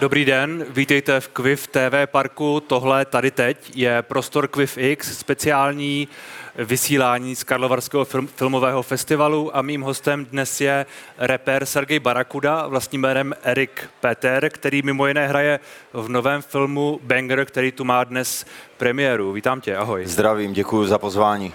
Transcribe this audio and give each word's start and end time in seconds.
Dobrý 0.00 0.24
den, 0.24 0.66
vítejte 0.70 1.20
v 1.20 1.28
Quiv 1.28 1.66
TV 1.66 2.06
parku. 2.06 2.60
Tohle 2.60 3.04
tady 3.04 3.30
teď 3.30 3.76
je 3.76 4.02
prostor 4.02 4.48
Quiv 4.48 4.78
X, 4.78 5.18
speciální 5.18 6.08
vysílání 6.56 7.36
z 7.36 7.44
Karlovarského 7.44 8.04
film, 8.04 8.26
filmového 8.26 8.82
festivalu 8.82 9.56
a 9.56 9.62
mým 9.62 9.82
hostem 9.82 10.24
dnes 10.24 10.60
je 10.60 10.86
rapper 11.18 11.66
Sergej 11.66 11.98
Barakuda, 11.98 12.66
vlastním 12.66 13.00
jménem 13.00 13.34
Erik 13.42 13.90
Peter, 14.00 14.50
který 14.50 14.82
mimo 14.82 15.06
jiné 15.06 15.28
hraje 15.28 15.60
v 15.92 16.08
novém 16.08 16.42
filmu 16.42 17.00
Banger, 17.02 17.44
který 17.44 17.72
tu 17.72 17.84
má 17.84 18.04
dnes 18.04 18.46
premiéru. 18.76 19.32
Vítám 19.32 19.60
tě, 19.60 19.76
ahoj. 19.76 20.06
Zdravím, 20.06 20.52
děkuji 20.52 20.86
za 20.86 20.98
pozvání. 20.98 21.52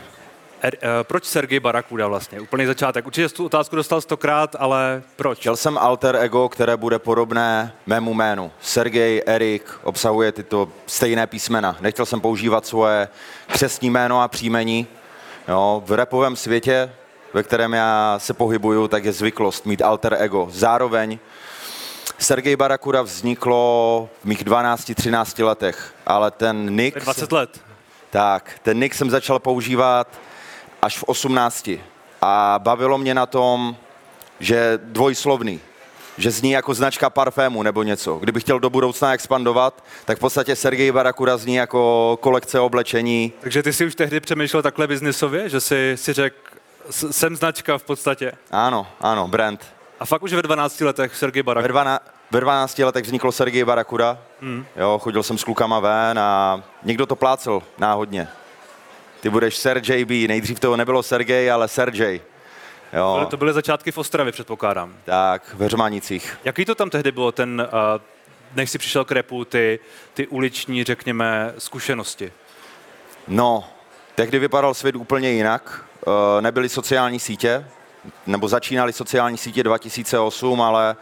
Er, 0.64 0.74
uh, 0.76 0.90
proč 1.04 1.26
Sergej 1.26 1.60
Barakuda 1.60 2.08
vlastně? 2.08 2.40
Úplný 2.40 2.66
začátek. 2.66 3.06
Určitě 3.06 3.30
tu 3.30 3.46
otázku 3.46 3.76
dostal 3.76 4.02
stokrát, 4.02 4.56
ale 4.60 5.04
proč? 5.16 5.40
Chtěl 5.40 5.56
jsem 5.56 5.78
alter 5.78 6.16
ego, 6.16 6.50
které 6.50 6.78
bude 6.78 7.00
podobné 7.00 7.74
mému 7.86 8.14
jménu. 8.14 8.52
Sergej, 8.62 9.24
Erik, 9.26 9.72
obsahuje 9.84 10.32
tyto 10.32 10.70
stejné 10.86 11.28
písmena. 11.28 11.78
Nechtěl 11.82 12.06
jsem 12.06 12.22
používat 12.22 12.66
svoje 12.66 13.08
křesní 13.48 13.90
jméno 13.90 14.22
a 14.22 14.28
příjmení. 14.28 14.88
Jo, 15.48 15.84
v 15.86 15.92
repovém 15.92 16.36
světě, 16.36 16.92
ve 17.34 17.44
kterém 17.44 17.74
já 17.74 18.16
se 18.18 18.34
pohybuju, 18.34 18.88
tak 18.88 19.06
je 19.06 19.12
zvyklost 19.12 19.66
mít 19.66 19.82
alter 19.82 20.18
ego. 20.20 20.48
Zároveň 20.52 21.20
Sergej 22.20 22.56
Barakuda 22.56 23.02
vzniklo 23.02 24.10
v 24.22 24.26
mých 24.26 24.46
12-13 24.46 25.46
letech, 25.46 25.94
ale 26.06 26.32
ten 26.32 26.76
nick... 26.76 27.04
20 27.04 27.32
let. 27.32 27.62
Tak, 28.10 28.52
ten 28.62 28.80
nick 28.80 28.96
jsem 28.96 29.10
začal 29.10 29.40
používat 29.40 30.08
až 30.84 30.98
v 30.98 31.04
18. 31.04 31.70
A 32.22 32.60
bavilo 32.64 32.98
mě 32.98 33.14
na 33.14 33.26
tom, 33.26 33.76
že 34.40 34.80
dvojslovný, 34.84 35.60
že 36.18 36.32
zní 36.32 36.52
jako 36.52 36.74
značka 36.74 37.10
parfému 37.10 37.64
nebo 37.64 37.84
něco. 37.84 38.18
Kdybych 38.18 38.44
chtěl 38.44 38.60
do 38.60 38.70
budoucna 38.70 39.14
expandovat, 39.14 39.84
tak 40.06 40.18
v 40.18 40.20
podstatě 40.20 40.56
Sergej 40.56 40.92
Barakuda 40.92 41.38
zní 41.38 41.56
jako 41.56 42.18
kolekce 42.22 42.60
oblečení. 42.60 43.34
Takže 43.40 43.64
ty 43.64 43.74
si 43.74 43.86
už 43.86 43.96
tehdy 43.96 44.20
přemýšlel 44.20 44.62
takhle 44.62 44.88
biznisově, 44.88 45.50
že 45.50 45.62
si, 45.62 45.94
si 45.96 46.14
řekl, 46.14 46.36
jsem 46.90 47.36
značka 47.36 47.78
v 47.78 47.84
podstatě. 47.84 48.32
Ano, 48.52 48.88
ano, 49.02 49.28
brand. 49.28 49.66
A 50.00 50.06
fakt 50.06 50.24
už 50.24 50.34
ve 50.34 50.42
12 50.42 50.82
letech 50.82 51.16
Sergej 51.16 51.44
Barakuda. 51.44 51.68
Ve, 51.68 51.68
dvana, 51.68 52.00
ve 52.32 52.42
12 52.42 52.80
letech 52.80 53.06
vzniklo 53.06 53.32
Sergej 53.32 53.64
Barakuda. 53.64 54.18
Hmm. 54.42 54.66
Jo, 54.76 55.00
chodil 55.00 55.24
jsem 55.24 55.38
s 55.38 55.44
klukama 55.44 55.80
ven 55.80 56.20
a 56.20 56.64
někdo 56.84 57.06
to 57.06 57.16
plácel 57.16 57.62
náhodně 57.78 58.28
ty 59.24 59.30
budeš 59.30 59.58
Sergej 59.58 60.06
B. 60.06 60.28
Nejdřív 60.28 60.60
toho 60.60 60.78
nebylo 60.78 61.04
Sergej, 61.04 61.52
ale 61.52 61.68
Sergej. 61.68 62.22
Jo. 62.94 63.28
To 63.30 63.38
byly 63.38 63.54
začátky 63.54 63.92
v 63.92 63.98
Ostravě, 63.98 64.32
předpokládám. 64.32 64.96
Tak, 65.06 65.54
ve 65.54 65.70
Řmanicích. 65.70 66.38
Jaký 66.44 66.66
to 66.66 66.76
tam 66.76 66.90
tehdy 66.90 67.12
bylo, 67.12 67.32
ten, 67.32 67.68
uh, 67.96 68.02
než 68.56 68.70
jsi 68.70 68.78
přišel 68.78 69.06
k 69.06 69.12
repu, 69.12 69.46
ty, 69.46 69.80
ty 70.14 70.28
uliční, 70.28 70.84
řekněme, 70.84 71.54
zkušenosti? 71.58 72.32
No, 73.28 73.64
tehdy 74.16 74.40
vypadal 74.40 74.74
svět 74.74 74.96
úplně 74.96 75.32
jinak. 75.32 75.86
Uh, 76.08 76.14
nebyly 76.42 76.70
sociální 76.70 77.20
sítě, 77.20 77.68
nebo 78.28 78.48
začínaly 78.48 78.94
sociální 78.94 79.38
sítě 79.38 79.64
2008, 79.64 80.62
ale 80.62 80.96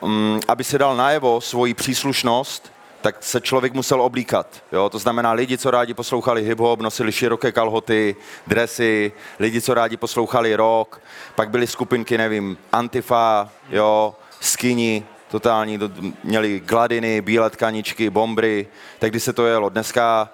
um, 0.00 0.40
aby 0.48 0.64
se 0.64 0.78
dal 0.78 0.96
najevo 0.96 1.40
svoji 1.40 1.74
příslušnost, 1.74 2.72
tak 3.00 3.16
se 3.20 3.40
člověk 3.40 3.74
musel 3.74 4.02
oblíkat. 4.02 4.62
Jo? 4.72 4.88
To 4.88 4.98
znamená, 4.98 5.32
lidi, 5.32 5.58
co 5.58 5.70
rádi 5.70 5.94
poslouchali 5.94 6.54
hip-hop, 6.54 6.80
nosili 6.80 7.12
široké 7.12 7.52
kalhoty, 7.52 8.16
dresy, 8.46 9.12
lidi, 9.38 9.60
co 9.60 9.74
rádi 9.74 9.96
poslouchali 9.96 10.56
rock, 10.56 11.00
pak 11.34 11.50
byly 11.50 11.66
skupinky, 11.66 12.18
nevím, 12.18 12.58
Antifa, 12.72 13.48
jo, 13.70 14.14
Skinny, 14.40 15.04
totální, 15.30 15.78
měli 16.24 16.60
gladiny, 16.60 17.20
bílé 17.20 17.50
tkaničky, 17.50 18.10
bombry, 18.10 18.66
tak 18.98 19.10
když 19.10 19.22
se 19.22 19.32
to 19.32 19.46
jelo. 19.46 19.68
Dneska 19.68 20.30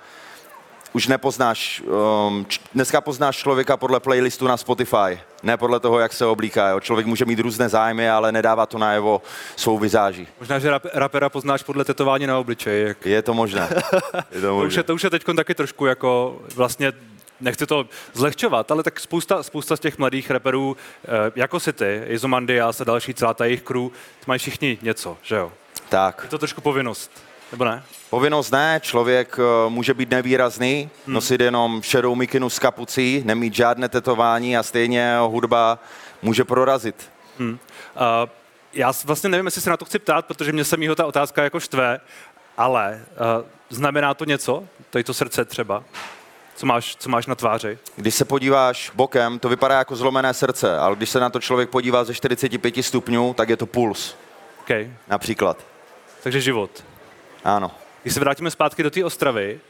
už 0.95 1.07
nepoznáš, 1.07 1.83
um, 2.27 2.47
dneska 2.75 3.01
poznáš 3.01 3.37
člověka 3.37 3.77
podle 3.77 4.01
playlistu 4.01 4.47
na 4.47 4.57
Spotify, 4.57 5.21
ne 5.43 5.57
podle 5.57 5.81
toho, 5.81 5.99
jak 5.99 6.13
se 6.13 6.27
oblíká. 6.27 6.69
Jo. 6.69 6.81
Člověk 6.81 7.07
může 7.07 7.25
mít 7.25 7.39
různé 7.39 7.69
zájmy, 7.69 8.11
ale 8.11 8.33
nedává 8.33 8.67
to 8.67 8.79
najevo 8.79 9.23
svou 9.57 9.79
vizáží. 9.79 10.29
Možná, 10.41 10.59
že 10.59 10.71
rap, 10.71 10.87
rapera 10.95 11.29
poznáš 11.29 11.63
podle 11.63 11.85
tetování 11.85 12.27
na 12.27 12.39
obličeji. 12.39 12.87
Jak... 12.87 13.07
Je 13.07 13.23
to 13.23 13.35
možné. 13.35 13.69
Je 14.31 14.41
to, 14.41 14.55
možné. 14.55 14.61
to, 14.61 14.67
už 14.67 14.75
je, 14.75 14.83
to 14.83 14.95
už 14.95 15.05
je 15.05 15.11
teď 15.11 15.25
taky 15.37 15.55
trošku 15.55 15.87
jako 15.87 16.41
vlastně 16.55 16.93
nechci 17.41 17.67
to 17.67 17.89
zlehčovat, 18.13 18.71
ale 18.71 18.83
tak 18.83 19.01
spousta, 19.01 19.43
spousta 19.43 19.77
z 19.77 19.81
těch 19.81 19.99
mladých 19.99 20.31
reperů, 20.31 20.77
eh, 21.05 21.09
jako 21.37 21.61
si 21.61 21.73
ty, 21.73 22.03
Izomandias 22.07 22.81
a 22.81 22.85
další, 22.85 23.15
celá 23.15 23.35
ta 23.35 23.45
jejich 23.45 23.63
crew, 23.63 23.89
mají 24.27 24.39
všichni 24.39 24.79
něco, 24.83 25.17
že 25.23 25.37
jo? 25.37 25.53
Tak. 25.89 26.21
Je 26.23 26.29
to 26.29 26.39
trošku 26.39 26.61
povinnost, 26.61 27.11
nebo 27.53 27.65
ne? 27.65 27.83
Povinnost 28.11 28.51
ne, 28.51 28.81
člověk 28.83 29.37
eh, 29.39 29.71
může 29.71 29.95
být 29.95 30.11
nevýrazný, 30.11 30.91
hmm. 31.07 31.15
nosit 31.15 31.41
jenom 31.41 31.83
šedou 31.83 32.15
mikinu 32.15 32.51
s 32.51 32.59
kapucí, 32.59 33.23
nemít 33.25 33.55
žádné 33.55 33.89
tetování 33.89 34.57
a 34.57 34.63
stejně 34.63 35.17
hudba 35.27 35.79
může 36.23 36.45
prorazit. 36.45 37.11
Hmm. 37.39 37.51
Uh, 37.51 37.59
já 38.73 38.93
vlastně 39.05 39.31
nevím, 39.31 39.47
jestli 39.47 39.61
se 39.61 39.71
na 39.71 39.77
to 39.77 39.85
chci 39.85 39.99
ptát, 39.99 40.27
protože 40.27 40.53
mě 40.53 40.65
se 40.65 40.77
mýho 40.77 40.95
ta 40.95 41.07
otázka 41.07 41.45
jako 41.45 41.61
štve, 41.61 42.01
ale 42.57 43.05
uh, 43.11 43.47
znamená 43.71 44.15
to 44.15 44.25
něco? 44.25 44.65
Tady 44.91 45.05
to 45.05 45.15
srdce 45.15 45.45
třeba? 45.45 45.85
Co 46.57 46.67
máš, 46.67 46.97
co 46.97 47.09
máš 47.09 47.27
na 47.27 47.35
tváři? 47.35 47.79
Když 47.97 48.15
se 48.15 48.25
podíváš 48.25 48.91
bokem, 48.95 49.39
to 49.39 49.49
vypadá 49.49 49.79
jako 49.79 49.97
zlomené 49.97 50.35
srdce, 50.35 50.79
ale 50.79 50.97
když 50.97 51.11
se 51.11 51.21
na 51.21 51.31
to 51.31 51.41
člověk 51.41 51.71
podívá 51.71 52.05
ze 52.05 52.15
45 52.15 52.83
stupňů, 52.83 53.35
tak 53.35 53.49
je 53.49 53.57
to 53.57 53.67
puls. 53.67 54.17
Okay. 54.61 54.93
Například. 55.09 55.59
Takže 56.23 56.41
život. 56.41 56.85
Ano. 57.45 57.71
Když 58.03 58.15
se 58.15 58.21
vrátíme 58.21 58.51
zpátky 58.51 58.83
do 58.83 58.91
té 58.91 59.05
Ostravy, 59.05 59.61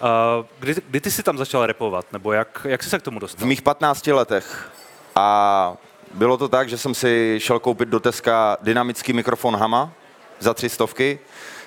uh, 0.00 0.46
kdy, 0.58 0.74
kdy 0.88 1.00
ty 1.00 1.10
jsi 1.10 1.22
tam 1.22 1.38
začal 1.38 1.66
repovat, 1.66 2.06
nebo 2.12 2.32
jak, 2.32 2.66
jak 2.68 2.82
jsi 2.82 2.90
se 2.90 2.98
k 2.98 3.02
tomu 3.02 3.18
dostal? 3.18 3.44
V 3.44 3.48
mých 3.48 3.62
15 3.62 4.06
letech. 4.06 4.70
A 5.16 5.76
bylo 6.14 6.36
to 6.36 6.48
tak, 6.48 6.68
že 6.68 6.78
jsem 6.78 6.94
si 6.94 7.36
šel 7.38 7.58
koupit 7.58 7.88
do 7.88 8.00
Teska 8.00 8.56
dynamický 8.60 9.12
mikrofon 9.12 9.56
Hama 9.56 9.92
za 10.40 10.54
tři 10.54 10.68
stovky. 10.68 11.18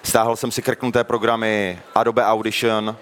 Stáhl 0.03 0.35
jsem 0.35 0.51
si 0.51 0.61
krknuté 0.61 1.03
programy 1.03 1.79
Adobe 1.95 2.25
Audition 2.25 2.97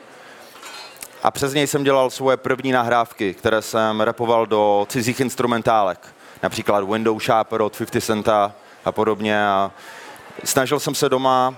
a 1.24 1.32
přes 1.32 1.54
něj 1.54 1.68
jsem 1.68 1.84
dělal 1.84 2.10
svoje 2.10 2.38
první 2.38 2.72
nahrávky, 2.72 3.34
které 3.34 3.62
jsem 3.62 4.02
repoval 4.02 4.46
do 4.46 4.86
cizích 4.90 5.20
instrumentálek. 5.20 6.16
Například 6.44 6.84
Window 6.84 7.20
Sharper 7.20 7.62
od 7.62 7.78
50 7.78 8.02
Centa 8.02 8.54
a 8.86 8.92
podobně. 8.92 9.48
A 9.48 9.72
snažil 10.44 10.80
jsem 10.80 10.96
se 10.96 11.10
doma 11.10 11.56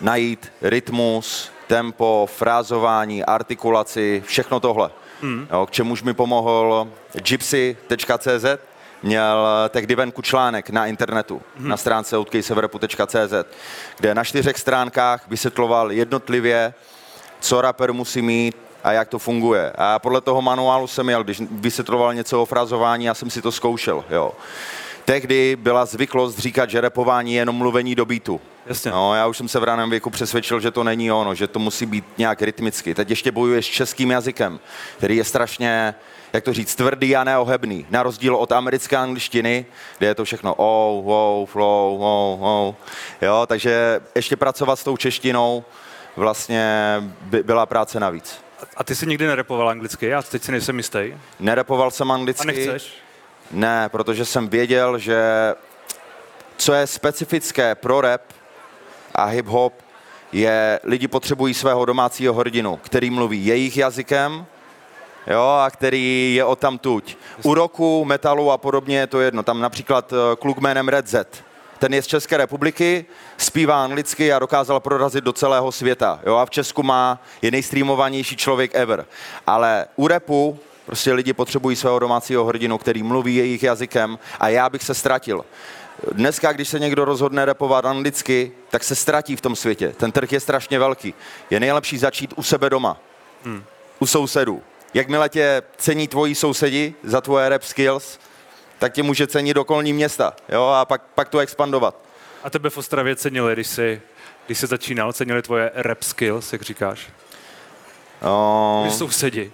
najít 0.00 0.52
rytmus, 0.62 1.50
tempo, 1.66 2.28
frázování, 2.32 3.24
artikulaci, 3.24 4.22
všechno 4.26 4.60
tohle. 4.60 4.90
Mm. 5.22 5.46
Jo, 5.52 5.66
k 5.66 5.70
čemuž 5.70 6.02
mi 6.02 6.14
pomohl 6.14 6.88
gypsy.cz, 7.12 8.44
měl 9.02 9.46
tehdy 9.68 9.94
venku 9.94 10.22
článek 10.22 10.70
na 10.70 10.86
internetu, 10.86 11.42
mm. 11.58 11.68
na 11.68 11.76
stránce 11.76 12.16
odkejseverepu.cz, 12.16 13.34
kde 13.98 14.14
na 14.14 14.24
čtyřech 14.24 14.58
stránkách 14.58 15.28
vysvětloval 15.28 15.92
jednotlivě, 15.92 16.74
co 17.40 17.60
rapper 17.60 17.92
musí 17.92 18.22
mít 18.22 18.56
a 18.84 18.92
jak 18.92 19.08
to 19.08 19.18
funguje. 19.18 19.72
A 19.78 19.98
podle 19.98 20.20
toho 20.20 20.42
manuálu 20.42 20.86
jsem 20.86 21.06
měl, 21.06 21.24
když 21.24 21.42
vysvětloval 21.50 22.14
něco 22.14 22.42
o 22.42 22.46
frazování, 22.46 23.04
já 23.04 23.14
jsem 23.14 23.30
si 23.30 23.42
to 23.42 23.52
zkoušel. 23.52 24.04
Jo. 24.10 24.32
Tehdy 25.04 25.56
byla 25.56 25.86
zvyklost 25.86 26.38
říkat, 26.38 26.70
že 26.70 26.80
repování 26.80 27.34
je 27.34 27.40
jenom 27.40 27.56
mluvení 27.56 27.94
do 27.94 28.04
beatu. 28.04 28.40
Jasně. 28.66 28.90
No, 28.90 29.14
já 29.14 29.26
už 29.26 29.36
jsem 29.36 29.48
se 29.48 29.60
v 29.60 29.64
raném 29.64 29.90
věku 29.90 30.10
přesvědčil, 30.10 30.60
že 30.60 30.70
to 30.70 30.84
není 30.84 31.12
ono, 31.12 31.34
že 31.34 31.46
to 31.46 31.58
musí 31.58 31.86
být 31.86 32.04
nějak 32.18 32.42
rytmicky. 32.42 32.94
Teď 32.94 33.10
ještě 33.10 33.32
bojuje 33.32 33.62
s 33.62 33.66
českým 33.66 34.10
jazykem, 34.10 34.60
který 34.96 35.16
je 35.16 35.24
strašně, 35.24 35.94
jak 36.32 36.44
to 36.44 36.52
říct, 36.52 36.74
tvrdý 36.74 37.16
a 37.16 37.24
neohebný. 37.24 37.86
Na 37.90 38.02
rozdíl 38.02 38.36
od 38.36 38.52
americké 38.52 38.96
angličtiny, 38.96 39.66
kde 39.98 40.06
je 40.06 40.14
to 40.14 40.24
všechno 40.24 40.54
oh, 40.54 41.04
wow, 41.04 41.46
flow, 41.46 41.98
oh, 42.00 42.42
oh. 42.42 42.74
Jo, 43.22 43.44
takže 43.46 44.00
ještě 44.14 44.36
pracovat 44.36 44.76
s 44.76 44.84
tou 44.84 44.96
češtinou 44.96 45.64
vlastně 46.16 46.96
by, 47.20 47.42
byla 47.42 47.66
práce 47.66 48.00
navíc. 48.00 48.40
A 48.76 48.84
ty 48.84 48.94
jsi 48.94 49.06
nikdy 49.06 49.26
nerepoval 49.26 49.68
anglicky? 49.68 50.06
Já 50.06 50.22
teď 50.22 50.42
si 50.42 50.52
nejsem 50.52 50.76
jistý. 50.76 51.14
Nerepoval 51.40 51.90
jsem 51.90 52.10
anglicky. 52.10 52.42
A 52.42 52.46
nechceš? 52.46 53.03
Ne, 53.50 53.88
protože 53.88 54.24
jsem 54.24 54.48
věděl, 54.48 54.98
že 54.98 55.18
co 56.56 56.72
je 56.72 56.86
specifické 56.86 57.74
pro 57.74 58.00
rap 58.00 58.22
a 59.14 59.26
hip-hop, 59.30 59.72
je, 60.32 60.80
lidi 60.84 61.08
potřebují 61.08 61.54
svého 61.54 61.84
domácího 61.84 62.34
hrdinu, 62.34 62.76
který 62.76 63.10
mluví 63.10 63.46
jejich 63.46 63.76
jazykem, 63.76 64.46
jo, 65.26 65.60
a 65.64 65.70
který 65.70 66.34
je 66.34 66.44
o 66.44 66.56
tam 66.56 66.78
tuď. 66.78 67.16
U 67.42 67.54
roku, 67.54 68.04
metalu 68.04 68.50
a 68.50 68.58
podobně 68.58 68.98
je 68.98 69.06
to 69.06 69.20
jedno. 69.20 69.42
Tam 69.42 69.60
například 69.60 70.12
eh, 70.12 70.36
kluk 70.36 70.58
jménem 70.58 70.88
Red 70.88 71.06
Z. 71.06 71.44
Ten 71.78 71.94
je 71.94 72.02
z 72.02 72.06
České 72.06 72.36
republiky, 72.36 73.04
zpívá 73.36 73.84
anglicky 73.84 74.32
a 74.32 74.38
dokázal 74.38 74.80
prorazit 74.80 75.24
do 75.24 75.32
celého 75.32 75.72
světa. 75.72 76.20
Jo, 76.26 76.36
a 76.36 76.46
v 76.46 76.50
Česku 76.50 76.82
má, 76.82 77.22
je 77.42 77.50
nejstreamovanější 77.50 78.36
člověk 78.36 78.70
ever. 78.74 79.06
Ale 79.46 79.86
u 79.96 80.08
repu 80.08 80.58
Prostě 80.86 81.12
lidi 81.12 81.32
potřebují 81.32 81.76
svého 81.76 81.98
domácího 81.98 82.44
hrdinu, 82.44 82.78
který 82.78 83.02
mluví 83.02 83.36
jejich 83.36 83.62
jazykem 83.62 84.18
a 84.40 84.48
já 84.48 84.68
bych 84.68 84.82
se 84.82 84.94
ztratil. 84.94 85.44
Dneska, 86.12 86.52
když 86.52 86.68
se 86.68 86.78
někdo 86.78 87.04
rozhodne 87.04 87.44
repovat 87.44 87.84
anglicky, 87.84 88.52
tak 88.70 88.84
se 88.84 88.94
ztratí 88.94 89.36
v 89.36 89.40
tom 89.40 89.56
světě. 89.56 89.94
Ten 89.96 90.12
trh 90.12 90.32
je 90.32 90.40
strašně 90.40 90.78
velký. 90.78 91.14
Je 91.50 91.60
nejlepší 91.60 91.98
začít 91.98 92.32
u 92.36 92.42
sebe 92.42 92.70
doma, 92.70 92.96
hmm. 93.44 93.64
u 93.98 94.06
sousedů. 94.06 94.62
Jakmile 94.94 95.28
tě 95.28 95.62
cení 95.76 96.08
tvoji 96.08 96.34
sousedi 96.34 96.94
za 97.02 97.20
tvoje 97.20 97.48
rap 97.48 97.62
skills, 97.62 98.18
tak 98.78 98.92
tě 98.92 99.02
může 99.02 99.26
cenit 99.26 99.56
okolní 99.56 99.92
města, 99.92 100.32
jo, 100.48 100.64
a 100.64 100.84
pak, 100.84 101.02
pak 101.14 101.28
to 101.28 101.38
expandovat. 101.38 101.96
A 102.44 102.50
tebe 102.50 102.70
v 102.70 102.78
Ostravě 102.78 103.16
cenili, 103.16 103.52
když 103.52 103.66
jsi, 103.66 104.02
když 104.46 104.58
jsi 104.58 104.66
začínal, 104.66 105.12
cenili 105.12 105.42
tvoje 105.42 105.70
rap 105.74 106.02
skills, 106.02 106.52
jak 106.52 106.62
říkáš? 106.62 107.08
Když 108.82 108.94
sousedi. 108.94 109.52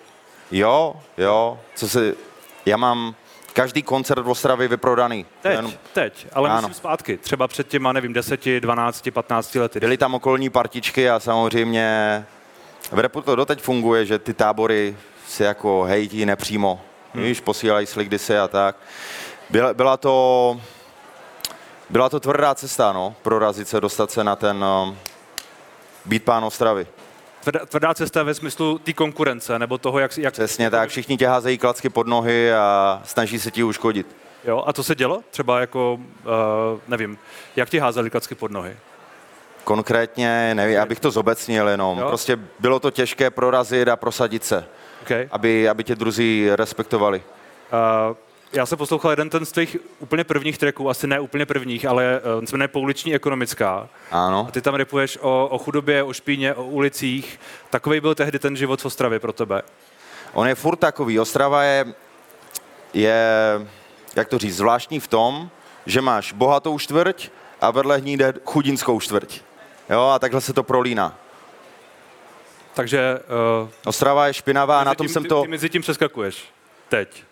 Jo, 0.51 0.95
jo, 1.19 1.59
co 1.75 1.89
se, 1.89 2.15
já 2.67 2.77
mám 2.77 3.15
každý 3.53 3.83
koncert 3.83 4.23
v 4.23 4.29
Ostravě 4.29 4.69
vyprodaný. 4.69 5.27
Teď, 5.43 5.59
Jen- 5.59 5.73
teď, 5.93 6.27
ale 6.33 6.49
Ano. 6.49 6.57
myslím 6.57 6.75
zpátky. 6.75 7.17
Třeba 7.17 7.49
před 7.49 7.69
těma, 7.69 7.93
nevím, 7.93 8.13
10, 8.13 8.61
12, 8.61 9.11
15 9.11 9.55
lety. 9.55 9.81
Byly 9.81 9.97
tam 9.97 10.15
okolní 10.15 10.51
partičky 10.51 11.11
a 11.11 11.21
samozřejmě 11.21 12.27
v 12.93 12.99
repu 12.99 13.21
to 13.21 13.37
doteď 13.37 13.61
funguje, 13.63 14.07
že 14.07 14.19
ty 14.19 14.35
tábory 14.35 14.97
si 15.29 15.43
jako 15.43 15.83
hejtí 15.83 16.27
nepřímo. 16.27 16.81
Hmm. 17.15 17.25
Víš, 17.25 17.41
posílají 17.41 17.87
sliky 17.87 18.19
se 18.19 18.41
a 18.41 18.49
tak. 18.49 18.77
Byla, 19.51 19.75
byla 19.75 19.97
to 19.97 20.61
byla 21.91 22.09
to 22.09 22.21
tvrdá 22.21 22.55
cesta, 22.55 22.93
no, 22.93 23.15
prorazit 23.23 23.69
se, 23.69 23.81
dostat 23.81 24.11
se 24.11 24.25
na 24.25 24.37
ten 24.37 24.65
um, 24.65 24.99
být 26.05 26.25
pán 26.25 26.45
Ostravy. 26.45 26.87
Tvrdá, 27.43 27.67
tvrdá 27.67 27.95
cesta 27.95 28.23
ve 28.23 28.35
smyslu 28.35 28.79
té 28.79 28.93
konkurence, 28.93 29.59
nebo 29.59 29.79
toho, 29.79 29.99
jak, 29.99 30.19
jak 30.19 30.33
Přesně 30.33 30.71
tak, 30.71 30.89
všichni 30.89 31.17
tě 31.17 31.27
házejí 31.29 31.59
klacky 31.59 31.89
pod 31.89 32.07
nohy 32.07 32.53
a 32.53 33.01
snaží 33.05 33.39
se 33.39 33.51
ti 33.51 33.63
uškodit. 33.63 34.17
Jo, 34.45 34.65
a 34.67 34.73
to 34.73 34.83
se 34.83 34.95
dělo? 34.95 35.23
Třeba 35.31 35.61
jako, 35.61 35.95
uh, 35.95 36.01
nevím, 36.89 37.19
jak 37.57 37.69
ti 37.71 37.79
házeli 37.79 38.11
klacky 38.11 38.35
pod 38.35 38.51
nohy? 38.51 38.77
Konkrétně, 39.65 40.55
nevím, 40.55 40.75
já 40.75 40.87
bych 40.87 41.01
to 41.01 41.11
zobecnil 41.11 41.69
jenom. 41.69 41.99
Jo. 41.99 42.09
Prostě 42.09 42.39
bylo 42.59 42.81
to 42.81 42.91
těžké 42.91 43.31
prorazit 43.31 43.89
a 43.89 43.97
prosadit 43.97 44.45
se, 44.45 44.65
Okay. 45.03 45.29
aby, 45.31 45.69
aby 45.69 45.85
tě 45.85 45.95
druzí 45.95 46.49
respektovali. 46.55 47.23
Uh, 48.11 48.17
já 48.53 48.67
jsem 48.67 48.79
poslouchal 48.79 49.11
jeden 49.11 49.31
ten 49.31 49.47
z 49.47 49.53
tvých 49.53 49.77
úplně 49.99 50.25
prvních 50.25 50.59
tracků, 50.59 50.91
asi 50.91 51.07
ne 51.07 51.21
úplně 51.21 51.47
prvních, 51.47 51.87
ale 51.87 52.21
uh, 52.21 52.39
on 52.39 52.47
se 52.47 52.57
jmenuje 52.57 52.69
Pouliční 52.69 53.15
ekonomická. 53.15 53.89
Ano. 54.11 54.47
A 54.49 54.51
ty 54.51 54.61
tam 54.61 54.75
repuješ 54.75 55.19
o, 55.21 55.49
o 55.49 55.59
chudobě, 55.59 56.03
o 56.03 56.13
špíně, 56.13 56.55
o 56.55 56.65
ulicích. 56.65 57.41
Takový 57.71 58.01
byl 58.01 58.15
tehdy 58.15 58.39
ten 58.39 58.57
život 58.57 58.83
v 58.83 58.85
Ostravě 58.85 59.19
pro 59.19 59.33
tebe. 59.33 59.63
On 60.33 60.49
je 60.49 60.55
furt 60.55 60.77
takový. 60.77 61.21
Ostrava 61.21 61.63
je, 61.63 61.87
je, 62.95 63.25
jak 64.17 64.29
to 64.29 64.39
říct, 64.39 64.57
zvláštní 64.57 65.01
v 65.01 65.09
tom, 65.09 65.51
že 65.87 66.01
máš 66.01 66.33
bohatou 66.33 66.79
čtvrť 66.79 67.29
a 67.61 67.71
vedle 67.71 68.01
ní 68.01 68.17
jde 68.17 68.35
chudinskou 68.45 69.01
čtvrť. 69.01 69.41
Jo, 69.91 70.03
a 70.03 70.19
takhle 70.19 70.41
se 70.41 70.53
to 70.53 70.63
prolíná. 70.63 71.19
Takže 72.75 73.19
uh, 73.63 73.69
Ostrava 73.85 74.27
je 74.27 74.35
špinavá 74.35 74.81
a 74.81 74.85
na 74.85 74.95
tom 74.95 75.07
tím, 75.07 75.13
jsem 75.13 75.23
ty, 75.23 75.29
to... 75.29 75.43
ty 75.43 75.49
mezi 75.49 75.71
tím 75.71 75.83
přeskakuješ. 75.83 76.45
Teď. 76.89 77.25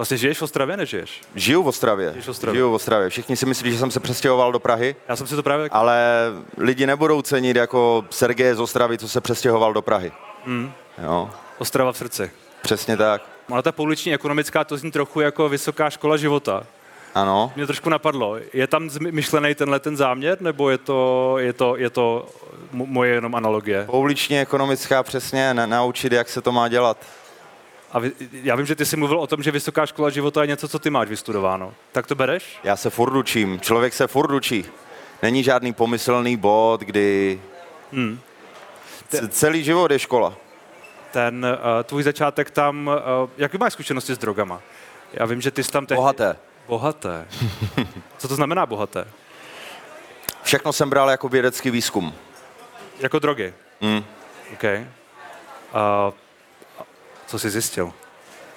Vlastně 0.00 0.16
žiješ 0.16 0.38
v 0.38 0.42
Ostravě, 0.42 0.76
nežiješ? 0.76 1.20
Žiju 1.34 1.62
v 1.62 1.66
Ostravě. 1.68 2.10
Žiješ 2.12 2.26
v 2.26 2.28
Ostravě. 2.28 2.58
Žiju 2.58 2.70
v 2.70 2.74
Ostravě. 2.74 3.08
Všichni 3.08 3.36
si 3.36 3.46
myslí, 3.46 3.72
že 3.72 3.78
jsem 3.78 3.90
se 3.90 4.00
přestěhoval 4.00 4.52
do 4.52 4.58
Prahy, 4.60 4.96
Já 5.08 5.16
jsem 5.16 5.26
si 5.26 5.36
to 5.36 5.42
právě... 5.42 5.68
ale 5.72 6.02
lidi 6.56 6.86
nebudou 6.86 7.22
cenit 7.22 7.56
jako 7.56 8.04
Sergeje 8.10 8.54
z 8.54 8.60
Ostravy, 8.60 8.98
co 8.98 9.08
se 9.08 9.20
přestěhoval 9.20 9.72
do 9.72 9.82
Prahy. 9.82 10.12
Mm, 10.46 10.72
Jo, 11.02 11.30
Ostrava 11.58 11.92
v 11.92 11.96
srdci. 11.96 12.30
přesně 12.62 12.96
tak. 12.96 13.22
Ona 13.50 13.62
ta 13.62 13.72
pouliční 13.72 14.14
ekonomická, 14.14 14.64
to 14.64 14.76
zní 14.76 14.90
trochu 14.90 15.20
jako 15.20 15.48
vysoká 15.48 15.90
škola 15.90 16.16
života. 16.16 16.62
Ano. 17.14 17.52
Mě 17.56 17.66
trošku 17.66 17.90
napadlo, 17.90 18.36
je 18.52 18.66
tam 18.66 18.88
myšlený 19.10 19.54
tenhle 19.54 19.80
ten 19.80 19.96
záměr, 19.96 20.36
nebo 20.40 20.70
je 20.70 20.78
to, 20.78 21.34
je 21.38 21.52
to, 21.52 21.76
je 21.76 21.90
to 21.90 22.26
mo- 22.74 22.86
moje 22.86 23.14
jenom 23.14 23.34
analogie? 23.34 23.84
Pouliční 23.86 24.40
ekonomická 24.40 25.02
přesně, 25.02 25.54
na, 25.54 25.66
naučit, 25.66 26.12
jak 26.12 26.28
se 26.28 26.40
to 26.42 26.52
má 26.52 26.68
dělat. 26.68 26.96
A 27.92 27.98
vy, 27.98 28.12
já 28.32 28.56
vím, 28.56 28.66
že 28.66 28.74
ty 28.74 28.86
jsi 28.86 28.96
mluvil 28.96 29.20
o 29.20 29.26
tom, 29.26 29.42
že 29.42 29.50
vysoká 29.50 29.86
škola 29.86 30.10
života 30.10 30.40
je 30.42 30.46
něco, 30.46 30.68
co 30.68 30.78
ty 30.78 30.90
máš 30.90 31.08
vystudováno. 31.08 31.74
Tak 31.92 32.06
to 32.06 32.14
bereš? 32.14 32.58
Já 32.64 32.76
se 32.76 32.90
furt 32.90 33.16
učím, 33.16 33.60
člověk 33.60 33.94
se 33.94 34.06
furt 34.06 34.30
učí. 34.34 34.64
Není 35.22 35.42
žádný 35.42 35.72
pomyslný 35.72 36.36
bod, 36.36 36.80
kdy 36.80 37.40
Hmm. 37.92 38.20
c- 39.08 39.28
celý 39.28 39.64
život 39.64 39.90
je 39.90 39.98
škola. 39.98 40.32
Ten 41.10 41.46
uh, 41.46 41.82
tvůj 41.82 42.02
začátek 42.02 42.50
tam, 42.50 42.86
uh, 43.22 43.30
jaký 43.36 43.58
máš 43.58 43.72
zkušenosti 43.72 44.14
s 44.14 44.18
drogama? 44.18 44.60
Já 45.12 45.26
vím, 45.26 45.40
že 45.40 45.50
ty 45.50 45.64
jsi 45.64 45.70
tam 45.72 45.86
tehdy... 45.86 45.96
Bohaté. 45.98 46.36
Bohaté. 46.68 47.26
Co 48.18 48.28
to 48.28 48.34
znamená 48.34 48.66
bohaté? 48.66 49.04
Všechno 50.42 50.72
jsem 50.72 50.90
bral 50.90 51.10
jako 51.10 51.28
vědecký 51.28 51.70
výzkum. 51.70 52.14
Jako 53.00 53.18
drogy? 53.18 53.54
Mm. 53.80 54.04
OK. 54.52 54.64
Uh, 54.64 56.14
co 57.30 57.38
jsi 57.38 57.50
zjistil? 57.50 57.92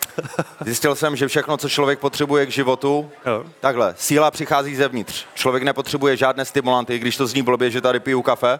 Zjistil 0.65 0.95
jsem, 0.95 1.15
že 1.15 1.27
všechno, 1.27 1.57
co 1.57 1.69
člověk 1.69 1.99
potřebuje 1.99 2.45
k 2.45 2.51
životu, 2.51 3.11
Jo. 3.25 3.43
takhle, 3.59 3.95
síla 3.97 4.31
přichází 4.31 4.75
zevnitř. 4.75 5.25
Člověk 5.33 5.63
nepotřebuje 5.63 6.17
žádné 6.17 6.45
stimulanty, 6.45 6.99
když 6.99 7.17
to 7.17 7.27
zní 7.27 7.41
blbě, 7.41 7.71
že 7.71 7.81
tady 7.81 7.99
piju 7.99 8.21
kafe, 8.21 8.59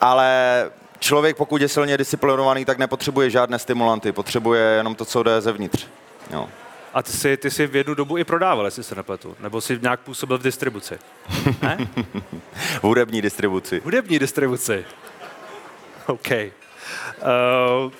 ale 0.00 0.70
člověk, 0.98 1.36
pokud 1.36 1.62
je 1.62 1.68
silně 1.68 1.98
disciplinovaný, 1.98 2.64
tak 2.64 2.78
nepotřebuje 2.78 3.30
žádné 3.30 3.58
stimulanty, 3.58 4.12
potřebuje 4.12 4.62
jenom 4.62 4.94
to, 4.94 5.04
co 5.04 5.22
jde 5.22 5.40
zevnitř. 5.40 5.86
Jo. 6.30 6.48
A 6.94 7.02
ty 7.02 7.12
jsi, 7.12 7.36
ty 7.36 7.50
jsi 7.50 7.66
v 7.66 7.76
jednu 7.76 7.94
dobu 7.94 8.18
i 8.18 8.24
prodával, 8.24 8.64
jestli 8.64 8.82
se 8.82 8.94
nepletu. 8.94 9.36
Nebo 9.40 9.60
jsi 9.60 9.78
nějak 9.82 10.00
působil 10.00 10.38
v 10.38 10.42
distribuci. 10.42 10.98
Ne? 11.62 11.78
V 12.80 12.82
hudební 12.82 13.22
distribuci. 13.22 13.80
Hudební 13.84 14.18
distribuci. 14.18 14.84
OK. 16.06 16.28
Uh, 16.30 17.92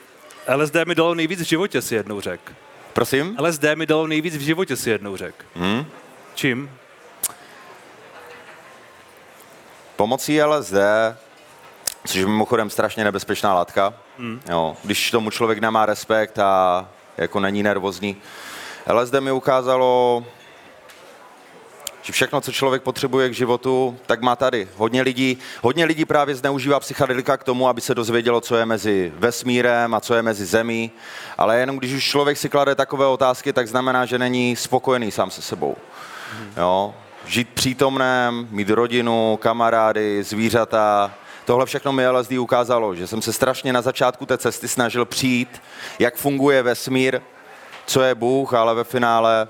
LSD 0.48 0.74
mi 0.86 0.94
dalo 0.94 1.14
nejvíc 1.14 1.40
v 1.40 1.44
životě, 1.44 1.82
si 1.82 1.94
jednou 1.94 2.20
řek. 2.20 2.52
Prosím? 2.92 3.36
LSD 3.40 3.64
mi 3.74 3.86
dalo 3.86 4.06
nejvíc 4.06 4.36
v 4.36 4.40
životě, 4.40 4.76
si 4.76 4.90
jednou 4.90 5.16
řek. 5.16 5.34
Hm? 5.56 5.84
Čím? 6.34 6.70
Pomocí 9.96 10.42
LSD, 10.42 10.74
což 12.06 12.14
je 12.14 12.26
mimochodem 12.26 12.70
strašně 12.70 13.04
nebezpečná 13.04 13.54
látka, 13.54 13.94
mm. 14.18 14.40
jo, 14.48 14.76
když 14.84 15.10
tomu 15.10 15.30
člověk 15.30 15.58
nemá 15.58 15.86
respekt 15.86 16.38
a 16.38 16.88
jako 17.16 17.40
není 17.40 17.62
nervózní. 17.62 18.16
LSD 18.92 19.14
mi 19.14 19.32
ukázalo, 19.32 20.24
že 22.02 22.12
všechno, 22.12 22.40
co 22.40 22.52
člověk 22.52 22.82
potřebuje 22.82 23.28
k 23.28 23.34
životu, 23.34 23.98
tak 24.06 24.20
má 24.20 24.36
tady. 24.36 24.68
Hodně 24.76 25.02
lidí, 25.02 25.38
hodně 25.62 25.84
lidí 25.84 26.04
právě 26.04 26.34
zneužívá 26.34 26.80
psychedelika 26.80 27.36
k 27.36 27.44
tomu, 27.44 27.68
aby 27.68 27.80
se 27.80 27.94
dozvědělo, 27.94 28.40
co 28.40 28.56
je 28.56 28.66
mezi 28.66 29.12
vesmírem 29.16 29.94
a 29.94 30.00
co 30.00 30.14
je 30.14 30.22
mezi 30.22 30.46
zemí, 30.46 30.90
ale 31.38 31.60
jenom 31.60 31.78
když 31.78 31.92
už 31.92 32.04
člověk 32.04 32.36
si 32.36 32.48
klade 32.48 32.74
takové 32.74 33.06
otázky, 33.06 33.52
tak 33.52 33.68
znamená, 33.68 34.06
že 34.06 34.18
není 34.18 34.56
spokojený 34.56 35.10
sám 35.10 35.30
se 35.30 35.42
sebou. 35.42 35.76
Jo? 36.56 36.94
Žít 37.26 37.48
přítomném, 37.48 38.48
mít 38.50 38.70
rodinu, 38.70 39.38
kamarády, 39.42 40.22
zvířata, 40.22 41.12
tohle 41.44 41.66
všechno 41.66 41.92
mi 41.92 42.08
LSD 42.08 42.32
ukázalo, 42.32 42.94
že 42.94 43.06
jsem 43.06 43.22
se 43.22 43.32
strašně 43.32 43.72
na 43.72 43.82
začátku 43.82 44.26
té 44.26 44.38
cesty 44.38 44.68
snažil 44.68 45.04
přijít, 45.04 45.62
jak 45.98 46.16
funguje 46.16 46.62
vesmír, 46.62 47.20
co 47.86 48.02
je 48.02 48.14
Bůh, 48.14 48.54
ale 48.54 48.74
ve 48.74 48.84
finále 48.84 49.48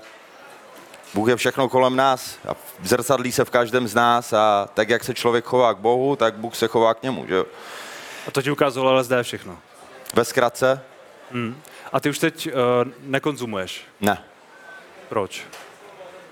Bůh 1.13 1.29
je 1.29 1.35
všechno 1.35 1.69
kolem 1.69 1.95
nás 1.95 2.37
a 2.47 2.55
zrcadlí 2.83 3.31
se 3.31 3.45
v 3.45 3.49
každém 3.49 3.87
z 3.87 3.95
nás 3.95 4.33
a 4.33 4.69
tak, 4.73 4.89
jak 4.89 5.03
se 5.03 5.13
člověk 5.13 5.45
chová 5.45 5.73
k 5.73 5.77
Bohu, 5.77 6.15
tak 6.15 6.35
Bůh 6.35 6.55
se 6.55 6.67
chová 6.67 6.93
k 6.93 7.03
němu. 7.03 7.27
Že? 7.27 7.35
jo? 7.35 7.45
A 8.27 8.31
to 8.31 8.41
ti 8.41 8.51
ukázalo 8.51 8.93
LSD 8.93 9.11
všechno. 9.21 9.57
Ve 10.13 10.25
zkratce? 10.25 10.81
Hmm. 11.31 11.61
A 11.93 11.99
ty 11.99 12.09
už 12.09 12.19
teď 12.19 12.47
uh, 12.47 12.53
nekonzumuješ. 13.01 13.81
Ne. 14.01 14.23
Proč? 15.09 15.43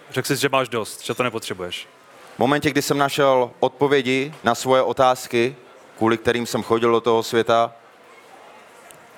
Řekl 0.09 0.27
jsi, 0.27 0.36
že 0.36 0.50
máš 0.50 0.69
dost, 0.69 1.05
že 1.05 1.13
to 1.13 1.24
nepotřebuješ. 1.24 1.88
V 2.36 2.39
momentě, 2.39 2.69
kdy 2.69 2.81
jsem 2.81 2.98
našel 2.98 3.51
odpovědi 3.59 4.33
na 4.43 4.55
svoje 4.55 4.81
otázky, 4.81 5.55
kvůli 5.98 6.17
kterým 6.17 6.45
jsem 6.45 6.63
chodil 6.63 6.91
do 6.91 7.01
toho 7.01 7.24
světa, 7.24 7.74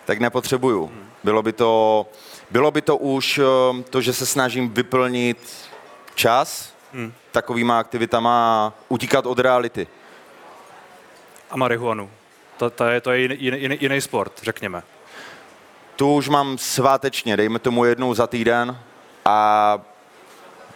tak 0.06 0.20
nepotřebuju. 0.20 0.92
Bylo 1.24 1.44
by 1.44 1.54
to, 1.54 2.06
bylo 2.52 2.72
by 2.72 2.82
to 2.82 2.98
už 2.98 3.38
eh, 3.38 3.84
to, 3.90 4.02
že 4.02 4.14
se 4.14 4.26
snažím 4.26 4.70
vyplnit 4.70 5.70
čas 6.16 6.72
Hmm. 6.94 7.14
takovýma 7.32 7.80
aktivitama 7.80 8.32
a 8.32 8.74
utíkat 8.90 9.26
od 9.26 9.40
reality. 9.40 9.88
A 11.50 11.58
marihuanu. 11.58 12.10
To, 12.58 12.70
to, 12.70 12.84
je, 12.84 13.02
to 13.02 13.12
je 13.12 13.20
jiný, 13.20 13.36
jiný, 13.40 13.78
jiný 13.82 14.02
sport, 14.02 14.34
řekněme. 14.44 14.84
Tu 15.96 16.16
už 16.16 16.30
mám 16.30 16.58
svátečně, 16.58 17.38
dejme 17.38 17.60
tomu 17.60 17.86
jednou 17.86 18.14
za 18.14 18.28
týden 18.28 18.78
a 19.26 19.80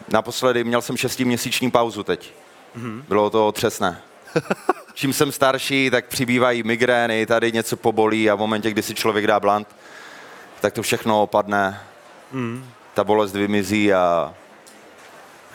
naposledy 0.08 0.64
měl 0.64 0.82
jsem 0.82 0.98
šestiměsíční 0.98 1.72
pauzu 1.72 2.04
teď. 2.04 2.34
Mm-hmm. 2.78 3.04
Bylo 3.08 3.30
to 3.30 3.48
otřesné. 3.48 4.02
Čím 4.94 5.14
jsem 5.14 5.32
starší, 5.32 5.90
tak 5.90 6.06
přibývají 6.08 6.64
migrény, 6.64 7.26
tady 7.26 7.52
něco 7.52 7.78
pobolí 7.78 8.30
a 8.30 8.36
v 8.36 8.40
momentě, 8.40 8.72
kdy 8.72 8.82
si 8.82 8.96
člověk 8.96 9.28
dá 9.28 9.40
blant, 9.40 9.68
tak 10.66 10.74
to 10.74 10.82
všechno 10.82 11.22
opadne. 11.22 11.80
Hmm. 12.34 12.66
Ta 12.94 13.04
bolest 13.04 13.34
vymizí 13.34 13.94
a 13.94 14.34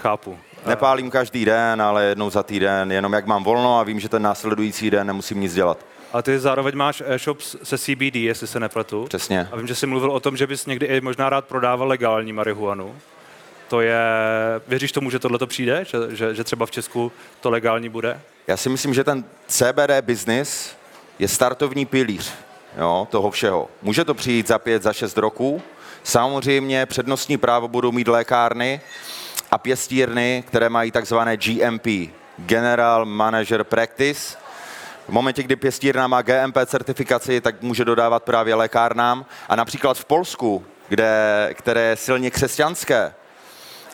Chápu. 0.03 0.39
Nepálím 0.67 1.11
každý 1.11 1.45
den, 1.45 1.83
ale 1.83 2.05
jednou 2.05 2.31
za 2.31 2.43
týden, 2.43 2.93
jenom 2.93 3.13
jak 3.13 3.27
mám 3.27 3.45
volno 3.45 3.79
a 3.79 3.83
vím, 3.83 4.01
že 4.01 4.09
ten 4.09 4.23
následující 4.23 4.91
den 4.91 5.07
nemusím 5.07 5.41
nic 5.41 5.55
dělat. 5.55 5.79
A 6.13 6.23
ty 6.23 6.39
zároveň 6.39 6.77
máš 6.77 7.03
e-shop 7.07 7.41
se 7.41 7.79
CBD, 7.79 8.15
jestli 8.15 8.47
se 8.47 8.61
nepletu. 8.61 9.05
Přesně. 9.05 9.49
A 9.53 9.57
vím, 9.57 9.67
že 9.67 9.75
jsi 9.75 9.87
mluvil 9.87 10.13
o 10.13 10.21
tom, 10.21 10.37
že 10.37 10.47
bys 10.47 10.67
někdy 10.67 10.87
i 10.87 11.01
možná 11.01 11.31
rád 11.31 11.45
prodával 11.45 11.89
legální 11.89 12.33
marihuanu. 12.33 12.97
To 13.69 13.81
je, 13.81 14.01
věříš 14.69 14.93
tomu, 14.93 15.11
že 15.11 15.19
tohle 15.19 15.39
to 15.39 15.47
přijde? 15.47 15.85
Že, 15.85 16.17
že, 16.17 16.35
že 16.35 16.45
třeba 16.45 16.67
v 16.67 16.71
Česku 16.71 17.13
to 17.41 17.51
legální 17.51 17.89
bude? 17.89 18.21
Já 18.47 18.57
si 18.57 18.69
myslím, 18.69 18.95
že 18.95 19.05
ten 19.05 19.25
CBD 19.47 20.01
business 20.01 20.77
je 21.19 21.29
startovní 21.29 21.87
pilíř 21.87 22.33
jo, 22.79 23.09
toho 23.11 23.31
všeho. 23.31 23.69
Může 23.83 24.05
to 24.05 24.15
přijít 24.15 24.49
za 24.49 24.59
pět, 24.59 24.83
za 24.83 24.93
šest 24.93 25.19
roků. 25.19 25.63
Samozřejmě 26.03 26.87
přednostní 26.87 27.39
právo 27.39 27.69
budou 27.69 27.93
mít 27.93 28.09
lékárny 28.09 28.81
a 29.51 29.59
pěstírny, 29.59 30.45
které 30.47 30.69
mají 30.69 30.91
takzvané 30.91 31.37
GMP, 31.37 31.87
General 32.39 33.05
Manager 33.07 33.65
Practice. 33.65 34.37
V 35.09 35.13
momentě, 35.13 35.43
kdy 35.43 35.57
pěstírna 35.57 36.07
má 36.07 36.23
GMP 36.23 36.59
certifikaci, 36.67 37.41
tak 37.41 37.63
může 37.63 37.85
dodávat 37.85 38.23
právě 38.23 38.55
lékárnám. 38.55 39.27
A 39.49 39.57
například 39.57 39.99
v 39.99 40.05
Polsku, 40.05 40.65
kde, 40.89 41.51
které 41.55 41.81
je 41.81 41.97
silně 41.97 42.31
křesťanské 42.31 43.15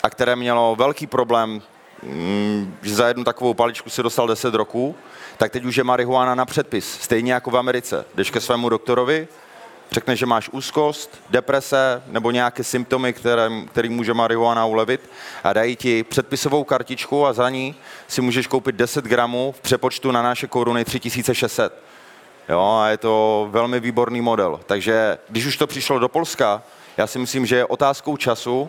a 0.02 0.10
které 0.10 0.36
mělo 0.36 0.76
velký 0.76 1.06
problém, 1.06 1.62
mm, 2.02 2.76
že 2.82 2.94
za 2.94 3.08
jednu 3.08 3.24
takovou 3.24 3.54
paličku 3.54 3.90
si 3.90 4.02
dostal 4.02 4.26
10 4.26 4.54
roků, 4.54 4.96
tak 5.36 5.52
teď 5.52 5.64
už 5.64 5.76
je 5.76 5.84
marihuana 5.84 6.34
na 6.34 6.44
předpis, 6.44 6.98
stejně 7.00 7.32
jako 7.32 7.50
v 7.50 7.56
Americe. 7.56 8.04
Jdeš 8.14 8.30
ke 8.30 8.40
svému 8.40 8.68
doktorovi, 8.68 9.28
řekne, 9.90 10.16
že 10.16 10.26
máš 10.26 10.48
úzkost, 10.48 11.20
deprese 11.30 12.02
nebo 12.06 12.30
nějaké 12.30 12.64
symptomy, 12.64 13.12
které, 13.12 13.50
který 13.66 13.88
může 13.88 14.14
marihuana 14.14 14.66
ulevit 14.66 15.10
a 15.44 15.52
dají 15.52 15.76
ti 15.76 16.04
předpisovou 16.04 16.64
kartičku 16.64 17.26
a 17.26 17.32
za 17.32 17.50
ní 17.50 17.74
si 18.08 18.20
můžeš 18.20 18.46
koupit 18.46 18.76
10 18.76 19.04
gramů 19.04 19.54
v 19.58 19.60
přepočtu 19.60 20.10
na 20.10 20.22
naše 20.22 20.46
koruny 20.46 20.84
3600. 20.84 21.82
Jo, 22.48 22.78
a 22.82 22.88
je 22.88 22.96
to 22.96 23.48
velmi 23.50 23.80
výborný 23.80 24.20
model. 24.20 24.60
Takže 24.66 25.18
když 25.28 25.46
už 25.46 25.56
to 25.56 25.66
přišlo 25.66 25.98
do 25.98 26.08
Polska, 26.08 26.62
já 26.96 27.06
si 27.06 27.18
myslím, 27.18 27.46
že 27.46 27.56
je 27.56 27.64
otázkou 27.64 28.16
času, 28.16 28.68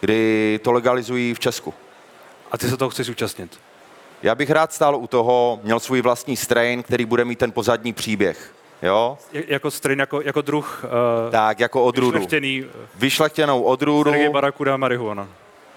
kdy 0.00 0.60
to 0.62 0.72
legalizují 0.72 1.34
v 1.34 1.40
Česku. 1.40 1.74
A 2.52 2.58
ty 2.58 2.68
se 2.68 2.76
toho 2.76 2.90
chceš 2.90 3.08
účastnit? 3.08 3.60
Já 4.22 4.34
bych 4.34 4.50
rád 4.50 4.72
stál 4.72 4.96
u 4.96 5.06
toho, 5.06 5.60
měl 5.62 5.80
svůj 5.80 6.02
vlastní 6.02 6.36
strain, 6.36 6.82
který 6.82 7.04
bude 7.04 7.24
mít 7.24 7.38
ten 7.38 7.52
pozadní 7.52 7.92
příběh. 7.92 8.52
Jo? 8.82 9.18
Jako 9.32 9.70
strain, 9.70 9.98
jako, 10.00 10.20
jako 10.20 10.42
druh 10.42 10.84
uh, 10.84 11.30
Tak, 11.32 11.60
jako 11.60 11.84
odrůdu. 11.84 12.12
vyšlechtěný 12.18 12.64
Vyšlechtěnou 12.96 13.62
odrůdu. 13.62 14.12
Barakuda 14.32 14.76
marihuana. 14.76 15.28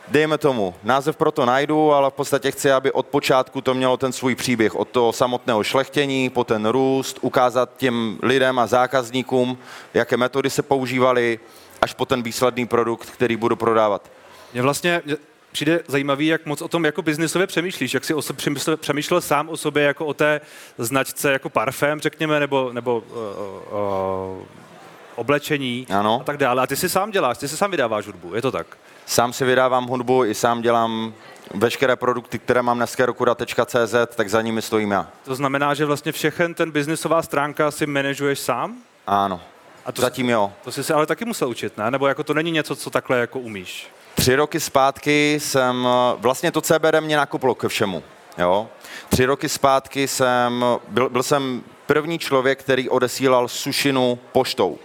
Dejme 0.07 0.37
tomu, 0.37 0.75
název 0.83 1.15
proto 1.15 1.45
najdu, 1.45 1.93
ale 1.93 2.09
v 2.09 2.13
podstatě 2.13 2.51
chci, 2.51 2.71
aby 2.71 2.91
od 2.91 3.07
počátku 3.07 3.61
to 3.61 3.73
mělo 3.73 3.97
ten 3.97 4.11
svůj 4.11 4.35
příběh, 4.35 4.75
od 4.75 4.89
toho 4.89 5.13
samotného 5.13 5.63
šlechtění, 5.63 6.29
po 6.29 6.43
ten 6.43 6.65
růst, 6.65 7.17
ukázat 7.21 7.69
těm 7.77 8.19
lidem 8.23 8.59
a 8.59 8.67
zákazníkům, 8.67 9.57
jaké 9.93 10.17
metody 10.17 10.49
se 10.49 10.61
používaly, 10.61 11.39
až 11.81 11.93
po 11.93 12.05
ten 12.05 12.23
výsledný 12.23 12.67
produkt, 12.67 13.09
který 13.09 13.35
budu 13.35 13.55
prodávat. 13.55 14.11
Mně 14.53 14.61
vlastně 14.61 15.01
mě 15.05 15.15
přijde 15.53 15.79
zajímavý, 15.87 16.27
jak 16.27 16.45
moc 16.45 16.61
o 16.61 16.67
tom 16.67 16.85
jako 16.85 17.01
biznisově 17.01 17.47
přemýšlíš, 17.47 17.93
jak 17.93 18.05
si 18.05 18.13
oso- 18.13 18.33
přemýšlel, 18.33 18.77
přemýšlel 18.77 19.21
sám 19.21 19.49
o 19.49 19.57
sobě 19.57 19.83
jako 19.83 20.05
o 20.05 20.13
té 20.13 20.41
značce 20.77 21.31
jako 21.31 21.49
parfém, 21.49 21.99
řekněme, 21.99 22.39
nebo, 22.39 22.73
nebo 22.73 23.03
uh, 23.71 24.39
uh, 24.39 24.45
oblečení 25.15 25.87
Ano. 25.99 26.17
a 26.21 26.23
tak 26.23 26.37
dále. 26.37 26.63
A 26.63 26.67
ty 26.67 26.75
si 26.75 26.89
sám 26.89 27.11
děláš, 27.11 27.37
ty 27.37 27.47
si 27.47 27.57
sám 27.57 27.71
vydáváš 27.71 28.05
hudbu, 28.05 28.35
je 28.35 28.41
to 28.41 28.51
tak? 28.51 28.67
Sám 29.05 29.33
si 29.33 29.45
vydávám 29.45 29.85
hudbu, 29.87 30.25
i 30.25 30.35
sám 30.35 30.61
dělám 30.61 31.13
veškeré 31.53 31.95
produkty, 31.95 32.39
které 32.39 32.61
mám 32.61 32.79
na 32.79 32.85
skerokura.cz, 32.87 33.95
tak 34.15 34.29
za 34.29 34.41
nimi 34.41 34.61
stojím 34.61 34.91
já. 34.91 35.07
To 35.25 35.35
znamená, 35.35 35.73
že 35.73 35.85
vlastně 35.85 36.11
všechen 36.11 36.53
ten 36.53 36.71
biznisová 36.71 37.21
stránka 37.21 37.71
si 37.71 37.85
manažuješ 37.85 38.39
sám? 38.39 38.75
Ano. 39.07 39.41
A 39.85 39.91
to, 39.91 40.01
Zatím 40.01 40.29
jo. 40.29 40.53
to 40.63 40.71
jsi 40.71 40.83
se 40.83 40.93
ale 40.93 41.05
taky 41.05 41.25
musel 41.25 41.49
učit, 41.49 41.77
ne? 41.77 41.91
Nebo 41.91 42.07
jako 42.07 42.23
to 42.23 42.33
není 42.33 42.51
něco, 42.51 42.75
co 42.75 42.89
takhle 42.89 43.19
jako 43.19 43.39
umíš? 43.39 43.87
Tři 44.15 44.35
roky 44.35 44.59
zpátky 44.59 45.39
jsem, 45.41 45.87
vlastně 46.17 46.51
to 46.51 46.61
CBD 46.61 46.99
mě 46.99 47.17
nakoplo 47.17 47.55
ke 47.55 47.67
všemu. 47.67 48.03
Jo? 48.37 48.67
Tři 49.09 49.25
roky 49.25 49.49
zpátky 49.49 50.07
jsem, 50.07 50.65
byl, 50.87 51.09
byl 51.09 51.23
jsem 51.23 51.63
první 51.85 52.19
člověk, 52.19 52.59
který 52.59 52.89
odesílal 52.89 53.47
sušinu 53.47 54.19
poštou. 54.31 54.77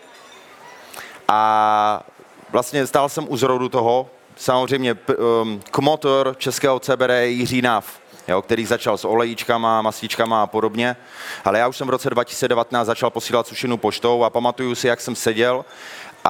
A 1.28 2.02
vlastně 2.50 2.86
stál 2.86 3.08
jsem 3.08 3.26
u 3.28 3.36
zrodu 3.36 3.68
toho, 3.68 4.10
samozřejmě 4.36 4.94
um, 5.42 5.60
kmotor 5.70 6.34
českého 6.38 6.80
CBD 6.80 7.10
Jiří 7.24 7.62
Náv, 7.62 8.00
jo, 8.28 8.42
který 8.42 8.66
začal 8.66 8.98
s 8.98 9.04
olejíčkama, 9.04 9.82
mastičkama 9.82 10.42
a 10.42 10.46
podobně. 10.46 10.96
Ale 11.44 11.58
já 11.58 11.68
už 11.68 11.76
jsem 11.76 11.86
v 11.86 11.90
roce 11.90 12.10
2019 12.10 12.86
začal 12.86 13.10
posílat 13.10 13.46
sušinu 13.46 13.76
poštou 13.76 14.24
a 14.24 14.30
pamatuju 14.30 14.74
si, 14.74 14.88
jak 14.88 15.00
jsem 15.00 15.14
seděl 15.14 15.64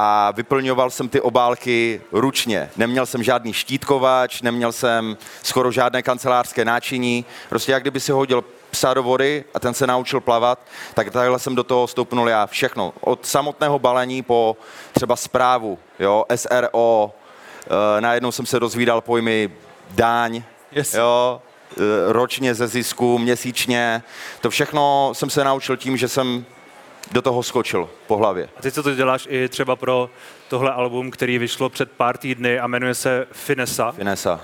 a 0.00 0.30
vyplňoval 0.30 0.90
jsem 0.90 1.08
ty 1.08 1.20
obálky 1.20 2.00
ručně. 2.12 2.70
Neměl 2.76 3.06
jsem 3.06 3.22
žádný 3.22 3.52
štítkovač, 3.52 4.42
neměl 4.42 4.72
jsem 4.72 5.16
skoro 5.42 5.72
žádné 5.72 6.02
kancelářské 6.02 6.64
náčiní. 6.64 7.24
Prostě 7.48 7.72
jak 7.72 7.82
kdyby 7.82 8.00
si 8.00 8.12
hodil 8.12 8.44
psa 8.70 8.94
do 8.94 9.02
vody 9.02 9.44
a 9.54 9.60
ten 9.60 9.74
se 9.74 9.86
naučil 9.86 10.20
plavat, 10.20 10.58
tak 10.94 11.10
takhle 11.10 11.38
jsem 11.38 11.54
do 11.54 11.64
toho 11.64 11.86
stoupnul 11.86 12.28
já. 12.28 12.46
Všechno. 12.46 12.92
Od 13.00 13.26
samotného 13.26 13.78
balení 13.78 14.22
po 14.22 14.56
třeba 14.92 15.16
zprávu, 15.16 15.78
jo, 15.98 16.24
SRO, 16.34 17.12
e, 17.98 18.00
najednou 18.00 18.32
jsem 18.32 18.46
se 18.46 18.60
dozvídal 18.60 19.00
pojmy 19.00 19.50
dáň, 19.90 20.42
Yes. 20.72 20.94
jo, 20.94 21.42
e, 21.72 22.12
ročně 22.12 22.54
ze 22.54 22.68
zisku, 22.68 23.18
měsíčně. 23.18 24.02
To 24.40 24.50
všechno 24.50 25.10
jsem 25.12 25.30
se 25.30 25.44
naučil 25.44 25.76
tím, 25.76 25.96
že 25.96 26.08
jsem 26.08 26.44
do 27.12 27.22
toho 27.22 27.42
skočil 27.42 27.88
po 28.06 28.16
hlavě. 28.16 28.48
A 28.56 28.62
teď 28.62 28.74
co 28.74 28.82
to 28.82 28.94
děláš 28.94 29.26
i 29.30 29.48
třeba 29.48 29.76
pro 29.76 30.10
tohle 30.48 30.72
album, 30.72 31.10
který 31.10 31.38
vyšlo 31.38 31.68
před 31.68 31.92
pár 31.92 32.16
týdny 32.16 32.60
a 32.60 32.66
jmenuje 32.66 32.94
se 32.94 33.26
Finesa. 33.32 33.92
Finesa. 33.92 34.40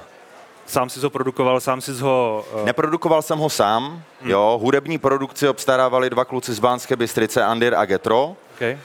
Sám 0.66 0.90
si 0.90 1.00
ho 1.00 1.10
produkoval, 1.10 1.60
sám 1.60 1.80
si 1.80 1.92
ho... 1.92 2.44
Uh, 2.54 2.64
Neprodukoval 2.64 3.22
jsem 3.22 3.38
ho 3.38 3.50
sám, 3.50 4.02
jo, 4.22 4.58
hudební 4.62 4.98
produkci 4.98 5.48
obstarávali 5.48 6.10
dva 6.10 6.24
kluci 6.24 6.54
z 6.54 6.58
Bánské 6.58 6.96
Bystrice, 6.96 7.44
Andir 7.44 7.74
a 7.74 7.84
Getro, 7.84 8.36
okay. 8.54 8.78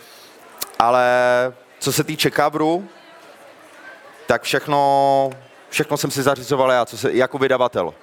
ale 0.80 1.06
co 1.80 1.94
se 1.94 2.04
týče 2.04 2.32
coveru, 2.32 2.88
tak 4.28 4.44
všechno, 4.44 5.30
všechno 5.70 5.98
jsem 5.98 6.12
si 6.12 6.24
zařizoval 6.24 6.72
já, 6.72 6.86
co 6.86 6.98
se, 6.98 7.14
jako 7.14 7.38
vydavatel. 7.38 7.94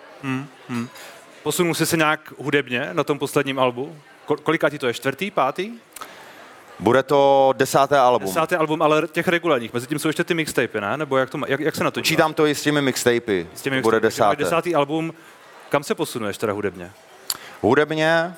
Posunul 1.42 1.74
jsi 1.74 1.86
se 1.86 1.96
nějak 1.96 2.32
hudebně 2.38 2.88
na 2.92 3.04
tom 3.04 3.18
posledním 3.18 3.58
albu? 3.58 3.96
Ko- 4.26 4.36
Kolika 4.42 4.70
ti 4.70 4.78
to 4.78 4.86
je? 4.86 4.94
Čtvrtý, 4.94 5.30
pátý? 5.30 5.72
Bude 6.78 7.02
to 7.02 7.52
desáté 7.56 7.98
album. 7.98 8.28
Desátý 8.28 8.54
album, 8.54 8.82
ale 8.82 9.08
těch 9.08 9.28
regulárních. 9.28 9.72
Mezi 9.72 9.86
tím 9.86 9.98
jsou 9.98 10.08
ještě 10.08 10.24
ty 10.24 10.34
mixtapy, 10.34 10.80
ne? 10.80 10.96
Nebo 10.96 11.16
jak, 11.16 11.30
to, 11.30 11.38
jak, 11.46 11.60
jak 11.60 11.74
se 11.76 11.84
na 11.84 11.90
to? 11.90 12.00
Počítám 12.00 12.34
to 12.34 12.46
i 12.46 12.54
s 12.54 12.62
těmi 12.62 12.82
mixtapy. 12.82 13.46
S 13.54 13.62
těmi 13.62 13.80
Bude 13.82 14.00
mixtapy. 14.00 14.28
Máš 14.28 14.36
desáté. 14.36 14.44
Desátý 14.44 14.74
album. 14.74 15.14
Kam 15.68 15.82
se 15.82 15.94
posunuješ 15.94 16.38
teda 16.38 16.52
hudebně? 16.52 16.92
Hudebně, 17.62 18.34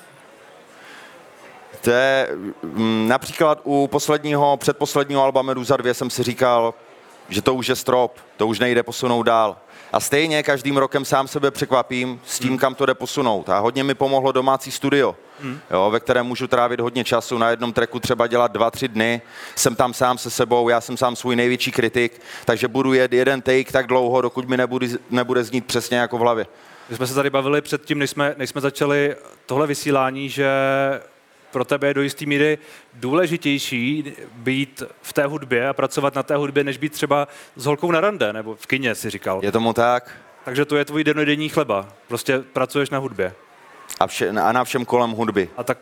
to 1.81 1.91
je, 1.91 2.27
mm, 2.63 3.07
například 3.07 3.61
u 3.63 3.87
posledního, 3.87 4.57
předposledního 4.57 5.23
alba 5.23 5.41
Meduza 5.41 5.77
2 5.77 5.93
jsem 5.93 6.09
si 6.09 6.23
říkal, 6.23 6.73
že 7.29 7.41
to 7.41 7.53
už 7.53 7.67
je 7.67 7.75
strop, 7.75 8.17
to 8.37 8.47
už 8.47 8.59
nejde 8.59 8.83
posunout 8.83 9.23
dál. 9.23 9.57
A 9.93 9.99
stejně 9.99 10.43
každým 10.43 10.77
rokem 10.77 11.05
sám 11.05 11.27
sebe 11.27 11.51
překvapím 11.51 12.21
s 12.25 12.39
tím, 12.39 12.57
kam 12.57 12.75
to 12.75 12.85
jde 12.85 12.93
posunout. 12.93 13.49
A 13.49 13.59
hodně 13.59 13.83
mi 13.83 13.95
pomohlo 13.95 14.31
domácí 14.31 14.71
studio, 14.71 15.15
jo, 15.71 15.91
ve 15.91 15.99
kterém 15.99 16.25
můžu 16.25 16.47
trávit 16.47 16.79
hodně 16.79 17.03
času. 17.03 17.37
Na 17.37 17.49
jednom 17.49 17.73
treku 17.73 17.99
třeba 17.99 18.27
dělat 18.27 18.51
dva, 18.51 18.71
tři 18.71 18.87
dny. 18.87 19.21
Jsem 19.55 19.75
tam 19.75 19.93
sám 19.93 20.17
se 20.17 20.29
sebou, 20.29 20.69
já 20.69 20.81
jsem 20.81 20.97
sám 20.97 21.15
svůj 21.15 21.35
největší 21.35 21.71
kritik, 21.71 22.21
takže 22.45 22.67
budu 22.67 22.93
jet 22.93 23.13
jeden 23.13 23.41
take 23.41 23.71
tak 23.71 23.87
dlouho, 23.87 24.21
dokud 24.21 24.49
mi 24.49 24.57
nebude, 24.57 24.87
nebude 25.09 25.43
znít 25.43 25.65
přesně 25.65 25.97
jako 25.97 26.17
v 26.17 26.21
hlavě. 26.21 26.45
My 26.89 26.95
jsme 26.95 27.07
se 27.07 27.13
tady 27.13 27.29
bavili 27.29 27.61
předtím, 27.61 27.99
než 27.99 28.09
jsme, 28.09 28.35
než 28.37 28.49
jsme 28.49 28.61
začali 28.61 29.15
tohle 29.45 29.67
vysílání, 29.67 30.29
že 30.29 30.49
pro 31.51 31.65
tebe 31.65 31.87
je 31.87 31.93
do 31.93 32.01
jisté 32.01 32.25
míry 32.25 32.57
důležitější 32.93 34.13
být 34.33 34.83
v 35.01 35.13
té 35.13 35.25
hudbě 35.25 35.69
a 35.69 35.73
pracovat 35.73 36.15
na 36.15 36.23
té 36.23 36.35
hudbě, 36.35 36.63
než 36.63 36.77
být 36.77 36.93
třeba 36.93 37.27
s 37.55 37.65
holkou 37.65 37.91
na 37.91 38.01
rande, 38.01 38.33
nebo 38.33 38.55
v 38.55 38.67
kině, 38.67 38.95
si 38.95 39.09
říkal. 39.09 39.39
Je 39.43 39.51
tomu 39.51 39.73
tak? 39.73 40.17
Takže 40.45 40.65
to 40.65 40.77
je 40.77 40.85
tvůj 40.85 41.03
denodenní 41.03 41.49
chleba. 41.49 41.87
Prostě 42.07 42.39
pracuješ 42.39 42.89
na 42.89 42.97
hudbě. 42.97 43.33
A, 43.99 44.07
vše, 44.07 44.29
a 44.29 44.51
na 44.51 44.63
všem 44.63 44.85
kolem 44.85 45.11
hudby. 45.11 45.49
A 45.57 45.63
tak 45.63 45.77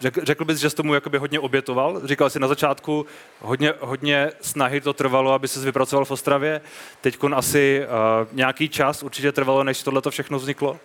řekl, 0.00 0.20
řekl 0.24 0.44
bys, 0.44 0.58
že 0.58 0.70
jsi 0.70 0.76
tomu 0.76 0.94
jakoby 0.94 1.18
hodně 1.18 1.40
obětoval? 1.40 2.00
Říkal 2.04 2.30
jsi 2.30 2.40
na 2.40 2.48
začátku, 2.48 3.06
hodně, 3.40 3.72
hodně 3.80 4.30
snahy 4.40 4.80
to 4.80 4.92
trvalo, 4.92 5.32
aby 5.32 5.48
se 5.48 5.60
vypracoval 5.60 6.04
v 6.04 6.10
Ostravě. 6.10 6.60
Teď 7.00 7.18
asi 7.34 7.82
uh, 7.84 8.28
nějaký 8.32 8.68
čas 8.68 9.02
určitě 9.02 9.32
trvalo, 9.32 9.64
než 9.64 9.82
tohle 9.82 10.02
všechno 10.10 10.38
vzniklo. 10.38 10.78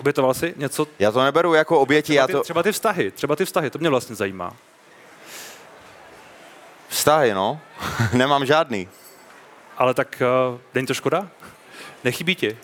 Obětoval 0.00 0.34
jsi 0.34 0.54
něco? 0.56 0.86
Já 0.98 1.12
to 1.12 1.24
neberu 1.24 1.54
jako 1.54 1.80
oběti, 1.80 2.14
já 2.14 2.26
Třeba 2.26 2.26
ty, 2.26 2.32
to... 2.32 2.42
třeba 2.42 2.62
ty 2.62 2.72
vztahy, 2.72 3.10
třeba 3.10 3.36
ty 3.36 3.44
vztahy, 3.44 3.70
to 3.70 3.78
mě 3.78 3.88
vlastně 3.88 4.16
zajímá. 4.16 4.56
Vztahy, 6.88 7.34
no. 7.34 7.60
Nemám 8.12 8.46
žádný. 8.46 8.88
Ale 9.78 9.94
tak 9.94 10.22
uh, 10.52 10.58
není 10.74 10.86
to 10.86 10.94
škoda? 10.94 11.28
Nechybí 12.04 12.34
ti? 12.34 12.58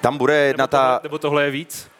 Tam 0.00 0.18
bude 0.18 0.36
jedna 0.36 0.62
Nebo 0.62 0.68
tohle, 0.68 0.98
ta... 0.98 1.00
nebo 1.02 1.18
tohle 1.18 1.44
je 1.44 1.50
víc? 1.50 1.90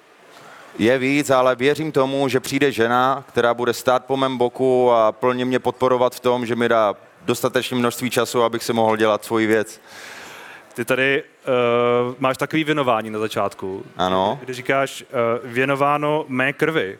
Je 0.78 0.98
víc, 0.98 1.30
ale 1.30 1.56
věřím 1.56 1.92
tomu, 1.92 2.28
že 2.28 2.40
přijde 2.40 2.72
žena, 2.72 3.24
která 3.28 3.54
bude 3.54 3.72
stát 3.72 4.04
po 4.04 4.16
mém 4.16 4.38
boku 4.38 4.92
a 4.92 5.12
plně 5.12 5.44
mě 5.44 5.58
podporovat 5.58 6.14
v 6.14 6.20
tom, 6.20 6.46
že 6.46 6.56
mi 6.56 6.68
dá 6.68 6.94
dostatečné 7.22 7.78
množství 7.78 8.10
času, 8.10 8.42
abych 8.42 8.64
si 8.64 8.72
mohl 8.72 8.96
dělat 8.96 9.24
svoji 9.24 9.46
věc. 9.46 9.80
Ty 10.74 10.84
tady 10.84 11.22
uh, 12.08 12.14
máš 12.18 12.36
takový 12.36 12.64
věnování 12.64 13.10
na 13.10 13.18
začátku. 13.18 13.84
Ano. 13.96 14.38
Kdy 14.42 14.52
říkáš 14.54 15.02
uh, 15.02 15.50
věnováno 15.50 16.24
mé 16.28 16.52
krvi. 16.52 16.98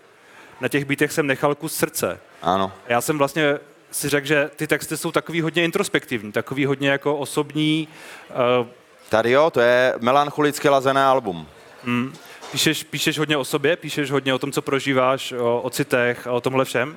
Na 0.60 0.68
těch 0.68 0.84
bítech 0.84 1.12
jsem 1.12 1.26
nechal 1.26 1.54
kus 1.54 1.74
srdce. 1.74 2.20
Ano. 2.42 2.72
Já 2.88 3.00
jsem 3.00 3.18
vlastně 3.18 3.58
si 3.90 4.08
řekl, 4.08 4.26
že 4.26 4.50
ty 4.56 4.66
texty 4.66 4.96
jsou 4.96 5.12
takový 5.12 5.40
hodně 5.40 5.64
introspektivní, 5.64 6.32
takový 6.32 6.64
hodně 6.64 6.90
jako 6.90 7.16
osobní. 7.16 7.88
Uh, 8.60 8.66
Tady 9.08 9.30
jo, 9.30 9.50
to 9.50 9.60
je 9.60 9.94
melancholicky 10.00 10.68
lazené 10.68 11.04
album. 11.04 11.46
mm, 11.84 12.12
píšeš, 12.52 12.82
píšeš 12.84 13.18
hodně 13.18 13.36
o 13.36 13.44
sobě, 13.44 13.76
píšeš 13.76 14.10
hodně 14.10 14.34
o 14.34 14.38
tom, 14.38 14.52
co 14.52 14.62
prožíváš, 14.62 15.32
o, 15.32 15.60
o 15.60 15.70
citech 15.70 16.26
a 16.26 16.32
o 16.32 16.40
tomhle 16.40 16.64
všem. 16.64 16.96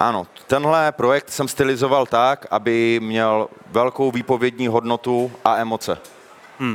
Ano, 0.00 0.26
tenhle 0.46 0.92
projekt 0.92 1.30
jsem 1.30 1.48
stylizoval 1.48 2.06
tak, 2.06 2.46
aby 2.50 3.00
měl 3.02 3.48
velkou 3.66 4.10
výpovědní 4.10 4.68
hodnotu 4.68 5.32
a 5.44 5.56
emoce. 5.56 5.98
Uh, 6.60 6.74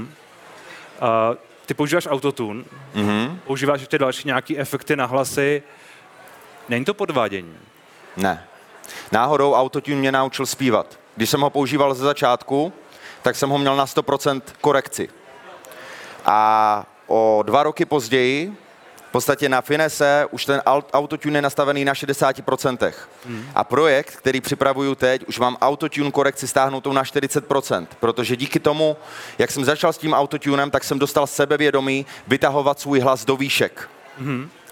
ty 1.65 1.73
používáš 1.73 2.07
autotune, 2.07 2.63
Mhm. 2.93 3.39
používáš 3.47 3.79
ještě 3.79 3.97
další 3.97 4.27
nějaký 4.27 4.57
efekty 4.59 4.95
na 4.95 5.05
hlasy. 5.05 5.63
Není 6.69 6.85
to 6.85 6.93
podvádění? 6.93 7.55
Ne. 8.17 8.43
Náhodou 9.11 9.53
Autotune 9.53 9.97
mě 9.97 10.11
naučil 10.11 10.45
zpívat. 10.45 10.99
Když 11.15 11.29
jsem 11.29 11.41
ho 11.41 11.49
používal 11.49 11.93
ze 11.93 12.03
začátku, 12.05 12.73
tak 13.21 13.35
jsem 13.35 13.49
ho 13.49 13.57
měl 13.57 13.75
na 13.75 13.85
100% 13.85 14.41
korekci. 14.61 15.09
A 16.25 16.85
o 17.07 17.43
dva 17.45 17.63
roky 17.63 17.85
později, 17.85 18.57
podstatě 19.15 19.49
na 19.49 19.61
Finese, 19.61 20.25
už 20.31 20.45
ten 20.45 20.59
aut- 20.65 20.89
Autotune 20.93 21.37
je 21.37 21.41
nastavený 21.41 21.85
na 21.85 21.93
60%. 21.93 22.93
A 23.55 23.63
projekt, 23.63 24.15
který 24.15 24.41
připravuju 24.41 24.95
teď, 24.95 25.23
už 25.27 25.39
mám 25.39 25.57
Autotune 25.61 26.11
korekci 26.11 26.47
stáhnutou 26.47 26.93
na 26.93 27.03
40%, 27.03 27.87
protože 27.99 28.35
díky 28.35 28.59
tomu, 28.59 28.97
jak 29.37 29.51
jsem 29.51 29.65
začal 29.65 29.93
s 29.93 29.97
tím 29.97 30.13
Autotunem, 30.13 30.71
tak 30.71 30.83
jsem 30.83 30.99
dostal 30.99 31.27
sebevědomí 31.27 32.05
vytahovat 32.27 32.79
svůj 32.79 32.99
hlas 32.99 33.25
do 33.25 33.37
výšek. 33.37 33.89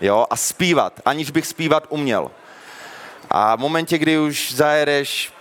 Jo, 0.01 0.25
a 0.29 0.35
zpívat, 0.35 1.00
aniž 1.05 1.31
bych 1.31 1.47
zpívat 1.47 1.85
uměl. 1.89 2.31
A 3.29 3.55
v 3.55 3.59
momentě, 3.59 3.97
kdy 3.97 4.17
už 4.19 4.53
zajedeš 4.53 5.33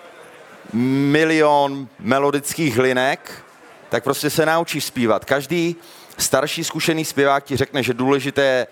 milion 0.72 1.88
melodických 1.98 2.78
linek, 2.78 3.44
tak 3.88 4.04
prostě 4.04 4.30
se 4.30 4.46
naučíš 4.46 4.84
zpívat. 4.84 5.24
Každý 5.24 5.76
starší 6.18 6.64
zkušený 6.64 7.04
zpěvák 7.04 7.44
ti 7.44 7.56
řekne, 7.56 7.82
že 7.82 7.94
důležité 7.94 8.42
je 8.42 8.66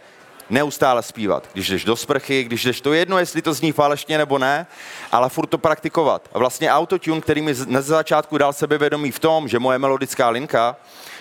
neustále 0.51 1.03
zpívat. 1.03 1.49
Když 1.53 1.69
jdeš 1.69 1.85
do 1.85 1.97
sprchy, 1.97 2.45
když 2.45 2.65
jdeš 2.65 2.81
to 2.81 2.93
jedno, 2.93 3.19
jestli 3.19 3.43
to 3.43 3.55
zní 3.55 3.73
falešně 3.73 4.19
nebo 4.19 4.39
ne, 4.39 4.67
ale 5.13 5.29
furt 5.29 5.47
to 5.47 5.59
praktikovat. 5.59 6.29
A 6.33 6.39
vlastně 6.39 6.73
autotune, 6.73 7.21
který 7.21 7.43
mi 7.43 7.55
na 7.67 7.81
začátku 7.81 8.39
dal 8.39 8.53
sebevědomí 8.53 9.11
v 9.11 9.19
tom, 9.19 9.49
že 9.49 9.59
moje 9.59 9.79
melodická 9.79 10.29
linka, 10.29 10.77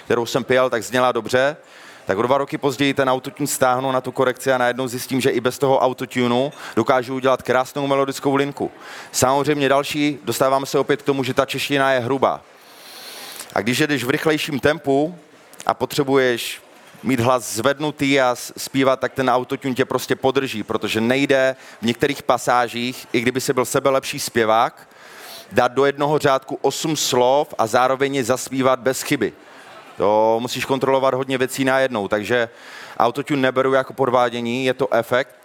kterou 0.05 0.25
jsem 0.25 0.43
pěl, 0.43 0.69
tak 0.69 0.83
zněla 0.83 1.11
dobře, 1.11 1.57
tak 2.05 2.17
o 2.17 2.21
dva 2.21 2.37
roky 2.37 2.57
později 2.57 2.93
ten 2.93 3.09
autotune 3.09 3.47
stáhnu 3.47 3.91
na 3.91 4.01
tu 4.01 4.11
korekci 4.11 4.51
a 4.51 4.57
najednou 4.57 4.87
zjistím, 4.87 5.21
že 5.21 5.29
i 5.29 5.39
bez 5.39 5.57
toho 5.57 5.79
autotunu 5.79 6.51
dokážu 6.75 7.15
udělat 7.15 7.41
krásnou 7.41 7.87
melodickou 7.87 8.35
linku. 8.35 8.71
Samozřejmě 9.11 9.69
další, 9.69 10.19
dostáváme 10.23 10.65
se 10.65 10.79
opět 10.79 11.01
k 11.01 11.05
tomu, 11.05 11.23
že 11.23 11.33
ta 11.33 11.45
čeština 11.45 11.91
je 11.91 11.99
hrubá. 11.99 12.41
A 13.53 13.61
když 13.61 13.79
jedeš 13.79 14.03
v 14.03 14.09
rychlejším 14.09 14.59
tempu 14.59 15.15
a 15.65 15.73
potřebuješ 15.73 16.61
mít 17.03 17.19
hlas 17.19 17.53
zvednutý 17.55 18.21
a 18.21 18.35
zpívat, 18.35 18.99
tak 18.99 19.13
ten 19.13 19.29
autotune 19.29 19.75
tě 19.75 19.85
prostě 19.85 20.15
podrží, 20.15 20.63
protože 20.63 21.01
nejde 21.01 21.55
v 21.81 21.85
některých 21.85 22.23
pasážích, 22.23 23.07
i 23.13 23.21
kdyby 23.21 23.41
se 23.41 23.53
byl 23.53 23.65
sebe 23.65 23.89
lepší 23.89 24.19
zpěvák, 24.19 24.89
dát 25.51 25.71
do 25.71 25.85
jednoho 25.85 26.17
řádku 26.17 26.59
osm 26.61 26.95
slov 26.95 27.53
a 27.57 27.67
zároveň 27.67 28.15
je 28.15 28.23
zaspívat 28.23 28.79
bez 28.79 29.01
chyby. 29.01 29.33
To 29.97 30.37
musíš 30.41 30.65
kontrolovat 30.65 31.13
hodně 31.13 31.37
věcí 31.37 31.65
najednou, 31.65 32.07
takže 32.07 32.49
autotune 32.97 33.41
neberu 33.41 33.73
jako 33.73 33.93
podvádění, 33.93 34.65
je 34.65 34.73
to 34.73 34.93
efekt 34.93 35.35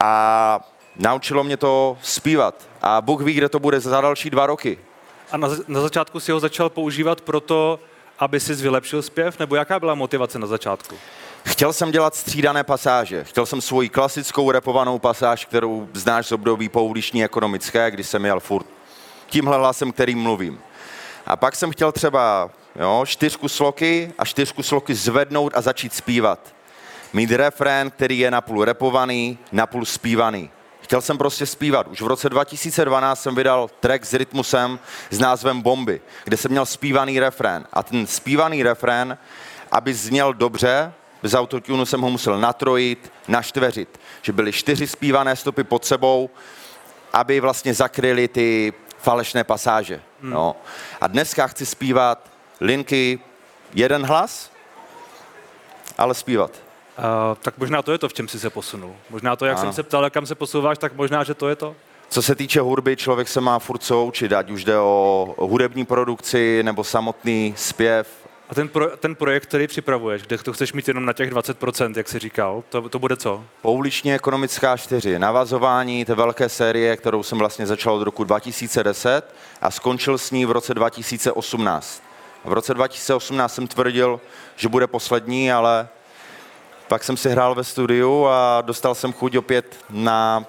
a 0.00 0.60
naučilo 0.96 1.44
mě 1.44 1.56
to 1.56 1.98
zpívat. 2.02 2.54
A 2.82 3.00
Bůh 3.00 3.22
ví, 3.22 3.32
kde 3.32 3.48
to 3.48 3.58
bude 3.58 3.80
za 3.80 4.00
další 4.00 4.30
dva 4.30 4.46
roky. 4.46 4.78
A 5.32 5.36
na, 5.36 5.48
na 5.68 5.80
začátku 5.80 6.20
si 6.20 6.32
ho 6.32 6.40
začal 6.40 6.70
používat 6.70 7.20
proto, 7.20 7.80
aby 8.18 8.40
si 8.40 8.54
vylepšil 8.54 9.02
zpěv, 9.02 9.38
nebo 9.38 9.56
jaká 9.56 9.80
byla 9.80 9.94
motivace 9.94 10.38
na 10.38 10.46
začátku? 10.46 10.96
Chtěl 11.46 11.72
jsem 11.72 11.90
dělat 11.90 12.14
střídané 12.14 12.64
pasáže. 12.64 13.24
Chtěl 13.24 13.46
jsem 13.46 13.60
svoji 13.60 13.88
klasickou 13.88 14.50
repovanou 14.50 14.98
pasáž, 14.98 15.44
kterou 15.44 15.88
znáš 15.92 16.26
z 16.26 16.32
období 16.32 16.68
pouliční 16.68 17.24
ekonomické, 17.24 17.90
kdy 17.90 18.04
jsem 18.04 18.24
jel 18.24 18.40
furt 18.40 18.66
tímhle 19.26 19.56
hlasem, 19.56 19.92
kterým 19.92 20.18
mluvím. 20.18 20.60
A 21.26 21.36
pak 21.36 21.56
jsem 21.56 21.70
chtěl 21.70 21.92
třeba 21.92 22.50
jo, 22.80 23.04
čtyřku 23.06 23.48
sloky 23.48 24.12
a 24.18 24.24
čtyřku 24.24 24.62
sloky 24.62 24.94
zvednout 24.94 25.52
a 25.56 25.60
začít 25.60 25.94
zpívat. 25.94 26.54
Mít 27.12 27.30
refrén, 27.30 27.90
který 27.90 28.18
je 28.18 28.30
napůl 28.30 28.64
repovaný, 28.64 29.38
napůl 29.52 29.84
zpívaný. 29.84 30.50
Chtěl 30.84 31.00
jsem 31.00 31.18
prostě 31.18 31.46
zpívat. 31.46 31.86
Už 31.88 32.02
v 32.02 32.06
roce 32.06 32.28
2012 32.28 33.22
jsem 33.22 33.34
vydal 33.34 33.68
track 33.80 34.04
s 34.04 34.14
rytmusem 34.14 34.78
s 35.10 35.18
názvem 35.18 35.62
Bomby, 35.62 36.00
kde 36.24 36.36
jsem 36.36 36.50
měl 36.50 36.66
zpívaný 36.66 37.20
refrén. 37.20 37.66
A 37.72 37.82
ten 37.82 38.06
zpívaný 38.06 38.62
refrén, 38.62 39.18
aby 39.72 39.94
zněl 39.94 40.34
dobře, 40.34 40.92
bez 41.22 41.34
autotunu 41.34 41.86
jsem 41.86 42.00
ho 42.00 42.10
musel 42.10 42.40
natrojit, 42.40 43.12
naštveřit. 43.28 44.00
Že 44.22 44.32
byly 44.32 44.52
čtyři 44.52 44.86
zpívané 44.86 45.36
stopy 45.36 45.64
pod 45.64 45.84
sebou, 45.84 46.30
aby 47.12 47.40
vlastně 47.40 47.74
zakryly 47.74 48.28
ty 48.28 48.72
falešné 48.98 49.44
pasáže. 49.44 50.00
Hmm. 50.22 50.30
No. 50.30 50.56
A 51.00 51.06
dneska 51.06 51.46
chci 51.46 51.66
zpívat 51.66 52.30
linky 52.60 53.20
jeden 53.74 54.06
hlas, 54.06 54.50
ale 55.98 56.14
zpívat. 56.14 56.50
Uh, 56.98 57.04
tak 57.42 57.58
možná 57.58 57.82
to 57.82 57.92
je 57.92 57.98
to, 57.98 58.08
v 58.08 58.12
čem 58.12 58.28
jsi 58.28 58.40
se 58.40 58.50
posunul. 58.50 58.96
Možná 59.10 59.36
to, 59.36 59.46
jak 59.46 59.56
Ano. 59.58 59.66
jsem 59.66 59.72
se 59.72 59.82
ptal, 59.82 60.10
kam 60.10 60.26
se 60.26 60.34
posouváš, 60.34 60.78
tak 60.78 60.94
možná, 60.94 61.24
že 61.24 61.34
to 61.34 61.48
je 61.48 61.56
to. 61.56 61.74
Co 62.08 62.22
se 62.22 62.34
týče 62.34 62.60
hudby, 62.60 62.96
člověk 62.96 63.28
se 63.28 63.40
má 63.40 63.58
furt 63.58 63.78
co 63.78 64.04
učit, 64.04 64.32
ať 64.32 64.50
už 64.50 64.64
jde 64.64 64.78
o 64.78 65.34
hudební 65.38 65.84
produkci 65.84 66.62
nebo 66.62 66.84
samotný 66.84 67.54
zpěv. 67.56 68.08
A 68.48 68.54
ten, 68.54 68.68
pro, 68.68 68.96
ten 68.96 69.14
projekt, 69.14 69.42
který 69.42 69.66
připravuješ, 69.66 70.22
kde 70.22 70.38
to 70.38 70.52
chceš 70.52 70.72
mít 70.72 70.88
jenom 70.88 71.04
na 71.04 71.12
těch 71.12 71.30
20%, 71.32 71.92
jak 71.96 72.08
jsi 72.08 72.18
říkal, 72.18 72.64
to, 72.68 72.88
to 72.88 72.98
bude 72.98 73.16
co? 73.16 73.44
Pouliční 73.62 74.14
ekonomická 74.14 74.76
4, 74.76 75.18
navazování 75.18 76.04
té 76.04 76.14
velké 76.14 76.48
série, 76.48 76.96
kterou 76.96 77.22
jsem 77.22 77.38
vlastně 77.38 77.66
začal 77.66 77.94
od 77.94 78.02
roku 78.02 78.24
2010 78.24 79.34
a 79.60 79.70
skončil 79.70 80.18
s 80.18 80.30
ní 80.30 80.46
v 80.46 80.50
roce 80.50 80.74
2018. 80.74 82.02
V 82.44 82.52
roce 82.52 82.74
2018 82.74 83.54
jsem 83.54 83.66
tvrdil, 83.66 84.20
že 84.56 84.68
bude 84.68 84.86
poslední, 84.86 85.52
ale 85.52 85.88
pak 86.88 87.04
jsem 87.04 87.16
si 87.16 87.30
hrál 87.30 87.54
ve 87.54 87.64
studiu 87.64 88.26
a 88.26 88.60
dostal 88.60 88.94
jsem 88.94 89.12
chuť 89.12 89.36
opět 89.36 89.76
na, 89.90 90.44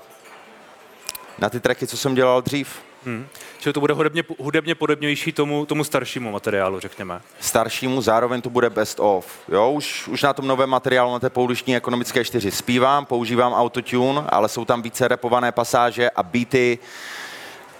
na 1.40 1.50
ty 1.50 1.60
tracky, 1.60 1.88
co 1.88 1.98
jsem 1.98 2.16
dělal 2.16 2.42
dřív. 2.42 2.80
Hmm. 3.06 3.28
Čili 3.60 3.74
to 3.74 3.80
bude 3.80 3.94
hudebně, 3.94 4.24
hudebně 4.40 4.76
podobnější 4.76 5.32
tomu, 5.32 5.66
tomu 5.66 5.84
staršímu 5.84 6.32
materiálu, 6.32 6.80
řekněme. 6.80 7.22
staršímu, 7.40 8.02
zároveň 8.02 8.42
to 8.42 8.50
bude 8.50 8.70
best 8.70 9.00
of. 9.00 9.40
Jo, 9.48 9.72
už, 9.72 10.08
už 10.08 10.24
na 10.24 10.34
tom 10.34 10.48
novém 10.48 10.70
materiálu 10.70 11.14
na 11.14 11.20
té 11.20 11.30
pouliční 11.30 11.76
ekonomické 11.76 12.26
4 12.26 12.52
zpívám, 12.52 13.06
používám 13.06 13.54
autotune, 13.54 14.22
ale 14.30 14.50
jsou 14.50 14.66
tam 14.66 14.82
více 14.82 15.08
repované 15.08 15.52
pasáže 15.52 16.10
a 16.10 16.24
beaty, 16.24 16.80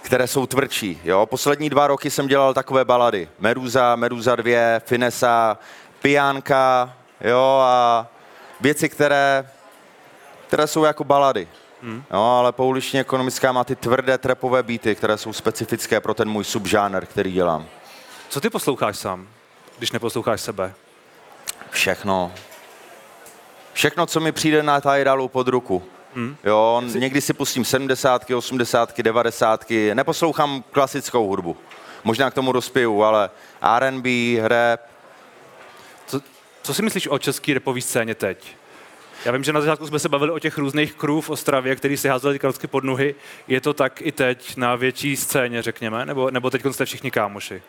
které 0.02 0.26
jsou 0.26 0.46
tvrdší. 0.46 1.00
Jo. 1.04 1.26
Poslední 1.26 1.70
dva 1.70 1.86
roky 1.86 2.10
jsem 2.10 2.28
dělal 2.28 2.54
takové 2.54 2.84
balady. 2.84 3.28
Meduza, 3.38 3.96
Meduza 3.96 4.36
2, 4.36 4.52
Finesa, 4.78 5.58
Piánka, 6.02 6.94
jo, 7.20 7.60
a 7.62 8.06
věci, 8.60 8.88
které, 8.88 9.50
které 10.46 10.66
jsou 10.66 10.84
jako 10.84 11.04
balady. 11.04 11.48
Hmm. 11.82 12.04
Jo, 12.12 12.20
ale 12.20 12.52
pouliční 12.52 13.00
ekonomická 13.00 13.52
má 13.52 13.64
ty 13.64 13.76
tvrdé 13.76 14.18
trapové 14.18 14.62
beaty, 14.62 14.94
které 14.94 15.18
jsou 15.18 15.32
specifické 15.32 16.00
pro 16.00 16.14
ten 16.14 16.28
můj 16.28 16.44
subžánr, 16.44 17.06
který 17.06 17.32
dělám. 17.32 17.66
Co 18.28 18.40
ty 18.40 18.50
posloucháš 18.50 18.98
sám, 18.98 19.28
když 19.78 19.92
neposloucháš 19.92 20.40
sebe? 20.40 20.74
Všechno. 21.70 22.32
Všechno, 23.72 24.06
co 24.06 24.20
mi 24.20 24.32
přijde 24.32 24.62
na 24.62 24.80
Tidalu 24.80 25.28
pod 25.28 25.48
ruku. 25.48 25.82
Hmm. 26.14 26.36
Jo, 26.44 26.82
někdy 26.94 27.20
si 27.20 27.32
pustím 27.32 27.64
70, 27.64 28.30
80, 28.30 29.00
90, 29.00 29.64
neposlouchám 29.94 30.64
klasickou 30.72 31.26
hudbu. 31.26 31.56
Možná 32.04 32.30
k 32.30 32.34
tomu 32.34 32.52
dospěju, 32.52 33.02
ale 33.02 33.30
R&B, 33.62 34.08
rap, 34.42 34.80
Co, 36.66 36.74
si 36.74 36.82
myslíš 36.82 37.08
o 37.08 37.18
české 37.18 37.54
repové 37.54 37.80
scéně 37.80 38.14
teď? 38.14 38.56
Já 39.24 39.32
vím, 39.32 39.44
že 39.44 39.52
na 39.52 39.60
začátku 39.60 39.86
jsme 39.86 39.98
se 39.98 40.08
bavili 40.08 40.32
o 40.32 40.38
těch 40.38 40.58
různých 40.58 40.94
krů 40.94 41.20
v 41.20 41.30
Ostravě, 41.30 41.76
který 41.76 41.96
si 41.96 42.08
házeli 42.08 42.38
ty 42.58 42.66
pod 42.66 42.84
nohy. 42.84 43.14
Je 43.48 43.60
to 43.60 43.74
tak 43.74 44.02
i 44.02 44.12
teď 44.12 44.56
na 44.56 44.76
větší 44.76 45.16
scéně, 45.16 45.62
řekněme? 45.62 46.06
Nebo, 46.06 46.30
nebo 46.30 46.50
teď 46.50 46.62
jste 46.70 46.84
všichni 46.84 47.10
kámoši? 47.10 47.62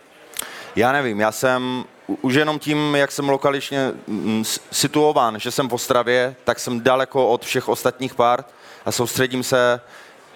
Já 0.76 0.92
nevím, 0.92 1.20
já 1.20 1.32
jsem 1.32 1.86
už 2.22 2.34
jenom 2.34 2.60
tím, 2.60 2.96
jak 2.96 3.12
jsem 3.12 3.30
lokaličně 3.30 3.92
mm, 4.08 4.44
situován, 4.72 5.40
že 5.40 5.52
jsem 5.52 5.70
v 5.70 5.74
Ostravě, 5.74 6.36
tak 6.44 6.60
jsem 6.60 6.82
daleko 6.82 7.28
od 7.28 7.46
všech 7.46 7.70
ostatních 7.70 8.16
pár 8.16 8.44
a 8.86 8.92
soustředím 8.92 9.44
se 9.44 9.82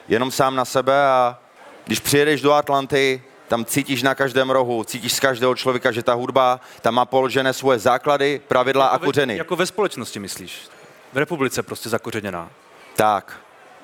jenom 0.08 0.32
sám 0.32 0.56
na 0.56 0.66
sebe 0.66 1.06
a 1.06 1.40
když 1.86 2.00
přijedeš 2.00 2.42
do 2.42 2.54
Atlanty, 2.54 3.22
tam 3.52 3.66
cítíš 3.66 4.04
na 4.04 4.16
každém 4.16 4.50
rohu, 4.50 4.84
cítíš 4.84 5.14
z 5.14 5.20
každého 5.20 5.56
člověka, 5.56 5.92
že 5.92 6.04
ta 6.04 6.14
hudba 6.14 6.60
tam 6.82 6.94
má 6.94 7.06
položené 7.06 7.54
svoje 7.54 7.80
základy, 7.80 8.42
pravidla 8.48 8.86
jako 8.86 8.96
a 8.96 9.06
kořeny. 9.06 9.34
Ve, 9.34 9.38
jako 9.38 9.56
ve 9.56 9.66
společnosti 9.66 10.20
myslíš? 10.20 10.70
V 11.14 11.18
republice 11.18 11.64
prostě 11.64 11.90
zakořeněná. 11.90 12.50
Tak. 12.96 13.40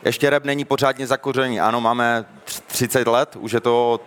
Ještě 0.05 0.29
rap 0.29 0.43
není 0.43 0.65
pořádně 0.65 1.07
zakořený. 1.07 1.59
Ano, 1.59 1.81
máme 1.81 2.25
30 2.67 3.07
let, 3.07 3.35
už 3.35 3.51
je 3.51 3.59
to 3.59 3.99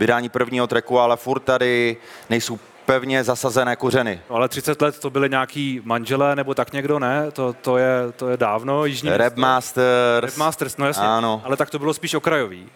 vydání 0.00 0.28
prvního 0.28 0.66
treku, 0.66 0.98
ale 0.98 1.16
furt 1.16 1.40
tady 1.40 1.96
nejsou 2.30 2.58
pevně 2.86 3.24
zasazené 3.24 3.76
kořeny. 3.76 4.20
No, 4.30 4.36
ale 4.36 4.48
30 4.48 4.82
let 4.82 4.98
to 4.98 5.10
byly 5.10 5.30
nějaký 5.30 5.80
manželé 5.84 6.36
nebo 6.36 6.54
tak 6.54 6.72
někdo, 6.72 6.98
ne? 6.98 7.30
To, 7.30 7.52
to, 7.52 7.76
je, 7.76 7.92
to 8.16 8.28
je 8.28 8.36
dávno. 8.36 8.84
Jižní 8.84 9.10
Rap 9.10 9.36
Masters. 9.36 10.20
Rap 10.20 10.36
Masters, 10.36 10.76
no 10.76 10.86
jasně. 10.86 11.06
Ano. 11.06 11.42
Ale 11.44 11.56
tak 11.56 11.70
to 11.70 11.78
bylo 11.78 11.94
spíš 11.94 12.14
okrajový. 12.14 12.68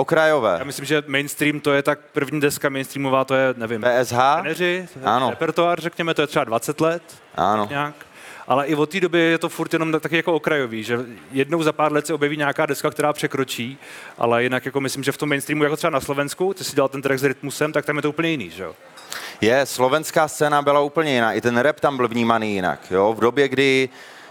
Okrajové. 0.00 0.56
Já 0.58 0.64
myslím, 0.64 0.84
že 0.84 1.02
mainstream 1.06 1.60
to 1.60 1.72
je 1.72 1.82
tak 1.82 1.98
první 2.12 2.40
deska 2.40 2.68
mainstreamová, 2.68 3.24
to 3.24 3.34
je, 3.34 3.54
nevím. 3.56 3.82
PSH? 3.82 4.16
Treneři, 4.34 4.88
ano. 5.04 5.30
repertoár, 5.30 5.80
řekněme, 5.80 6.14
to 6.14 6.20
je 6.20 6.26
třeba 6.26 6.44
20 6.44 6.80
let. 6.80 7.02
Ano. 7.34 7.66
Nějak. 7.70 7.94
Ale 8.48 8.66
i 8.66 8.74
od 8.74 8.90
té 8.90 9.00
doby 9.00 9.18
je 9.18 9.38
to 9.38 9.48
furt 9.48 9.72
jenom 9.72 10.00
taky 10.00 10.16
jako 10.16 10.34
okrajový, 10.34 10.84
že 10.84 10.98
jednou 11.32 11.62
za 11.62 11.72
pár 11.72 11.92
let 11.92 12.06
se 12.06 12.14
objeví 12.14 12.36
nějaká 12.36 12.66
deska, 12.66 12.90
která 12.90 13.12
překročí, 13.12 13.78
ale 14.18 14.42
jinak 14.42 14.66
jako 14.66 14.80
myslím, 14.80 15.04
že 15.04 15.12
v 15.12 15.16
tom 15.16 15.28
mainstreamu, 15.28 15.64
jako 15.64 15.76
třeba 15.76 15.90
na 15.90 16.00
Slovensku, 16.00 16.54
ty 16.54 16.64
si 16.64 16.74
dělal 16.74 16.88
ten 16.88 17.02
track 17.02 17.20
s 17.20 17.24
Rytmusem, 17.24 17.72
tak 17.72 17.86
tam 17.86 17.96
je 17.96 18.02
to 18.02 18.08
úplně 18.08 18.30
jiný, 18.30 18.50
že 18.50 18.62
jo? 18.62 18.74
Je, 19.40 19.66
slovenská 19.66 20.28
scéna 20.28 20.62
byla 20.62 20.80
úplně 20.80 21.14
jiná, 21.14 21.32
i 21.32 21.40
ten 21.40 21.58
rap 21.58 21.80
tam 21.80 21.96
byl 21.96 22.08
vnímaný 22.08 22.54
jinak, 22.54 22.90
jo? 22.90 23.12
V 23.12 23.20
době, 23.20 23.48
kdy 23.48 23.88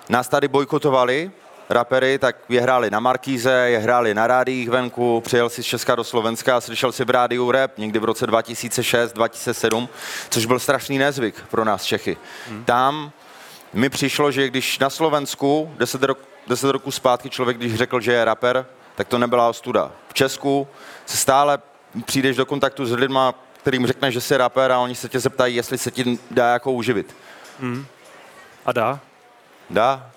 nás 0.10 0.27
tady 0.27 0.47
bojkotovali, 0.47 1.32
rapery, 1.69 2.19
tak 2.19 2.36
je 2.49 2.62
hráli 2.62 2.89
na 2.89 2.99
Markíze, 2.99 3.51
je 3.51 3.79
hráli 3.79 4.13
na 4.13 4.27
rádiích 4.27 4.69
venku, 4.69 5.21
přijel 5.21 5.49
si 5.49 5.63
z 5.63 5.65
Česka 5.65 5.95
do 5.95 6.03
Slovenska 6.03 6.58
a 6.58 6.62
slyšel 6.62 6.91
si 6.91 7.05
v 7.05 7.10
rádiu 7.10 7.51
rap 7.51 7.77
někdy 7.77 7.99
v 7.99 8.03
roce 8.03 8.27
2006, 8.27 9.13
2007, 9.13 9.89
což 10.29 10.45
byl 10.45 10.60
strašný 10.60 10.97
nezvyk 10.97 11.36
pro 11.51 11.65
nás 11.65 11.84
Čechy. 11.84 12.17
Hmm. 12.49 12.65
Tam 12.65 13.12
mi 13.73 13.89
přišlo, 13.89 14.32
že 14.32 14.47
když 14.47 14.79
na 14.79 14.89
Slovensku 14.89 15.71
10, 15.77 16.03
rok, 16.03 16.19
10 16.47 16.71
roků 16.71 16.91
zpátky 16.91 17.29
člověk, 17.29 17.58
když 17.58 17.75
řekl, 17.75 18.01
že 18.01 18.13
je 18.13 18.25
rapper, 18.25 18.65
tak 18.95 19.08
to 19.08 19.17
nebyla 19.17 19.49
ostuda. 19.49 19.91
V 20.08 20.13
Česku 20.13 20.67
se 21.05 21.17
stále 21.17 21.60
přijdeš 22.05 22.36
do 22.36 22.45
kontaktu 22.45 22.86
s 22.86 22.91
lidmi, 22.91 23.19
kterým 23.62 23.88
řekneš, 23.88 24.13
že 24.13 24.21
jsi 24.21 24.38
rapper 24.38 24.71
a 24.71 24.79
oni 24.79 24.95
se 24.95 25.10
tě 25.10 25.19
zeptají, 25.19 25.55
jestli 25.55 25.77
se 25.77 25.91
ti 25.91 26.19
dá 26.32 26.53
jako 26.53 26.71
uživit. 26.71 27.15
Hmm. 27.60 27.86
A 28.65 28.71
dá? 28.71 28.99
Dá. 29.69 30.09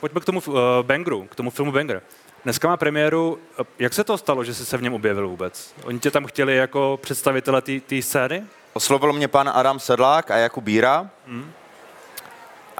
Pojďme 0.00 0.20
k 0.20 0.24
tomu 0.24 0.42
uh, 0.46 0.56
Bangru, 0.82 1.26
k 1.30 1.34
tomu 1.34 1.50
filmu 1.50 1.72
Banger. 1.72 2.02
Dneska 2.44 2.68
má 2.68 2.76
premiéru. 2.76 3.38
Jak 3.78 3.94
se 3.94 4.04
to 4.04 4.18
stalo, 4.18 4.44
že 4.44 4.54
jsi 4.54 4.66
se 4.66 4.76
v 4.76 4.82
něm 4.82 4.94
objevil 4.94 5.28
vůbec? 5.28 5.74
Oni 5.84 5.98
tě 5.98 6.10
tam 6.10 6.26
chtěli 6.26 6.56
jako 6.56 6.98
představitele 7.02 7.62
té 7.62 8.02
scény? 8.02 8.44
Oslovil 8.72 9.12
mě 9.12 9.28
pan 9.28 9.50
Adam 9.54 9.80
Sedlák 9.80 10.30
a 10.30 10.36
Jakub 10.36 10.64
Bíra. 10.64 11.10
Hmm. 11.26 11.52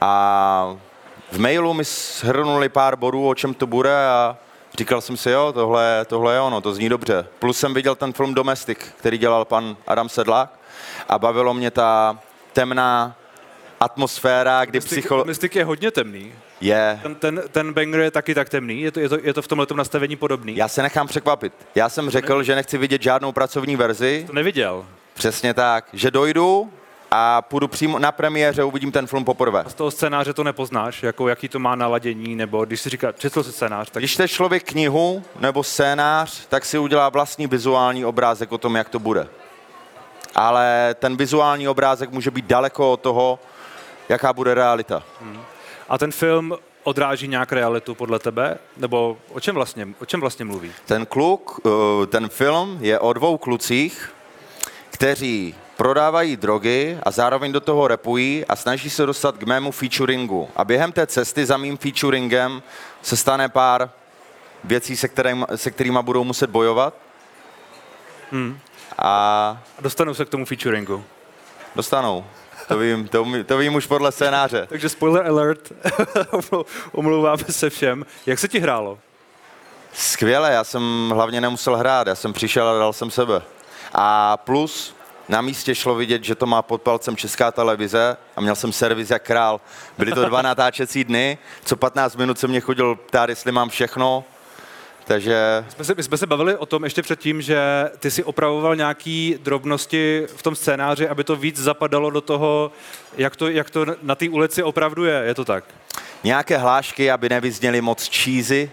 A 0.00 0.76
v 1.32 1.38
mailu 1.38 1.74
mi 1.74 1.84
shrnuli 1.84 2.68
pár 2.68 2.96
bodů, 2.96 3.28
o 3.28 3.34
čem 3.34 3.54
to 3.54 3.66
bude 3.66 4.06
a 4.06 4.36
říkal 4.78 5.00
jsem 5.00 5.16
si, 5.16 5.30
jo, 5.30 5.52
tohle, 5.52 6.04
tohle 6.04 6.34
je 6.34 6.40
ono, 6.40 6.60
to 6.60 6.74
zní 6.74 6.88
dobře. 6.88 7.26
Plus 7.38 7.58
jsem 7.58 7.74
viděl 7.74 7.94
ten 7.94 8.12
film 8.12 8.34
Domestic, 8.34 8.78
který 8.78 9.18
dělal 9.18 9.44
pan 9.44 9.76
Adam 9.86 10.08
Sedlák 10.08 10.58
a 11.08 11.18
bavilo 11.18 11.54
mě 11.54 11.70
ta 11.70 12.18
temná 12.52 13.16
atmosféra, 13.80 14.64
kdy 14.64 14.80
psycholo... 14.80 15.22
Domestic 15.22 15.54
je 15.54 15.64
hodně 15.64 15.90
temný. 15.90 16.32
Je. 16.60 17.00
Ten, 17.02 17.14
ten, 17.14 17.42
ten 17.50 17.72
banger 17.72 18.00
je 18.00 18.10
taky 18.10 18.34
tak 18.34 18.48
temný? 18.48 18.80
Je 18.80 18.90
to, 18.90 19.00
je 19.00 19.08
to, 19.08 19.18
je 19.22 19.34
to 19.34 19.42
v 19.42 19.48
tomhle 19.48 19.66
nastavení 19.74 20.16
podobný? 20.16 20.56
Já 20.56 20.68
se 20.68 20.82
nechám 20.82 21.06
překvapit. 21.06 21.52
Já 21.74 21.88
jsem 21.88 22.10
řekl, 22.10 22.38
ne... 22.38 22.44
že 22.44 22.54
nechci 22.54 22.78
vidět 22.78 23.02
žádnou 23.02 23.32
pracovní 23.32 23.76
verzi. 23.76 24.24
To 24.26 24.32
neviděl. 24.32 24.84
Přesně 25.14 25.54
tak. 25.54 25.84
Že 25.92 26.10
dojdu, 26.10 26.70
a 27.10 27.42
půjdu 27.42 27.68
přímo 27.68 27.98
na 27.98 28.12
premiéře, 28.12 28.64
uvidím 28.64 28.92
ten 28.92 29.06
film 29.06 29.24
poprvé. 29.24 29.62
A 29.62 29.68
z 29.68 29.74
toho 29.74 29.90
scénáře 29.90 30.32
to 30.32 30.44
nepoznáš, 30.44 31.02
jako 31.02 31.28
jaký 31.28 31.48
to 31.48 31.58
má 31.58 31.74
naladění, 31.74 32.36
nebo 32.36 32.64
když 32.64 32.80
si 32.80 32.90
říká, 32.90 33.12
četl 33.12 33.42
jsi 33.42 33.52
scénář, 33.52 33.90
tak... 33.90 34.00
Když 34.00 34.12
čte 34.12 34.28
člověk 34.28 34.64
knihu 34.64 35.22
nebo 35.40 35.62
scénář, 35.62 36.46
tak 36.48 36.64
si 36.64 36.78
udělá 36.78 37.08
vlastní 37.08 37.46
vizuální 37.46 38.04
obrázek 38.04 38.52
o 38.52 38.58
tom, 38.58 38.76
jak 38.76 38.88
to 38.88 38.98
bude. 38.98 39.28
Ale 40.34 40.94
ten 40.98 41.16
vizuální 41.16 41.68
obrázek 41.68 42.10
může 42.10 42.30
být 42.30 42.44
daleko 42.44 42.92
od 42.92 43.00
toho, 43.00 43.38
jaká 44.08 44.32
bude 44.32 44.54
realita. 44.54 45.02
Hmm. 45.20 45.40
A 45.88 45.98
ten 45.98 46.12
film 46.12 46.58
odráží 46.82 47.28
nějak 47.28 47.52
realitu 47.52 47.94
podle 47.94 48.18
tebe? 48.18 48.58
Nebo 48.76 49.18
o 49.32 49.40
čem 49.40 49.54
vlastně, 49.54 49.88
o 50.00 50.06
čem 50.06 50.20
vlastně 50.20 50.44
mluví? 50.44 50.72
Ten 50.86 51.06
kluk, 51.06 51.60
eh, 51.66 52.06
ten 52.06 52.28
film 52.28 52.78
je 52.80 52.98
o 52.98 53.12
dvou 53.12 53.38
klucích, 53.38 54.12
kteří 54.90 55.54
prodávají 55.76 56.36
drogy 56.36 56.98
a 57.02 57.10
zároveň 57.10 57.52
do 57.52 57.60
toho 57.60 57.88
repují 57.88 58.44
a 58.44 58.56
snaží 58.56 58.90
se 58.90 59.06
dostat 59.06 59.38
k 59.38 59.42
mému 59.42 59.70
featuringu. 59.70 60.48
A 60.56 60.64
během 60.64 60.92
té 60.92 61.06
cesty 61.06 61.46
za 61.46 61.56
mým 61.56 61.76
featuringem 61.76 62.62
se 63.02 63.16
stane 63.16 63.48
pár 63.48 63.90
věcí, 64.64 64.96
se, 64.96 65.08
kterým, 65.08 65.46
se 65.54 65.70
kterými 65.70 65.98
budou 66.02 66.24
muset 66.24 66.50
bojovat. 66.50 66.94
Hmm. 68.30 68.58
A... 68.98 69.08
a 69.78 69.82
dostanou 69.82 70.14
se 70.14 70.24
k 70.24 70.28
tomu 70.28 70.44
featuringu. 70.44 71.04
Dostanou. 71.76 72.24
To 72.68 72.78
vím, 72.78 73.08
to, 73.08 73.26
to 73.46 73.58
vím 73.58 73.74
už 73.74 73.86
podle 73.86 74.12
scénáře. 74.12 74.66
Takže 74.68 74.88
spoiler 74.88 75.26
alert, 75.26 75.72
omlouváme 76.92 77.44
se 77.50 77.70
všem. 77.70 78.06
Jak 78.26 78.38
se 78.38 78.48
ti 78.48 78.60
hrálo? 78.60 78.98
Skvěle, 79.92 80.52
já 80.52 80.64
jsem 80.64 81.10
hlavně 81.14 81.40
nemusel 81.40 81.76
hrát, 81.76 82.06
já 82.06 82.14
jsem 82.14 82.32
přišel 82.32 82.68
a 82.68 82.78
dal 82.78 82.92
jsem 82.92 83.10
sebe. 83.10 83.42
A 83.94 84.36
plus, 84.36 84.94
na 85.28 85.40
místě 85.40 85.74
šlo 85.74 85.94
vidět, 85.94 86.24
že 86.24 86.34
to 86.34 86.46
má 86.46 86.62
pod 86.62 86.82
palcem 86.82 87.16
česká 87.16 87.52
televize 87.52 88.16
a 88.36 88.40
měl 88.40 88.56
jsem 88.56 88.72
servis 88.72 89.10
jak 89.10 89.22
král. 89.22 89.60
Byly 89.98 90.12
to 90.12 90.24
dva 90.24 90.42
natáčecí 90.42 91.04
dny, 91.04 91.38
co 91.64 91.76
15 91.76 92.16
minut 92.16 92.38
se 92.38 92.48
mě 92.48 92.60
chodil 92.60 92.94
ptát, 92.94 93.28
jestli 93.28 93.52
mám 93.52 93.68
všechno, 93.68 94.24
takže... 95.08 95.64
Jsme 95.68 95.84
se, 95.84 95.94
my 95.94 96.02
jsme 96.02 96.16
se 96.16 96.26
bavili 96.26 96.56
o 96.56 96.66
tom 96.66 96.84
ještě 96.84 97.02
předtím, 97.02 97.42
že 97.42 97.60
ty 97.98 98.10
si 98.10 98.24
opravoval 98.24 98.76
nějaký 98.76 99.38
drobnosti 99.42 100.26
v 100.36 100.42
tom 100.42 100.54
scénáři, 100.54 101.08
aby 101.08 101.24
to 101.24 101.36
víc 101.36 101.58
zapadalo 101.58 102.10
do 102.10 102.20
toho, 102.20 102.72
jak 103.16 103.36
to, 103.36 103.48
jak 103.48 103.70
to 103.70 103.86
na 104.02 104.14
té 104.14 104.28
ulici 104.28 104.62
opravdu 104.62 105.04
je. 105.04 105.22
Je 105.26 105.34
to 105.34 105.44
tak? 105.44 105.64
Nějaké 106.24 106.58
hlášky, 106.58 107.10
aby 107.10 107.28
nevyzněly 107.28 107.80
moc 107.80 108.08
čízy. 108.08 108.70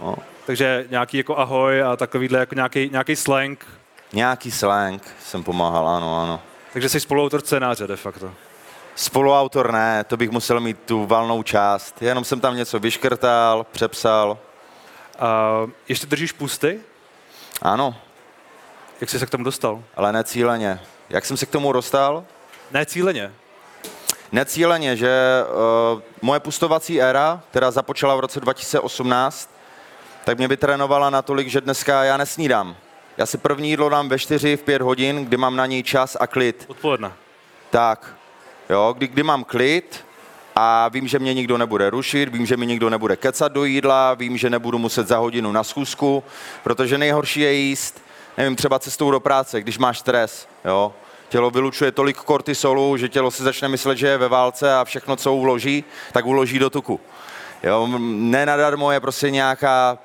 No. 0.00 0.16
Takže 0.46 0.86
nějaký 0.90 1.16
jako 1.16 1.38
ahoj 1.38 1.82
a 1.82 1.96
takovýhle 1.96 2.38
jako 2.38 2.54
nějaký, 2.54 2.88
nějaký 2.92 3.16
slang 3.16 3.66
Nějaký 4.12 4.50
slang 4.50 5.02
jsem 5.24 5.44
pomáhal, 5.44 5.88
ano, 5.88 6.22
ano. 6.22 6.40
Takže 6.72 6.88
jsi 6.88 7.00
spoluautor 7.00 7.40
scénáře 7.40 7.86
de 7.86 7.96
facto. 7.96 8.32
Spoluautor 8.94 9.72
ne, 9.72 10.04
to 10.04 10.16
bych 10.16 10.30
musel 10.30 10.60
mít 10.60 10.78
tu 10.86 11.06
valnou 11.06 11.42
část. 11.42 12.02
Jenom 12.02 12.24
jsem 12.24 12.40
tam 12.40 12.56
něco 12.56 12.78
vyškrtal, 12.78 13.66
přepsal. 13.72 14.38
A 15.22 15.66
ještě 15.88 16.06
držíš 16.06 16.32
pusty? 16.32 16.80
Ano. 17.62 17.96
Jak 19.00 19.10
jsi 19.10 19.18
se 19.18 19.26
k 19.26 19.30
tomu 19.30 19.44
dostal? 19.44 19.82
Ale 19.96 20.12
necíleně. 20.12 20.80
Jak 21.10 21.24
jsem 21.24 21.36
se 21.36 21.46
k 21.46 21.50
tomu 21.50 21.72
dostal? 21.72 22.24
Necíleně. 22.70 23.32
Necíleně, 24.32 24.96
že 24.96 25.10
uh, 25.94 26.00
moje 26.22 26.40
pustovací 26.40 27.02
éra, 27.02 27.42
která 27.50 27.70
započala 27.70 28.14
v 28.14 28.20
roce 28.20 28.40
2018, 28.40 29.50
tak 30.24 30.38
mě 30.38 30.48
vytrénovala 30.48 31.10
natolik, 31.10 31.48
že 31.48 31.60
dneska 31.60 32.04
já 32.04 32.16
nesnídám. 32.16 32.76
Já 33.16 33.26
si 33.26 33.38
první 33.38 33.70
jídlo 33.70 33.88
dám 33.88 34.08
ve 34.08 34.18
čtyři, 34.18 34.56
v 34.56 34.62
pět 34.62 34.82
hodin, 34.82 35.24
kdy 35.24 35.36
mám 35.36 35.56
na 35.56 35.66
něj 35.66 35.82
čas 35.82 36.16
a 36.20 36.26
klid. 36.26 36.64
Odpoledne. 36.68 37.12
Tak, 37.70 38.14
jo, 38.70 38.94
kdy, 38.96 39.08
kdy 39.08 39.22
mám 39.22 39.44
klid 39.44 40.04
a 40.56 40.88
vím, 40.88 41.08
že 41.08 41.18
mě 41.18 41.34
nikdo 41.34 41.58
nebude 41.58 41.90
rušit, 41.90 42.28
vím, 42.28 42.46
že 42.46 42.56
mi 42.56 42.66
nikdo 42.66 42.90
nebude 42.90 43.16
kecat 43.16 43.52
do 43.52 43.64
jídla, 43.64 44.14
vím, 44.14 44.36
že 44.36 44.50
nebudu 44.50 44.78
muset 44.78 45.08
za 45.08 45.18
hodinu 45.18 45.52
na 45.52 45.64
schůzku, 45.64 46.24
protože 46.62 46.98
nejhorší 46.98 47.40
je 47.40 47.52
jíst, 47.52 48.02
nevím, 48.38 48.56
třeba 48.56 48.78
cestou 48.78 49.10
do 49.10 49.20
práce, 49.20 49.60
když 49.60 49.78
máš 49.78 49.98
stres, 49.98 50.48
jo. 50.64 50.92
Tělo 51.28 51.50
vylučuje 51.50 51.92
tolik 51.92 52.16
kortisolu, 52.16 52.96
že 52.96 53.08
tělo 53.08 53.30
si 53.30 53.42
začne 53.42 53.68
myslet, 53.68 53.98
že 53.98 54.06
je 54.06 54.18
ve 54.18 54.28
válce 54.28 54.74
a 54.74 54.84
všechno, 54.84 55.16
co 55.16 55.34
uloží, 55.34 55.84
tak 56.12 56.26
uloží 56.26 56.58
do 56.58 56.70
tuku. 56.70 57.00
Jo, 57.62 57.88
nenadarmo 58.00 58.92
je 58.92 59.00
prostě 59.00 59.30
nějaká 59.30 59.98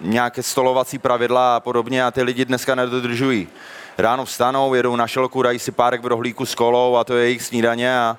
nějaké 0.00 0.42
stolovací 0.42 0.98
pravidla 0.98 1.56
a 1.56 1.60
podobně 1.60 2.04
a 2.04 2.10
ty 2.10 2.22
lidi 2.22 2.44
dneska 2.44 2.74
nedodržují. 2.74 3.48
Ráno 3.98 4.24
vstanou, 4.24 4.74
jedou 4.74 4.96
na 4.96 5.06
šelku, 5.06 5.42
dají 5.42 5.58
si 5.58 5.72
párek 5.72 6.02
v 6.02 6.06
rohlíku 6.06 6.46
s 6.46 6.54
kolou 6.54 6.96
a 6.96 7.04
to 7.04 7.16
je 7.16 7.24
jejich 7.24 7.42
snídaně 7.42 7.98
a 7.98 8.18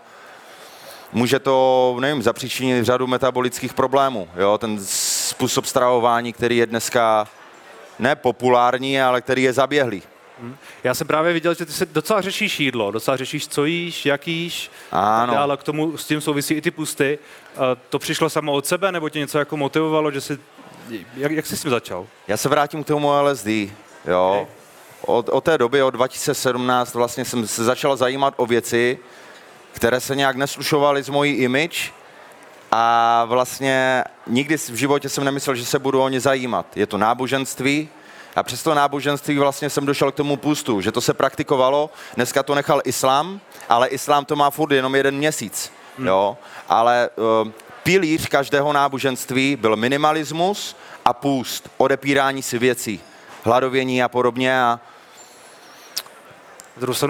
může 1.14 1.40
to, 1.40 1.98
nevím, 2.00 2.24
zapříčinit 2.24 2.86
řadu 2.86 3.08
metabolických 3.08 3.74
problémů. 3.74 4.28
Jo? 4.36 4.58
Ten 4.58 4.80
způsob 4.86 5.66
stravování, 5.66 6.34
který 6.34 6.58
je 6.58 6.66
dneska 6.66 7.28
nepopulární, 8.00 9.02
ale 9.02 9.22
který 9.22 9.44
je 9.44 9.54
zaběhlý. 9.54 10.04
Já 10.84 10.94
jsem 10.94 11.08
právě 11.08 11.34
viděl, 11.34 11.54
že 11.54 11.66
ty 11.66 11.72
se 11.72 11.86
docela 11.86 12.22
řešíš 12.22 12.60
jídlo, 12.60 12.92
docela 12.92 13.18
řešíš, 13.18 13.48
co 13.48 13.66
jíš, 13.66 14.06
jak 14.06 14.28
jíš, 14.28 14.72
Ano. 14.92 15.38
ale 15.38 15.58
k 15.58 15.64
tomu 15.64 15.98
s 15.98 16.06
tím 16.06 16.22
souvisí 16.22 16.54
i 16.54 16.62
ty 16.62 16.72
pusty. 16.72 17.20
To 17.90 18.00
přišlo 18.00 18.30
samo 18.30 18.54
od 18.54 18.66
sebe, 18.68 18.92
nebo 18.92 19.10
tě 19.10 19.20
něco 19.20 19.40
jako 19.40 19.58
motivovalo, 19.58 20.12
že 20.12 20.22
jsi, 20.22 20.38
jak, 21.18 21.32
jak 21.32 21.46
jsi 21.46 21.58
s 21.58 21.62
tím 21.62 21.72
začal? 21.72 22.08
Já 22.28 22.38
se 22.38 22.50
vrátím 22.50 22.84
k 22.84 22.88
tomu 22.88 23.12
LSD. 23.22 23.48
Jo. 24.08 24.48
Od, 25.02 25.30
od 25.30 25.44
té 25.44 25.58
doby, 25.58 25.84
od 25.84 25.92
2017, 25.92 26.94
vlastně 26.94 27.26
jsem 27.26 27.48
se 27.48 27.64
začal 27.64 27.98
zajímat 27.98 28.34
o 28.38 28.46
věci, 28.46 29.00
které 29.74 30.00
se 30.00 30.16
nějak 30.16 30.36
neslušovaly 30.36 31.04
s 31.04 31.10
mojí 31.10 31.34
image 31.34 31.92
a 32.72 33.26
vlastně 33.26 34.04
nikdy 34.28 34.58
v 34.58 34.76
životě 34.76 35.10
jsem 35.10 35.24
nemyslel, 35.24 35.56
že 35.56 35.66
se 35.66 35.80
budu 35.80 36.02
o 36.02 36.10
ně 36.10 36.20
zajímat. 36.20 36.78
Je 36.78 36.86
to 36.86 36.98
náboženství 36.98 37.90
a 38.36 38.44
přes 38.44 38.64
to 38.64 38.74
náboženství 38.74 39.38
vlastně 39.38 39.70
jsem 39.70 39.86
došel 39.86 40.12
k 40.12 40.16
tomu 40.16 40.38
pustu, 40.38 40.82
že 40.82 40.92
to 40.92 41.02
se 41.02 41.14
praktikovalo, 41.14 41.90
dneska 42.16 42.44
to 42.44 42.56
nechal 42.56 42.82
islám, 42.84 43.40
ale 43.70 43.88
islám 43.88 44.26
to 44.26 44.36
má 44.36 44.50
furt 44.50 44.72
jenom 44.72 44.96
jeden 44.96 45.16
měsíc. 45.16 45.72
Jo. 45.98 46.38
Ale 46.70 47.10
uh, 47.16 47.52
pilíř 47.84 48.28
každého 48.28 48.74
náboženství 48.74 49.56
byl 49.56 49.76
minimalismus 49.76 50.76
a 51.06 51.14
půst, 51.14 51.70
odepírání 51.78 52.42
si 52.42 52.60
věcí, 52.60 53.02
hladovění 53.44 54.04
a 54.04 54.10
podobně 54.10 54.62
a 54.62 54.80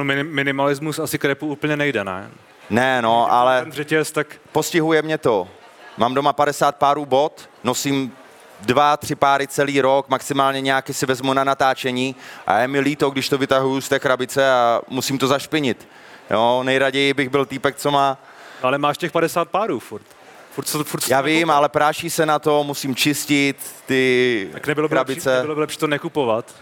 minim- 0.04 0.30
minimalismus 0.30 0.99
asi 0.99 1.19
k 1.19 1.26
repu 1.26 1.47
úplně 1.47 1.78
nejde, 1.78 2.04
ne? 2.04 2.32
Ne, 2.69 3.02
no, 3.02 3.32
ale 3.32 3.65
řetěz, 3.69 4.12
tak 4.12 4.28
postihuje 4.52 5.02
mě 5.02 5.17
to. 5.17 5.47
Mám 5.97 6.13
doma 6.13 6.34
50 6.34 6.76
párů 6.76 7.06
bot, 7.06 7.49
nosím 7.63 8.13
dva, 8.62 8.97
tři 8.97 9.15
páry 9.15 9.47
celý 9.47 9.82
rok, 9.82 10.10
maximálně 10.10 10.62
nějaký 10.62 10.93
si 10.93 11.06
vezmu 11.06 11.34
na 11.34 11.43
natáčení 11.43 12.15
a 12.47 12.60
je 12.60 12.67
mi 12.67 12.80
líto, 12.80 13.10
když 13.10 13.30
to 13.30 13.38
vytahuju 13.38 13.82
z 13.82 13.89
té 13.89 13.99
krabice 13.99 14.52
a 14.52 14.82
musím 14.89 15.17
to 15.17 15.28
zašpinit. 15.28 15.88
Jo, 16.32 16.63
nejraději 16.63 17.13
bych 17.13 17.30
byl 17.30 17.45
týpek, 17.45 17.76
co 17.76 17.91
má 17.91 18.17
ale 18.63 18.78
máš 18.78 18.97
těch 18.97 19.12
50 19.12 19.49
párů 19.49 19.80
furt. 19.80 20.06
Furt, 20.52 20.67
furt, 20.67 20.84
furt 20.84 21.10
Já 21.10 21.21
vím, 21.21 21.52
ale 21.52 21.69
práší 21.69 22.10
se 22.10 22.26
na 22.26 22.39
to, 22.39 22.63
musím 22.63 22.95
čistit 22.95 23.58
ty 23.86 24.49
Tak 24.54 24.67
nebylo 24.67 24.89
by, 24.89 24.95
lepší, 24.95 25.06
krabice. 25.06 25.36
nebylo 25.36 25.56
by 25.56 25.62
lepší 25.62 25.78
to 25.78 25.88
nekupovat. 25.88 26.56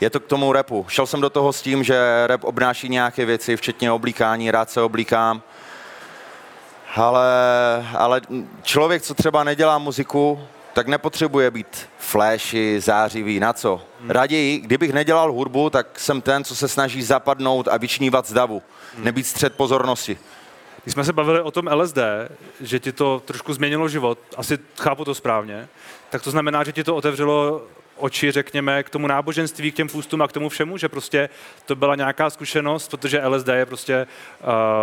Je 0.00 0.10
to 0.10 0.20
k 0.20 0.26
tomu 0.26 0.52
repu. 0.52 0.86
Šel 0.88 1.06
jsem 1.06 1.20
do 1.20 1.30
toho 1.30 1.52
s 1.52 1.62
tím, 1.62 1.84
že 1.84 2.26
rap 2.26 2.44
obnáší 2.44 2.88
nějaké 2.88 3.24
věci, 3.24 3.56
včetně 3.56 3.92
oblíkání, 3.92 4.50
rád 4.50 4.70
se 4.70 4.82
oblíkám. 4.82 5.42
Ale, 6.96 7.26
ale 7.98 8.20
člověk, 8.62 9.02
co 9.02 9.14
třeba 9.14 9.44
nedělá 9.44 9.78
muziku, 9.78 10.40
tak 10.72 10.86
nepotřebuje 10.86 11.50
být 11.50 11.88
flashy, 11.98 12.80
zářivý, 12.80 13.40
na 13.40 13.52
co? 13.52 13.82
Raději, 14.08 14.58
kdybych 14.58 14.92
nedělal 14.92 15.32
hudbu, 15.32 15.70
tak 15.70 16.00
jsem 16.00 16.20
ten, 16.20 16.44
co 16.44 16.56
se 16.56 16.68
snaží 16.68 17.02
zapadnout 17.02 17.68
a 17.68 17.76
vyčnívat 17.76 18.26
z 18.26 18.32
davu. 18.32 18.62
Nebýt 18.98 19.26
střed 19.26 19.54
pozornosti. 19.54 20.18
Když 20.82 20.92
jsme 20.92 21.04
se 21.04 21.12
bavili 21.12 21.40
o 21.40 21.50
tom 21.50 21.68
LSD, 21.74 21.98
že 22.60 22.80
ti 22.80 22.92
to 22.92 23.22
trošku 23.24 23.52
změnilo 23.54 23.88
život, 23.88 24.18
asi 24.36 24.58
chápu 24.78 25.04
to 25.04 25.14
správně, 25.14 25.68
tak 26.10 26.22
to 26.22 26.30
znamená, 26.30 26.64
že 26.64 26.72
ti 26.72 26.84
to 26.84 26.96
otevřelo 26.96 27.62
oči, 28.00 28.30
řekněme, 28.32 28.82
k 28.82 28.90
tomu 28.90 29.06
náboženství, 29.06 29.72
k 29.72 29.74
těm 29.74 29.88
půstům 29.88 30.22
a 30.22 30.28
k 30.28 30.32
tomu 30.32 30.48
všemu, 30.48 30.76
že 30.76 30.88
prostě 30.88 31.28
to 31.66 31.76
byla 31.76 31.94
nějaká 31.94 32.30
zkušenost, 32.30 32.88
protože 32.88 33.26
LSD 33.26 33.48
je 33.48 33.66
prostě 33.66 34.06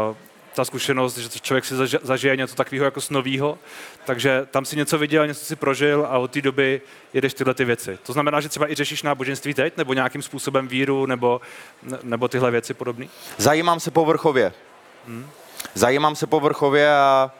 uh, 0.09 0.15
ta 0.55 0.65
zkušenost, 0.65 1.17
že 1.17 1.39
člověk 1.39 1.65
si 1.65 1.75
zaži- 1.75 1.99
zažije 2.03 2.35
něco 2.35 2.55
takového 2.55 2.85
jako 2.85 3.01
s 3.01 3.09
novýho, 3.09 3.57
takže 4.05 4.47
tam 4.51 4.65
si 4.65 4.75
něco 4.75 4.97
viděl, 4.97 5.27
něco 5.27 5.45
si 5.45 5.55
prožil 5.55 6.07
a 6.09 6.17
od 6.17 6.31
té 6.31 6.41
doby 6.41 6.81
jedeš 7.13 7.33
tyhle 7.33 7.53
ty 7.53 7.65
věci. 7.65 7.99
To 8.03 8.13
znamená, 8.13 8.41
že 8.41 8.49
třeba 8.49 8.71
i 8.71 8.75
řešíš 8.75 9.03
náboženství 9.03 9.53
teď, 9.53 9.77
nebo 9.77 9.93
nějakým 9.93 10.21
způsobem 10.21 10.67
víru, 10.67 11.05
nebo, 11.05 11.41
ne- 11.83 11.99
nebo 12.03 12.27
tyhle 12.27 12.51
věci 12.51 12.73
podobné? 12.73 13.07
Zajímám 13.37 13.79
se 13.79 13.91
povrchově. 13.91 14.53
Zajímám 15.73 16.15
se 16.15 16.27
povrchově 16.27 16.91
a 16.95 17.31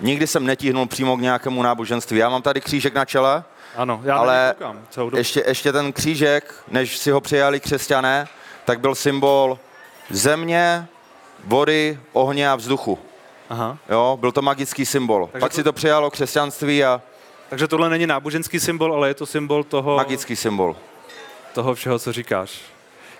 nikdy 0.00 0.26
jsem 0.26 0.46
netíhnul 0.46 0.86
přímo 0.86 1.16
k 1.16 1.20
nějakému 1.20 1.62
náboženství. 1.62 2.18
Já 2.18 2.28
mám 2.28 2.42
tady 2.42 2.60
křížek 2.60 2.94
na 2.94 3.04
čele, 3.04 3.44
Ano, 3.76 4.00
já 4.04 4.16
Ale 4.16 4.54
koukám 4.58 4.82
celou 4.90 5.10
dobu. 5.10 5.16
ještě, 5.18 5.44
ještě 5.46 5.72
ten 5.72 5.92
křížek, 5.92 6.54
než 6.68 6.96
si 6.96 7.10
ho 7.10 7.20
přijali 7.20 7.60
křesťané, 7.60 8.28
tak 8.64 8.80
byl 8.80 8.94
symbol 8.94 9.58
země, 10.10 10.86
vody, 11.44 11.98
ohně 12.12 12.50
a 12.50 12.56
vzduchu. 12.56 12.98
Aha. 13.50 13.78
Jo, 13.88 14.16
byl 14.20 14.32
to 14.32 14.42
magický 14.42 14.86
symbol. 14.86 15.28
Takže 15.32 15.40
Pak 15.40 15.50
to- 15.52 15.56
si 15.56 15.64
to 15.64 15.72
přijalo 15.72 16.10
křesťanství 16.10 16.84
a 16.84 17.02
Takže 17.50 17.68
tohle 17.68 17.90
není 17.90 18.06
náboženský 18.06 18.60
symbol, 18.60 18.94
ale 18.94 19.08
je 19.08 19.14
to 19.14 19.26
symbol 19.26 19.64
toho, 19.64 19.96
magický 19.96 20.36
symbol. 20.36 20.76
toho 21.54 21.74
všeho, 21.74 21.98
co 21.98 22.12
říkáš. 22.12 22.60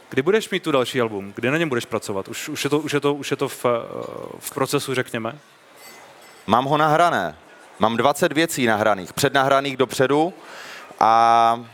Kdy 0.09 0.23
budeš 0.23 0.51
mít 0.51 0.63
tu 0.63 0.73
další 0.73 1.01
album? 1.01 1.33
Kdy 1.35 1.51
na 1.51 1.59
něm 1.59 1.69
budeš 1.69 1.85
pracovat? 1.85 2.29
Už, 2.29 2.49
už, 2.49 2.65
je, 2.65 2.71
to, 2.71 2.79
už, 2.79 2.93
je, 2.93 3.01
to, 3.01 3.15
už 3.15 3.31
je 3.31 3.37
to 3.37 3.49
v, 3.49 3.65
eh, 3.65 3.69
v 4.39 4.51
procesu, 4.55 4.95
řekněme? 4.95 5.39
Mám 6.47 6.65
ho 6.65 6.77
nahrané. 6.77 7.37
Mám 7.79 7.97
20 7.97 8.33
věcí 8.33 8.67
nahraných, 8.67 9.13
přednahraných 9.13 9.77
dopředu 9.77 10.35
a 11.01 11.65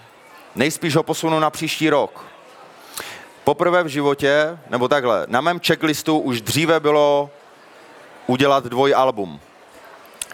nejspíš 0.54 0.96
ho 0.96 1.02
posunu 1.02 1.40
na 1.40 1.50
příští 1.50 1.90
rok. 1.90 2.24
Poprvé 3.44 3.82
v 3.82 3.86
životě, 3.86 4.58
nebo 4.70 4.88
takhle, 4.88 5.26
na 5.28 5.40
mém 5.40 5.60
checklistu 5.60 6.18
už 6.18 6.40
dříve 6.40 6.80
bylo 6.80 7.30
udělat 8.26 8.64
dvojalbum. 8.64 9.40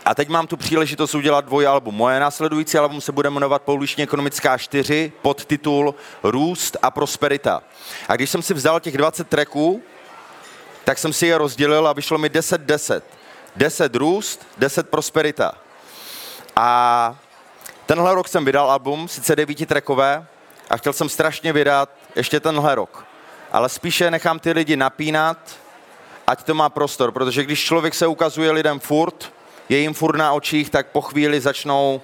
A 0.04 0.14
teď 0.14 0.28
mám 0.28 0.46
tu 0.46 0.56
příležitost 0.56 1.14
udělat 1.14 1.44
dvojalbum. 1.44 1.94
Moje 1.94 2.20
následující 2.20 2.78
album 2.78 3.00
se 3.00 3.12
bude 3.12 3.30
jmenovat 3.30 3.62
Pouliční 3.62 4.02
ekonomická 4.02 4.58
4, 4.58 5.12
podtitul 5.22 5.94
Růst 6.22 6.76
a 6.82 6.90
prosperita. 6.90 7.62
A 8.08 8.16
když 8.16 8.30
jsem 8.30 8.42
si 8.42 8.54
vzal 8.54 8.80
těch 8.80 8.96
20 8.96 9.28
tracků, 9.28 9.82
tak 10.84 10.98
jsem 10.98 11.12
si 11.12 11.26
je 11.26 11.38
rozdělil 11.38 11.88
a 11.88 11.92
vyšlo 11.92 12.18
mi 12.18 12.28
10-10. 12.28 13.00
10 13.58 13.96
růst, 13.96 14.46
10 14.58 14.88
prosperita. 14.88 15.52
A 16.56 17.16
tenhle 17.86 18.14
rok 18.14 18.28
jsem 18.28 18.44
vydal 18.44 18.70
album, 18.70 19.08
sice 19.08 19.36
devítitrekové, 19.36 20.26
a 20.70 20.76
chtěl 20.76 20.92
jsem 20.92 21.08
strašně 21.08 21.52
vydat 21.52 21.90
ještě 22.16 22.40
tenhle 22.40 22.74
rok. 22.74 23.04
Ale 23.52 23.68
spíše 23.68 24.10
nechám 24.10 24.38
ty 24.38 24.52
lidi 24.52 24.76
napínat, 24.76 25.38
ať 26.26 26.42
to 26.42 26.54
má 26.54 26.68
prostor, 26.68 27.12
protože 27.12 27.44
když 27.44 27.64
člověk 27.64 27.94
se 27.94 28.06
ukazuje 28.06 28.50
lidem 28.50 28.80
furt, 28.80 29.32
je 29.68 29.78
jim 29.78 29.94
furt 29.94 30.16
na 30.16 30.32
očích, 30.32 30.70
tak 30.70 30.86
po 30.86 31.00
chvíli 31.00 31.40
začnou 31.40 32.00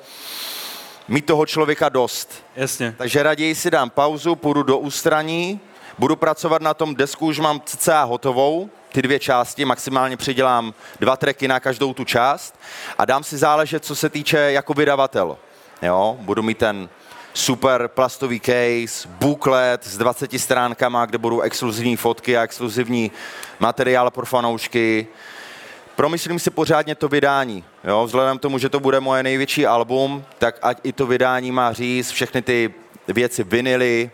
mít 1.09 1.27
toho 1.27 1.47
člověka 1.47 1.89
dost. 1.89 2.45
Jasně. 2.57 2.95
Takže 2.99 3.23
raději 3.23 3.55
si 3.55 3.71
dám 3.71 3.91
pauzu, 3.91 4.35
půjdu 4.35 4.63
do 4.63 4.79
ústraní, 4.79 5.61
budu 5.99 6.17
pracovat 6.17 6.63
na 6.63 6.75
tom 6.75 6.95
desku, 6.95 7.27
už 7.27 7.39
mám 7.39 7.61
cca 7.65 8.03
hotovou, 8.03 8.71
ty 8.95 9.03
dvě 9.03 9.19
části, 9.19 9.65
maximálně 9.65 10.17
přidělám 10.17 10.75
dva 11.01 11.17
treky 11.17 11.49
na 11.49 11.61
každou 11.61 11.95
tu 11.95 12.05
část 12.05 12.61
a 12.99 13.05
dám 13.05 13.25
si 13.25 13.37
záležet, 13.37 13.85
co 13.85 13.97
se 13.97 14.09
týče 14.09 14.39
jako 14.39 14.75
vydavatel. 14.75 15.39
Jo, 15.83 16.17
budu 16.21 16.43
mít 16.43 16.59
ten 16.59 16.89
super 17.33 17.89
plastový 17.89 18.41
case, 18.41 19.09
booklet 19.09 19.85
s 19.85 19.99
20 19.99 20.41
stránkama, 20.41 21.07
kde 21.07 21.19
budou 21.19 21.41
exkluzivní 21.41 21.97
fotky 21.97 22.37
a 22.37 22.43
exkluzivní 22.43 23.11
materiál 23.59 24.11
pro 24.11 24.27
fanoušky. 24.27 25.07
Promyslím 25.97 26.39
si 26.39 26.51
pořádně 26.51 26.95
to 26.95 27.09
vydání. 27.09 27.65
Jo? 27.85 28.05
Vzhledem 28.07 28.39
k 28.39 28.43
tomu, 28.43 28.59
že 28.59 28.69
to 28.69 28.81
bude 28.81 29.01
moje 29.01 29.23
největší 29.23 29.67
album, 29.67 30.25
tak 30.39 30.59
ať 30.63 30.79
i 30.83 30.93
to 30.93 31.07
vydání 31.07 31.53
má 31.53 31.73
říct 31.73 32.11
všechny 32.11 32.43
ty 32.43 32.75
věci 33.09 33.45
vinily, 33.45 34.11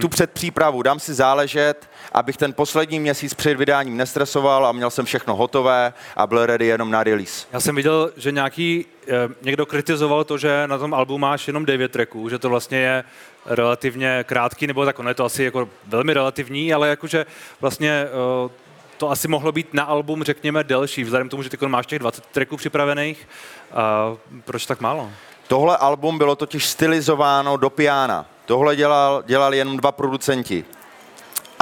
tu 0.00 0.08
předpřípravu 0.08 0.82
dám 0.82 1.00
si 1.00 1.14
záležet, 1.14 1.88
abych 2.14 2.36
ten 2.36 2.52
poslední 2.52 3.00
měsíc 3.00 3.34
před 3.34 3.56
vydáním 3.56 3.96
nestresoval 3.96 4.66
a 4.66 4.72
měl 4.72 4.90
jsem 4.90 5.04
všechno 5.04 5.36
hotové 5.36 5.92
a 6.16 6.26
byl 6.26 6.46
ready 6.46 6.66
jenom 6.66 6.90
na 6.90 7.04
release. 7.04 7.46
Já 7.52 7.60
jsem 7.60 7.76
viděl, 7.76 8.10
že 8.16 8.32
nějaký, 8.32 8.86
eh, 9.08 9.12
někdo 9.42 9.66
kritizoval 9.66 10.24
to, 10.24 10.38
že 10.38 10.66
na 10.66 10.78
tom 10.78 10.94
albu 10.94 11.18
máš 11.18 11.46
jenom 11.46 11.64
9 11.64 11.92
tracků, 11.92 12.28
že 12.28 12.38
to 12.38 12.48
vlastně 12.48 12.78
je 12.78 13.04
relativně 13.46 14.24
krátký, 14.28 14.66
nebo 14.66 14.84
tak 14.84 14.98
ono 14.98 15.08
je 15.10 15.14
to 15.14 15.24
asi 15.24 15.44
jako 15.44 15.68
velmi 15.86 16.14
relativní, 16.14 16.74
ale 16.74 16.88
jakože 16.88 17.26
vlastně 17.60 17.90
eh, 17.90 18.50
to 18.96 19.10
asi 19.10 19.28
mohlo 19.28 19.52
být 19.52 19.74
na 19.74 19.84
album, 19.84 20.22
řekněme, 20.22 20.64
delší, 20.64 21.04
vzhledem 21.04 21.28
k 21.28 21.30
tomu, 21.30 21.42
že 21.42 21.50
ty 21.50 21.66
máš 21.66 21.86
těch 21.86 21.98
20 21.98 22.26
tracků 22.26 22.56
připravených. 22.56 23.28
A 23.72 24.12
proč 24.44 24.66
tak 24.66 24.80
málo? 24.80 25.10
Tohle 25.48 25.76
album 25.76 26.18
bylo 26.18 26.36
totiž 26.36 26.66
stylizováno 26.66 27.56
do 27.56 27.70
piana. 27.70 28.26
Tohle 28.46 28.76
dělal, 28.76 29.22
dělali 29.26 29.58
jenom 29.58 29.76
dva 29.76 29.92
producenti. 29.92 30.64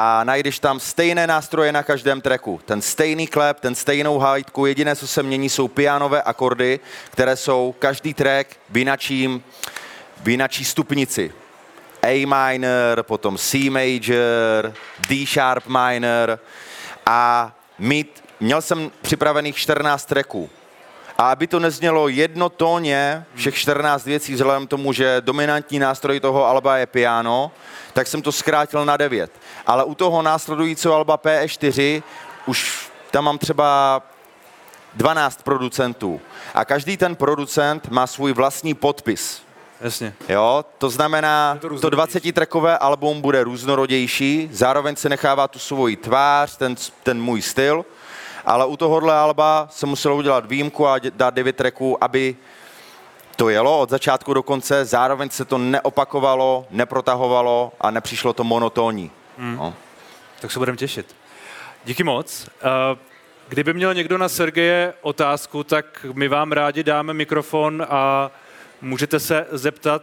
A 0.05 0.25
najdeš 0.25 0.59
tam 0.59 0.81
stejné 0.81 1.27
nástroje 1.27 1.73
na 1.73 1.83
každém 1.83 2.21
tracku. 2.21 2.61
Ten 2.65 2.83
stejný 2.83 3.27
klep, 3.27 3.61
ten 3.61 3.75
stejnou 3.75 4.19
hajtku. 4.19 4.67
Jediné, 4.67 4.97
co 4.97 5.07
se 5.07 5.23
mění, 5.23 5.49
jsou 5.49 5.69
pianové 5.69 6.23
akordy, 6.23 6.81
které 7.11 7.37
jsou 7.37 7.75
každý 7.79 8.15
track 8.15 8.57
v 8.71 8.77
jinačím, 8.77 9.43
v 10.23 10.29
jinačí 10.29 10.65
stupnici. 10.65 11.33
A 12.03 12.27
minor, 12.27 13.03
potom 13.03 13.39
C 13.39 13.71
major, 13.71 14.75
D 15.09 15.27
sharp 15.27 15.65
minor 15.67 16.39
a 17.07 17.53
mít 17.79 18.25
měl 18.41 18.63
jsem 18.63 18.91
připravených 19.03 19.57
14 19.57 20.05
tracků. 20.05 20.51
A 21.19 21.31
aby 21.31 21.47
to 21.47 21.61
neznělo 21.61 22.09
jednotónně, 22.09 23.25
všech 23.35 23.55
14 23.55 24.05
věcí, 24.05 24.35
vzhledem 24.35 24.67
k 24.67 24.71
tomu, 24.71 24.93
že 24.93 25.21
dominantní 25.21 25.79
nástroj 25.79 26.21
toho 26.21 26.47
alba 26.47 26.77
je 26.77 26.87
piano, 26.87 27.51
tak 27.93 28.07
jsem 28.07 28.23
to 28.23 28.33
zkrátil 28.33 28.85
na 28.85 28.97
9. 28.97 29.33
Ale 29.67 29.85
u 29.85 29.95
toho 29.95 30.23
následujícího 30.23 30.95
alba 30.95 31.19
PE4 31.19 32.03
už 32.47 32.91
tam 33.11 33.25
mám 33.25 33.39
třeba 33.39 34.03
12 34.95 35.43
producentů. 35.43 36.21
A 36.55 36.65
každý 36.65 36.97
ten 36.97 37.17
producent 37.17 37.89
má 37.89 38.07
svůj 38.07 38.33
vlastní 38.33 38.75
podpis. 38.75 39.43
Jasně. 39.81 40.15
Jo, 40.29 40.65
to 40.79 40.91
znamená, 40.91 41.55
to 41.55 41.61
to, 41.61 41.69
různorodější. 41.69 42.33
20-trackové 42.33 42.77
album 42.81 43.21
bude 43.21 43.45
různorodější, 43.45 44.49
zároveň 44.53 44.97
se 44.97 45.09
nechává 45.09 45.49
tu 45.49 45.59
svoji 45.59 45.97
tvář, 45.97 46.57
ten, 46.57 46.77
ten 47.03 47.23
můj 47.23 47.43
styl, 47.43 47.85
ale 48.45 48.67
u 48.67 48.77
tohohle 48.77 49.15
alba 49.15 49.69
se 49.71 49.87
muselo 49.87 50.17
udělat 50.17 50.47
výjimku 50.47 50.87
a 50.89 50.99
dát 50.99 51.35
9 51.35 51.57
tracků, 51.57 52.05
aby 52.05 52.37
to 53.37 53.49
jelo 53.49 53.81
od 53.81 53.91
začátku 53.91 54.35
do 54.35 54.43
konce, 54.43 54.85
zároveň 54.85 55.31
se 55.31 55.45
to 55.45 55.59
neopakovalo, 55.59 56.67
neprotahovalo 56.71 57.73
a 57.81 57.91
nepřišlo 57.91 58.33
to 58.33 58.45
monotónní. 58.45 59.11
Hmm. 59.39 59.57
No. 59.57 59.75
Tak 60.41 60.53
se 60.53 60.59
budeme 60.59 60.79
těšit. 60.79 61.15
Díky 61.85 62.05
moc. 62.05 62.49
Eh, 62.63 63.13
Kdyby 63.49 63.75
měl 63.75 63.95
někdo 63.95 64.19
na 64.19 64.29
Sergeje 64.29 64.95
otázku, 65.01 65.65
tak 65.65 66.07
my 66.13 66.29
vám 66.29 66.53
rádi 66.53 66.83
dáme 66.85 67.15
mikrofon 67.15 67.87
a 67.91 68.31
můžete 68.81 69.21
se 69.21 69.47
zeptat. 69.51 70.03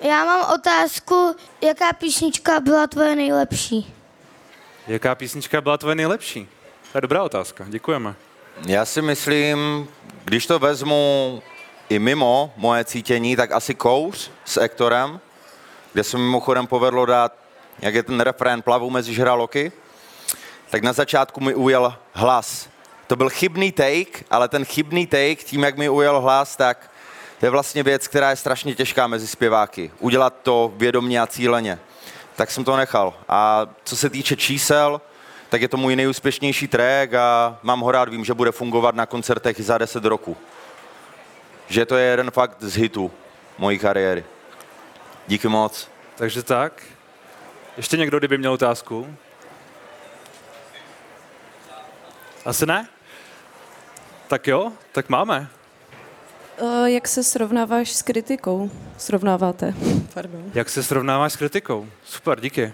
Já 0.00 0.24
mám 0.24 0.54
otázku, 0.54 1.36
jaká 1.60 1.92
písnička 1.92 2.60
byla 2.60 2.86
tvoje 2.86 3.16
nejlepší? 3.16 3.94
Jaká 4.86 5.14
písnička 5.14 5.60
byla 5.60 5.78
tvoje 5.78 5.94
nejlepší? 5.94 6.48
To 6.92 6.98
je 6.98 7.00
dobrá 7.00 7.22
otázka, 7.22 7.64
děkujeme. 7.68 8.14
Já 8.66 8.84
si 8.84 9.02
myslím, 9.02 9.88
když 10.24 10.46
to 10.46 10.58
vezmu 10.58 11.42
i 11.88 11.98
mimo 11.98 12.52
moje 12.56 12.84
cítění, 12.84 13.36
tak 13.36 13.52
asi 13.52 13.74
Kouř 13.74 14.30
s 14.44 14.56
Ektorem, 14.56 15.20
kde 15.92 16.04
se 16.04 16.16
mi 16.16 16.22
mimochodem 16.22 16.66
povedlo 16.66 17.06
dát, 17.06 17.32
jak 17.78 17.94
je 17.94 18.02
ten 18.02 18.20
refrén 18.20 18.62
Plavu 18.62 18.90
mezi 18.90 19.14
žraloky, 19.14 19.72
tak 20.70 20.82
na 20.82 20.92
začátku 20.92 21.40
mi 21.40 21.54
ujel 21.54 21.96
hlas. 22.12 22.68
To 23.06 23.16
byl 23.16 23.30
chybný 23.30 23.72
take, 23.72 24.24
ale 24.30 24.48
ten 24.48 24.64
chybný 24.64 25.06
take, 25.06 25.34
tím, 25.36 25.62
jak 25.62 25.76
mi 25.76 25.88
ujel 25.88 26.20
hlas, 26.20 26.56
tak 26.56 26.90
to 27.40 27.46
je 27.46 27.50
vlastně 27.50 27.82
věc, 27.82 28.08
která 28.08 28.30
je 28.30 28.36
strašně 28.36 28.74
těžká 28.74 29.06
mezi 29.06 29.26
zpěváky. 29.26 29.90
Udělat 30.00 30.34
to 30.42 30.72
vědomně 30.76 31.20
a 31.20 31.26
cíleně. 31.26 31.78
Tak 32.36 32.50
jsem 32.50 32.64
to 32.64 32.76
nechal. 32.76 33.14
A 33.28 33.66
co 33.84 33.96
se 33.96 34.10
týče 34.10 34.36
čísel, 34.36 35.00
tak 35.56 35.62
je 35.62 35.68
to 35.68 35.76
můj 35.76 35.96
nejúspěšnější 35.96 36.68
track 36.68 37.14
a 37.14 37.58
mám 37.62 37.80
ho 37.80 37.92
rád, 37.92 38.08
vím, 38.08 38.24
že 38.24 38.34
bude 38.34 38.52
fungovat 38.52 38.94
na 38.94 39.06
koncertech 39.06 39.58
i 39.60 39.62
za 39.62 39.78
10 39.78 40.04
roku. 40.04 40.36
Že 41.68 41.86
to 41.86 41.96
je 41.96 42.06
jeden 42.10 42.30
fakt 42.30 42.56
z 42.60 42.76
hitů 42.76 43.10
mojí 43.58 43.78
kariéry. 43.78 44.24
Díky 45.26 45.48
moc. 45.48 45.88
Takže 46.16 46.42
tak. 46.42 46.82
Ještě 47.76 47.96
někdo, 47.96 48.18
kdyby 48.18 48.38
měl 48.38 48.52
otázku? 48.52 49.16
Asi 52.44 52.66
ne? 52.66 52.88
Tak 54.28 54.46
jo, 54.46 54.72
tak 54.92 55.08
máme. 55.08 55.48
Eh, 56.58 56.90
Jak 56.90 57.08
se 57.08 57.24
srovnáváš 57.24 57.92
s 57.92 58.02
kritikou? 58.02 58.70
Srovnáváte? 58.98 59.74
Pardon. 60.14 60.50
Jak 60.54 60.68
se 60.68 60.82
srovnáváš 60.82 61.32
s 61.32 61.36
kritikou? 61.36 61.86
Super, 62.04 62.40
díky. 62.40 62.72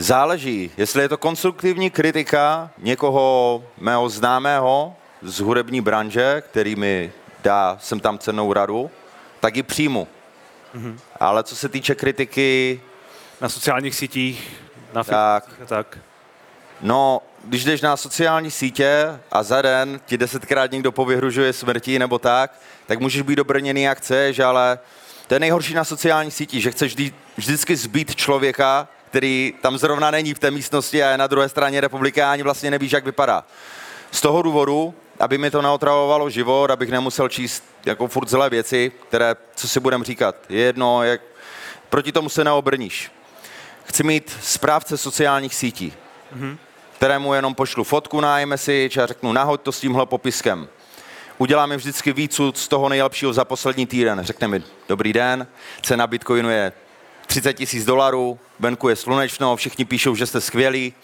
Záleží, 0.00 0.70
jestli 0.76 1.02
je 1.02 1.08
to 1.08 1.18
konstruktivní 1.18 1.90
kritika 1.90 2.70
někoho 2.78 3.64
mého 3.78 4.08
známého 4.08 4.96
z 5.22 5.40
hudební 5.40 5.80
branže, 5.80 6.42
který 6.50 6.76
mi 6.76 7.12
dá 7.42 7.78
sem 7.80 8.00
tam 8.00 8.18
cenou 8.18 8.52
radu, 8.52 8.90
tak 9.40 9.56
ji 9.56 9.62
přijmu. 9.62 10.08
Mm-hmm. 10.74 10.98
Ale 11.20 11.44
co 11.44 11.56
se 11.56 11.68
týče 11.68 11.94
kritiky, 11.94 12.80
Na 13.40 13.48
sociálních 13.48 13.94
sítích, 13.94 14.62
na 14.92 15.04
Tak. 15.04 15.50
A 15.62 15.66
tak. 15.66 15.98
no, 16.80 17.22
když 17.44 17.64
jdeš 17.64 17.80
na 17.80 17.96
sociální 17.96 18.50
sítě 18.50 19.20
a 19.32 19.42
za 19.42 19.62
den 19.62 20.00
ti 20.06 20.18
desetkrát 20.18 20.72
někdo 20.72 20.92
povyhružuje 20.92 21.52
smrtí 21.52 21.98
nebo 21.98 22.18
tak, 22.18 22.60
tak 22.86 23.00
můžeš 23.00 23.22
být 23.22 23.38
obrněný 23.38 23.82
jak 23.82 23.98
chceš, 23.98 24.38
ale 24.38 24.78
to 25.26 25.34
je 25.34 25.40
nejhorší 25.40 25.74
na 25.74 25.84
sociální 25.84 26.30
síti, 26.30 26.60
že 26.60 26.70
chceš 26.70 26.92
vždy, 26.92 27.14
vždycky 27.36 27.76
zbít 27.76 28.16
člověka, 28.16 28.88
který 29.10 29.54
tam 29.60 29.78
zrovna 29.78 30.10
není 30.10 30.34
v 30.34 30.38
té 30.38 30.50
místnosti 30.50 31.02
a 31.02 31.10
je 31.10 31.18
na 31.18 31.26
druhé 31.26 31.48
straně 31.48 31.80
republiky 31.80 32.22
a 32.22 32.32
ani 32.32 32.42
vlastně 32.42 32.70
nevíš, 32.70 32.92
jak 32.92 33.04
vypadá. 33.04 33.44
Z 34.10 34.20
toho 34.20 34.42
důvodu, 34.42 34.94
aby 35.20 35.38
mi 35.38 35.50
to 35.50 35.62
neotravovalo 35.62 36.30
život, 36.30 36.70
abych 36.70 36.90
nemusel 36.90 37.28
číst 37.28 37.64
jako 37.86 38.08
furt 38.08 38.28
zlé 38.28 38.50
věci, 38.50 38.92
které, 39.08 39.36
co 39.54 39.68
si 39.68 39.80
budem 39.80 40.04
říkat, 40.04 40.36
je 40.48 40.60
jedno, 40.60 41.02
jak, 41.02 41.20
proti 41.88 42.12
tomu 42.12 42.28
se 42.28 42.44
neobrníš. 42.44 43.12
Chci 43.84 44.02
mít 44.02 44.36
správce 44.42 44.96
sociálních 44.96 45.54
sítí, 45.54 45.92
kterému 46.96 47.34
jenom 47.34 47.54
pošlu 47.54 47.84
fotku 47.84 48.20
na 48.20 48.40
iMessage 48.40 49.02
a 49.02 49.06
řeknu, 49.06 49.32
nahoď 49.32 49.60
to 49.60 49.72
s 49.72 49.80
tímhle 49.80 50.06
popiskem. 50.06 50.68
Uděláme 51.38 51.76
vždycky 51.76 52.12
výcud 52.12 52.58
z 52.58 52.68
toho 52.68 52.88
nejlepšího 52.88 53.32
za 53.32 53.44
poslední 53.44 53.86
týden. 53.86 54.20
Řekne 54.22 54.48
mi, 54.48 54.62
dobrý 54.88 55.12
den, 55.12 55.46
cena 55.82 56.06
Bitcoinu 56.06 56.50
je 56.50 56.72
30 57.26 57.52
tisíc 57.52 57.84
dolarů, 57.84 58.38
venku 58.60 58.88
je 58.88 58.96
slunečno, 58.96 59.56
všichni 59.56 59.84
píšou, 59.84 60.14
že 60.14 60.26
jste 60.26 60.40
skvělí. 60.40 60.94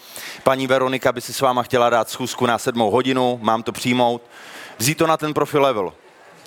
Paní 0.42 0.66
Veronika 0.66 1.12
by 1.12 1.20
si 1.20 1.32
s 1.32 1.40
váma 1.40 1.62
chtěla 1.62 1.90
dát 1.90 2.10
schůzku 2.10 2.46
na 2.46 2.58
sedmou 2.58 2.90
hodinu, 2.90 3.38
mám 3.42 3.62
to 3.62 3.72
přijmout. 3.72 4.22
Vzít 4.78 4.98
to 4.98 5.06
na 5.06 5.16
ten 5.16 5.34
profil 5.34 5.62
level. 5.62 5.92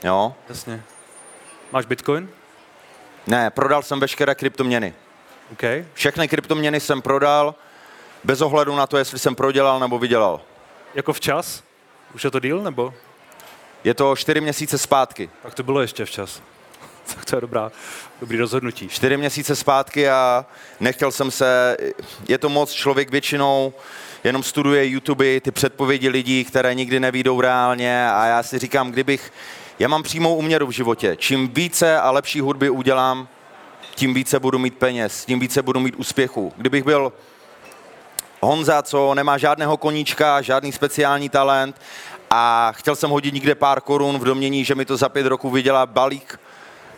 Jo? 0.03 0.33
Jasně. 0.49 0.83
Máš 1.71 1.85
Bitcoin? 1.85 2.29
Ne, 3.27 3.49
prodal 3.49 3.83
jsem 3.83 3.99
veškeré 3.99 4.35
kryptoměny. 4.35 4.93
OK. 5.51 5.63
Všechny 5.93 6.27
kryptoměny 6.27 6.79
jsem 6.79 7.01
prodal, 7.01 7.55
bez 8.23 8.41
ohledu 8.41 8.75
na 8.75 8.87
to, 8.87 8.97
jestli 8.97 9.19
jsem 9.19 9.35
prodělal 9.35 9.79
nebo 9.79 9.99
vydělal. 9.99 10.41
Jako 10.95 11.13
včas? 11.13 11.63
Už 12.15 12.23
je 12.23 12.31
to 12.31 12.39
díl, 12.39 12.61
nebo? 12.61 12.93
Je 13.83 13.93
to 13.93 14.15
čtyři 14.15 14.41
měsíce 14.41 14.77
zpátky. 14.77 15.29
Tak 15.43 15.53
to 15.53 15.63
bylo 15.63 15.81
ještě 15.81 16.05
včas. 16.05 16.41
tak 17.15 17.25
to 17.25 17.35
je 17.35 17.41
dobrá, 17.41 17.71
dobrý 18.19 18.37
rozhodnutí. 18.37 18.87
čtyři 18.87 19.17
měsíce 19.17 19.55
zpátky 19.55 20.09
a 20.09 20.45
nechtěl 20.79 21.11
jsem 21.11 21.31
se, 21.31 21.77
je 22.27 22.37
to 22.37 22.49
moc, 22.49 22.71
člověk 22.71 23.11
většinou 23.11 23.73
jenom 24.23 24.43
studuje 24.43 24.87
YouTube, 24.87 25.39
ty 25.39 25.51
předpovědi 25.51 26.09
lidí, 26.09 26.43
které 26.43 26.75
nikdy 26.75 26.99
nevídou 26.99 27.41
reálně 27.41 28.09
a 28.09 28.25
já 28.25 28.43
si 28.43 28.59
říkám, 28.59 28.91
kdybych, 28.91 29.33
já 29.79 29.87
mám 29.87 30.03
přímou 30.03 30.35
úměru 30.35 30.67
v 30.67 30.71
životě, 30.71 31.15
čím 31.19 31.47
více 31.47 31.99
a 31.99 32.11
lepší 32.11 32.41
hudby 32.41 32.69
udělám, 32.69 33.27
tím 33.95 34.13
více 34.13 34.39
budu 34.39 34.59
mít 34.59 34.77
peněz, 34.77 35.25
tím 35.25 35.39
více 35.39 35.61
budu 35.61 35.79
mít 35.79 35.95
úspěchu. 35.95 36.53
Kdybych 36.57 36.83
byl 36.83 37.13
Honza, 38.41 38.81
co 38.81 39.13
nemá 39.13 39.37
žádného 39.37 39.77
koníčka, 39.77 40.41
žádný 40.41 40.71
speciální 40.71 41.29
talent 41.29 41.81
a 42.29 42.71
chtěl 42.75 42.95
jsem 42.95 43.09
hodit 43.09 43.33
někde 43.33 43.55
pár 43.55 43.81
korun 43.81 44.19
v 44.19 44.23
domění, 44.23 44.65
že 44.65 44.75
mi 44.75 44.85
to 44.85 44.97
za 44.97 45.09
pět 45.09 45.25
roků 45.25 45.49
vydělá 45.49 45.85
balík, 45.85 46.39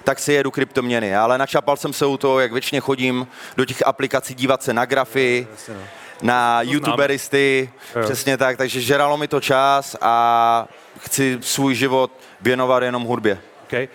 tak 0.04 0.20
si 0.20 0.34
jedu 0.34 0.52
kryptoměny. 0.52 1.16
Ale 1.16 1.38
načapal 1.38 1.78
jsem 1.78 1.94
se 1.94 2.06
u 2.06 2.18
toho, 2.18 2.40
jak 2.40 2.52
většině 2.52 2.82
chodím 2.82 3.28
do 3.58 3.66
těch 3.66 3.88
aplikací 3.88 4.36
dívat 4.36 4.64
se 4.64 4.74
na 4.74 4.86
grafy, 4.86 5.48
no. 5.70 5.76
na 6.22 6.62
youtuberisty, 6.62 7.72
přesně 8.04 8.38
tak, 8.38 8.58
takže 8.58 8.82
žeralo 8.82 9.18
mi 9.18 9.28
to 9.28 9.40
čas 9.40 9.96
a 10.02 10.68
chci 11.00 11.38
svůj 11.42 11.76
život 11.76 12.12
věnovat 12.42 12.84
jenom 12.84 13.04
hudbě. 13.04 13.42
Okay. 13.64 13.88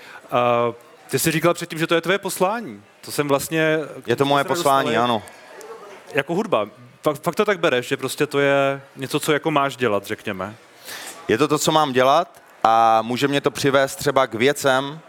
Uh, 0.68 0.74
ty 1.10 1.18
jsi 1.18 1.30
říkal 1.30 1.54
předtím, 1.54 1.78
že 1.78 1.86
to 1.86 1.94
je 1.94 2.00
tvoje 2.00 2.18
poslání. 2.18 2.82
To 3.00 3.12
jsem 3.12 3.28
vlastně... 3.28 3.78
Je 4.06 4.16
to 4.16 4.24
moje 4.24 4.44
poslání, 4.44 4.88
nedostali. 4.88 5.04
ano. 5.04 5.22
Jako 6.14 6.34
hudba. 6.34 6.68
Fakt, 7.02 7.22
fakt 7.22 7.34
to 7.34 7.44
tak 7.44 7.60
bereš, 7.60 7.88
že 7.88 7.96
prostě 7.96 8.26
to 8.26 8.38
je 8.38 8.80
něco, 8.96 9.20
co 9.20 9.32
jako 9.32 9.50
máš 9.50 9.76
dělat, 9.76 10.06
řekněme. 10.06 10.54
Je 11.28 11.38
to 11.38 11.48
to, 11.48 11.58
co 11.58 11.72
mám 11.72 11.92
dělat 11.92 12.42
a 12.64 13.02
může 13.02 13.28
mě 13.28 13.40
to 13.40 13.50
přivést 13.50 13.96
třeba 13.96 14.26
k 14.26 14.34
věcem. 14.34 15.00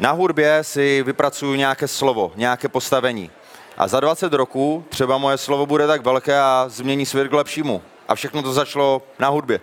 Na 0.00 0.10
hudbě 0.10 0.64
si 0.64 1.02
vypracuju 1.02 1.54
nějaké 1.54 1.88
slovo, 1.88 2.32
nějaké 2.36 2.68
postavení. 2.68 3.30
A 3.76 3.88
za 3.88 4.00
20 4.00 4.32
roků 4.32 4.84
třeba 4.88 5.18
moje 5.18 5.38
slovo 5.38 5.66
bude 5.66 5.86
tak 5.86 6.02
velké 6.04 6.40
a 6.40 6.64
změní 6.68 7.06
svět 7.06 7.28
k 7.28 7.32
lepšímu. 7.32 7.82
A 8.08 8.14
všechno 8.14 8.42
to 8.42 8.52
začalo 8.52 9.02
na 9.18 9.28
hudbě. 9.28 9.60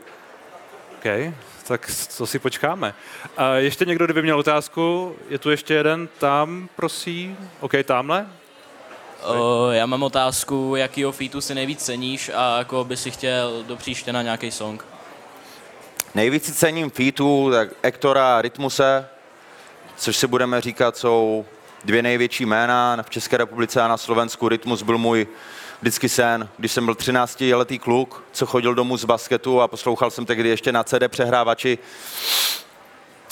OK, 0.97 1.33
tak 1.67 1.91
to 2.17 2.27
si 2.27 2.39
počkáme. 2.39 2.93
A 3.37 3.53
ještě 3.53 3.85
někdo, 3.85 4.05
kdyby 4.05 4.21
měl 4.21 4.39
otázku, 4.39 5.15
je 5.29 5.39
tu 5.39 5.51
ještě 5.51 5.73
jeden 5.73 6.07
tam, 6.19 6.69
prosím. 6.75 7.37
OK, 7.59 7.71
tamhle. 7.83 8.27
O, 9.23 9.67
já 9.71 9.85
mám 9.85 10.03
otázku, 10.03 10.75
jakýho 10.75 11.11
featu 11.11 11.41
si 11.41 11.55
nejvíc 11.55 11.83
ceníš 11.83 12.31
a 12.35 12.57
jako 12.57 12.83
by 12.83 12.97
si 12.97 13.11
chtěl 13.11 13.63
do 13.63 13.75
příště 13.75 14.13
na 14.13 14.21
nějaký 14.21 14.51
song. 14.51 14.85
Nejvíc 16.15 16.45
si 16.45 16.53
cením 16.53 16.89
featů, 16.89 17.51
tak 17.51 17.69
Ektora 17.81 18.37
a 18.37 18.41
Rytmuse, 18.41 19.07
což 19.97 20.17
si 20.17 20.27
budeme 20.27 20.61
říkat, 20.61 20.97
jsou 20.97 21.45
dvě 21.85 22.01
největší 22.01 22.45
jména 22.45 22.97
v 23.03 23.09
České 23.09 23.37
republice 23.37 23.81
a 23.81 23.87
na 23.87 23.97
Slovensku. 23.97 24.49
Rytmus 24.49 24.81
byl 24.81 24.97
můj 24.97 25.27
vždycky 25.81 26.09
sen, 26.09 26.49
když 26.57 26.71
jsem 26.71 26.85
byl 26.85 26.93
13-letý 26.93 27.79
kluk, 27.79 28.23
co 28.31 28.45
chodil 28.45 28.75
domů 28.75 28.97
z 28.97 29.05
basketu 29.05 29.61
a 29.61 29.67
poslouchal 29.67 30.11
jsem 30.11 30.25
tehdy 30.25 30.49
ještě 30.49 30.71
na 30.71 30.83
CD 30.83 31.07
přehrávači 31.07 31.77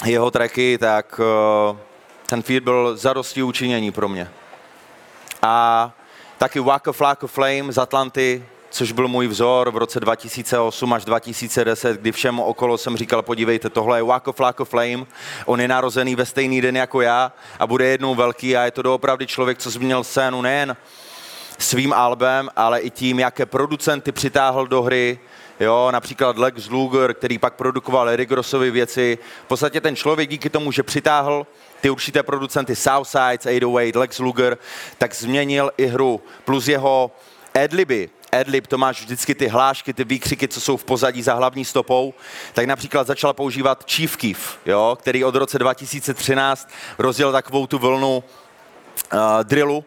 jeho 0.06 0.32
tracky, 0.32 0.78
tak 0.78 1.20
uh, 1.20 1.78
ten 2.26 2.42
feed 2.42 2.64
byl 2.64 2.98
zadosti 2.98 3.44
učinění 3.44 3.92
pro 3.92 4.10
mě. 4.10 4.32
A 5.42 5.92
taky 6.38 6.60
Waka 6.60 6.92
Flocka 6.92 7.28
Flame 7.28 7.74
z 7.74 7.78
Atlanty, 7.78 8.46
což 8.74 8.92
byl 8.92 9.08
můj 9.08 9.28
vzor 9.28 9.72
v 9.72 9.78
roce 9.78 10.00
2008 10.00 10.94
až 10.94 11.06
2010, 11.06 12.02
kdy 12.02 12.12
všem 12.12 12.40
okolo 12.40 12.78
jsem 12.78 12.98
říkal, 12.98 13.22
podívejte, 13.22 13.70
tohle 13.70 14.00
je 14.00 14.04
Waka 14.04 14.32
Flocka 14.32 14.66
Flame, 14.66 15.06
on 15.46 15.62
je 15.62 15.68
narozený 15.68 16.16
ve 16.16 16.26
stejný 16.26 16.62
den 16.62 16.78
jako 16.78 17.02
já 17.02 17.32
a 17.60 17.68
bude 17.68 17.86
jednou 17.86 18.16
velký 18.16 18.58
a 18.58 18.66
je 18.66 18.72
to 18.72 18.82
doopravdy 18.82 19.28
člověk, 19.28 19.58
co 19.58 19.70
změnil 19.70 20.04
scénu 20.04 20.42
nejen 20.42 20.78
svým 21.58 21.94
albem, 21.94 22.50
ale 22.56 22.80
i 22.80 22.90
tím, 22.90 23.20
jaké 23.20 23.46
producenty 23.46 24.12
přitáhl 24.12 24.68
do 24.68 24.82
hry, 24.82 25.20
Jo, 25.60 25.90
například 25.92 26.38
Lex 26.38 26.70
Luger, 26.70 27.14
který 27.14 27.38
pak 27.38 27.54
produkoval 27.54 28.10
Eric 28.10 28.32
Rossovy 28.32 28.72
věci. 28.72 29.18
V 29.46 29.48
podstatě 29.48 29.82
ten 29.82 29.96
člověk 29.96 30.30
díky 30.30 30.50
tomu, 30.50 30.72
že 30.72 30.84
přitáhl 30.84 31.48
ty 31.82 31.90
určité 31.90 32.24
producenty 32.24 32.76
Southside, 32.76 33.40
808, 33.40 33.92
Lex 33.96 34.20
Luger, 34.20 34.58
tak 34.98 35.16
změnil 35.16 35.72
i 35.78 35.86
hru. 35.86 36.22
Plus 36.46 36.68
jeho 36.68 37.12
adliby, 37.64 38.10
adlib, 38.40 38.68
to 38.68 38.78
máš 38.78 39.02
vždycky 39.02 39.36
ty 39.36 39.48
hlášky, 39.48 39.94
ty 39.94 40.04
výkřiky, 40.04 40.48
co 40.48 40.62
jsou 40.62 40.78
v 40.78 40.84
pozadí 40.84 41.22
za 41.22 41.34
hlavní 41.34 41.66
stopou, 41.66 42.14
tak 42.54 42.66
například 42.66 43.08
začal 43.08 43.34
používat 43.34 43.92
Chief 43.92 44.18
Keef, 44.18 44.58
jo, 44.66 44.98
který 45.02 45.24
od 45.24 45.36
roce 45.36 45.60
2013 45.60 46.70
rozděl 46.98 47.32
takovou 47.32 47.68
tu 47.68 47.78
vlnu 47.78 48.24
uh, 49.14 49.20
drillu, 49.44 49.86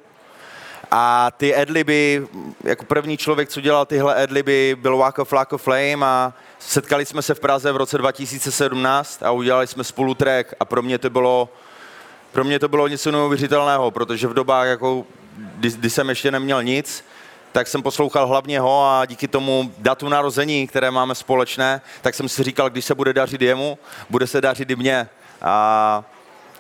a 0.91 1.31
ty 1.37 1.55
adliby, 1.55 2.27
jako 2.65 2.85
první 2.85 3.17
člověk, 3.17 3.49
co 3.49 3.61
dělal 3.61 3.87
tyhle 3.87 4.23
adliby, 4.23 4.77
byl 4.81 4.97
Waka 4.97 5.25
Flocka 5.25 5.57
Flame 5.57 6.07
a 6.07 6.33
setkali 6.59 7.07
jsme 7.07 7.23
se 7.23 7.35
v 7.35 7.41
Praze 7.41 7.73
v 7.73 7.77
roce 7.77 7.99
2017 7.99 9.23
a 9.23 9.31
udělali 9.31 9.67
jsme 9.67 9.85
spolu 9.85 10.15
track 10.15 10.55
a 10.61 10.65
pro 10.65 10.83
mě 10.83 10.99
to 10.99 11.11
bylo, 11.11 11.49
pro 12.33 12.45
mě 12.45 12.59
to 12.59 12.69
bylo 12.69 12.89
něco 12.89 13.13
neuvěřitelného, 13.13 13.91
protože 13.91 14.27
v 14.27 14.35
dobách, 14.35 14.67
jako, 14.67 15.07
kdy, 15.37 15.71
kdy 15.71 15.91
jsem 15.91 16.09
ještě 16.09 16.31
neměl 16.31 16.63
nic, 16.63 17.05
tak 17.57 17.69
jsem 17.69 17.83
poslouchal 17.83 18.27
hlavně 18.27 18.61
ho 18.61 18.85
a 18.85 19.07
díky 19.07 19.29
tomu 19.29 19.73
datu 19.79 20.09
narození, 20.09 20.67
které 20.67 20.91
máme 20.91 21.15
společné, 21.15 21.81
tak 22.03 22.15
jsem 22.15 22.29
si 22.29 22.43
říkal, 22.43 22.71
když 22.71 22.85
se 22.85 22.95
bude 22.95 23.13
dařit 23.13 23.43
jemu, 23.43 23.79
bude 24.11 24.27
se 24.27 24.41
dařit 24.41 24.71
i 24.71 24.77
mně. 24.77 25.09
A 25.43 26.05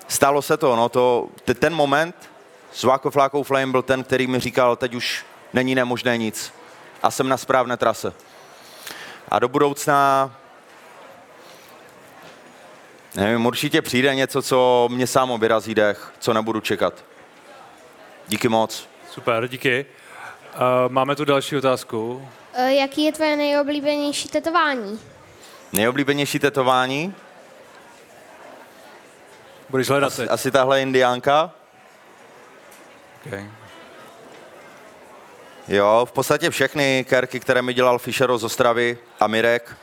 stalo 0.08 0.42
se 0.42 0.56
to, 0.56 0.76
no 0.76 0.88
to, 0.88 1.28
ten 1.58 1.74
moment, 1.74 2.30
s 2.72 2.82
Váko 2.84 3.10
Flákou 3.10 3.42
Flame 3.42 3.66
byl 3.66 3.82
ten, 3.82 4.04
který 4.04 4.26
mi 4.26 4.40
říkal, 4.40 4.76
teď 4.76 4.94
už 4.94 5.24
není 5.52 5.74
nemožné 5.74 6.18
nic 6.18 6.52
a 7.02 7.10
jsem 7.10 7.28
na 7.28 7.36
správné 7.36 7.76
trase. 7.76 8.12
A 9.28 9.38
do 9.38 9.48
budoucna, 9.48 10.30
nevím, 13.14 13.46
určitě 13.46 13.82
přijde 13.82 14.14
něco, 14.14 14.42
co 14.42 14.88
mě 14.92 15.06
sám 15.06 15.30
obrazí 15.30 15.74
dech, 15.74 16.12
co 16.18 16.32
nebudu 16.32 16.60
čekat. 16.60 17.04
Díky 18.28 18.48
moc. 18.48 18.88
Super, 19.10 19.48
díky. 19.48 19.86
Uh, 20.56 20.92
máme 20.92 21.16
tu 21.16 21.24
další 21.24 21.56
otázku. 21.56 22.28
E, 22.54 22.72
Jaký 22.74 23.04
je 23.04 23.12
tvoje 23.12 23.36
nejoblíbenější 23.36 24.28
tetování? 24.28 25.00
Nejoblíbenější 25.72 26.38
tetování? 26.38 27.14
Budeš 29.70 29.88
hledat 29.88 30.06
Asi, 30.06 30.16
teď. 30.16 30.30
asi 30.30 30.50
tahle 30.50 30.82
indiánka. 30.82 31.50
Okay. 33.26 33.46
Jo, 35.68 36.06
v 36.08 36.12
podstatě 36.12 36.50
všechny 36.50 37.04
kerky, 37.08 37.40
které 37.40 37.62
mi 37.62 37.74
dělal 37.74 37.98
Fischero 37.98 38.38
z 38.38 38.44
Ostravy 38.44 38.98
a 39.20 39.26
Mirek. 39.26 39.76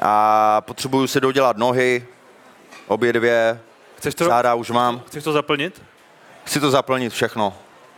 A 0.00 0.60
potřebuju 0.60 1.06
si 1.06 1.20
dodělat 1.20 1.56
nohy, 1.56 2.06
obě 2.86 3.12
dvě, 3.12 3.60
Chceš 3.96 4.14
to, 4.14 4.24
záda 4.24 4.54
už 4.54 4.70
mám. 4.70 5.00
chceš 5.06 5.24
to 5.24 5.32
zaplnit? 5.32 5.82
Chci 6.44 6.60
to 6.60 6.70
zaplnit 6.70 7.12
všechno, 7.12 7.54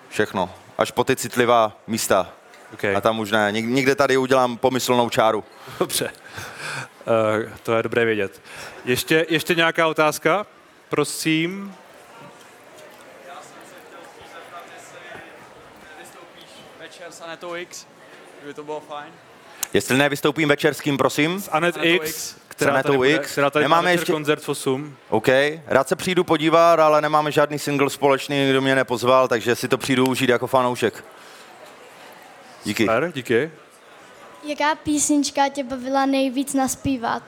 všechno. 0.08 0.54
Až 0.82 0.90
po 0.90 1.04
ty 1.04 1.16
citlivá 1.16 1.76
místa. 1.86 2.32
Okay. 2.74 2.96
A 2.96 3.00
tam 3.00 3.18
už 3.18 3.30
ne. 3.30 3.52
Nikde 3.52 3.94
tady 3.94 4.16
udělám 4.16 4.56
pomyslnou 4.56 5.10
čáru. 5.10 5.44
Dobře. 5.78 6.10
Uh, 7.06 7.50
to 7.62 7.76
je 7.76 7.82
dobré 7.82 8.04
vědět. 8.04 8.42
Ještě, 8.84 9.26
ještě 9.28 9.54
nějaká 9.54 9.86
otázka? 9.86 10.46
Prosím. 10.88 11.74
večer 16.80 17.06
s 17.10 17.20
Anetou 17.20 17.56
X, 17.56 17.86
kdyby 18.38 18.54
to 18.54 18.64
bylo 18.64 18.80
fajn. 18.80 19.12
Jestli 19.72 19.96
nevystoupím 19.96 20.48
večer 20.48 20.74
s 20.74 20.80
kým, 20.80 20.96
prosím. 20.96 21.44
Anet 21.50 21.76
Anetou 21.76 21.94
X, 21.94 22.08
X. 22.08 22.36
která 22.52 22.82
tady, 22.82 22.96
bude, 22.96 23.10
X. 23.10 23.32
která 23.32 23.50
tady 23.50 23.64
Nemáme 23.64 23.92
ještě- 23.92 24.12
koncert 24.12 24.42
v 24.42 24.48
8. 24.48 24.96
OK, 25.08 25.28
rád 25.66 25.88
se 25.88 25.96
přijdu 25.96 26.24
podívat, 26.24 26.80
ale 26.80 27.00
nemáme 27.00 27.32
žádný 27.32 27.58
single 27.58 27.90
společný, 27.90 28.50
kdo 28.50 28.60
mě 28.60 28.74
nepozval, 28.74 29.28
takže 29.28 29.56
si 29.56 29.68
to 29.68 29.78
přijdu 29.78 30.06
užít 30.06 30.28
jako 30.30 30.46
fanoušek. 30.46 31.04
Díky. 32.64 32.82
Super, 32.82 33.12
díky. 33.14 33.50
Jaká 34.44 34.74
písnička 34.74 35.48
tě 35.48 35.64
bavila 35.64 36.06
nejvíc 36.06 36.54
naspívat? 36.54 37.22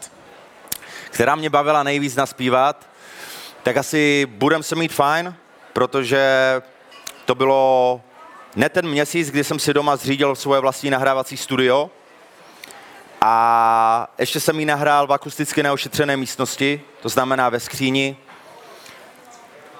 která 1.11 1.35
mě 1.35 1.51
bavila 1.51 1.83
nejvíc 1.83 2.17
naspívat, 2.17 2.87
tak 3.63 3.77
asi 3.77 4.27
Budem 4.31 4.63
se 4.63 4.77
mít 4.77 4.93
fajn, 4.93 5.35
protože 5.73 6.23
to 7.25 7.35
bylo 7.35 8.01
ne 8.57 8.69
ten 8.69 8.89
měsíc, 8.89 9.31
kdy 9.31 9.45
jsem 9.45 9.59
si 9.59 9.75
doma 9.75 9.97
zřídil 9.97 10.35
svoje 10.35 10.61
vlastní 10.61 10.91
nahrávací 10.91 11.37
studio 11.37 11.91
a 13.27 14.09
ještě 14.19 14.41
jsem 14.41 14.61
ji 14.61 14.67
nahrál 14.67 15.07
v 15.07 15.13
akusticky 15.13 15.63
neošetřené 15.63 16.17
místnosti, 16.17 16.83
to 17.03 17.09
znamená 17.09 17.49
ve 17.49 17.61
skříni. 17.61 18.17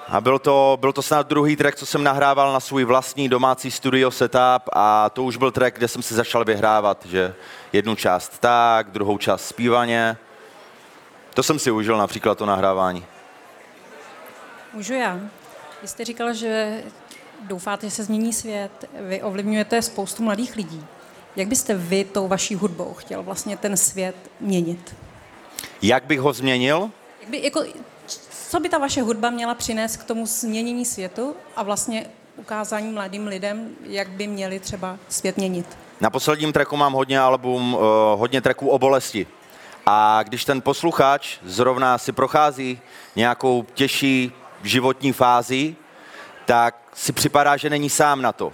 A 0.07 0.21
byl 0.21 0.39
to, 0.39 0.77
byl 0.81 0.93
to 0.93 1.01
snad 1.01 1.27
druhý 1.27 1.55
track, 1.55 1.75
co 1.75 1.85
jsem 1.85 2.03
nahrával 2.03 2.53
na 2.53 2.59
svůj 2.59 2.83
vlastní 2.83 3.29
domácí 3.29 3.71
studio 3.71 4.11
setup 4.11 4.69
a 4.73 5.09
to 5.09 5.23
už 5.23 5.37
byl 5.37 5.51
track, 5.51 5.77
kde 5.77 5.87
jsem 5.87 6.01
si 6.01 6.13
začal 6.13 6.45
vyhrávat, 6.45 7.05
že 7.05 7.35
jednu 7.73 7.95
část 7.95 8.39
tak, 8.39 8.91
druhou 8.91 9.17
část 9.17 9.47
zpívaně, 9.47 10.17
to 11.33 11.43
jsem 11.43 11.59
si 11.59 11.71
užil 11.71 11.97
například 11.97 12.37
to 12.37 12.45
nahrávání. 12.45 13.05
Můžu 14.73 14.93
já? 14.93 15.19
Vy 15.81 15.87
jste 15.87 16.05
říkal, 16.05 16.33
že 16.33 16.83
doufáte, 17.41 17.87
že 17.87 17.91
se 17.91 18.03
změní 18.03 18.33
svět, 18.33 18.89
vy 18.99 19.21
ovlivňujete 19.21 19.81
spoustu 19.81 20.23
mladých 20.23 20.55
lidí. 20.55 20.85
Jak 21.35 21.47
byste 21.47 21.73
vy 21.73 22.03
tou 22.03 22.27
vaší 22.27 22.55
hudbou 22.55 22.93
chtěl 22.93 23.23
vlastně 23.23 23.57
ten 23.57 23.77
svět 23.77 24.15
měnit? 24.39 24.95
Jak 25.81 26.03
bych 26.03 26.19
ho 26.19 26.33
změnil? 26.33 26.89
Jak 27.21 27.29
by, 27.29 27.43
jako, 27.43 27.63
co 28.49 28.59
by 28.59 28.69
ta 28.69 28.77
vaše 28.77 29.01
hudba 29.01 29.29
měla 29.29 29.55
přinést 29.55 29.97
k 29.97 30.03
tomu 30.03 30.25
změnění 30.25 30.85
světu 30.85 31.35
a 31.55 31.63
vlastně 31.63 32.05
ukázání 32.37 32.91
mladým 32.91 33.27
lidem, 33.27 33.69
jak 33.83 34.09
by 34.09 34.27
měli 34.27 34.59
třeba 34.59 34.97
svět 35.09 35.37
měnit? 35.37 35.77
Na 36.01 36.09
posledním 36.09 36.53
tracku 36.53 36.77
mám 36.77 36.93
hodně 36.93 37.19
album, 37.19 37.73
uh, 37.73 37.81
hodně 38.15 38.41
tracků 38.41 38.69
o 38.69 38.79
bolesti. 38.79 39.27
A 39.85 40.23
když 40.23 40.45
ten 40.45 40.61
posluchač 40.61 41.37
zrovna 41.43 41.97
si 41.97 42.11
prochází 42.11 42.79
nějakou 43.15 43.65
těžší 43.73 44.31
životní 44.63 45.13
fázi, 45.13 45.75
tak 46.45 46.75
si 46.93 47.13
připadá, 47.13 47.57
že 47.57 47.69
není 47.69 47.89
sám 47.89 48.21
na 48.21 48.31
to. 48.31 48.53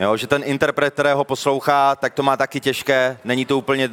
Jo, 0.00 0.16
že 0.16 0.26
ten 0.26 0.42
interpret, 0.44 0.94
kterého 0.94 1.24
poslouchá, 1.24 1.96
tak 1.96 2.14
to 2.14 2.22
má 2.22 2.36
taky 2.36 2.60
těžké, 2.60 3.18
není 3.24 3.44
to 3.44 3.58
úplně 3.58 3.90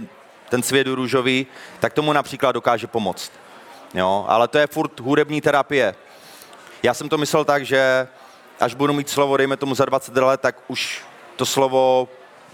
ten 0.50 0.64
svět 0.64 0.88
růžový, 0.88 1.48
tak 1.80 1.94
tomu 1.94 2.14
například 2.14 2.52
dokáže 2.52 2.88
pomoct. 2.88 3.32
Jo, 3.94 4.26
ale 4.28 4.48
to 4.48 4.58
je 4.58 4.68
furt 4.68 5.00
hudební 5.00 5.42
terapie. 5.42 5.96
Já 6.84 6.94
jsem 6.94 7.10
to 7.10 7.18
myslel 7.18 7.46
tak, 7.46 7.66
že 7.66 8.08
až 8.60 8.74
budu 8.74 8.94
mít 8.94 9.10
slovo, 9.10 9.38
dejme 9.38 9.58
tomu 9.58 9.76
za 9.76 9.86
20 9.86 10.18
let, 10.18 10.42
tak 10.42 10.56
už 10.68 11.02
to 11.36 11.46
slovo 11.46 12.10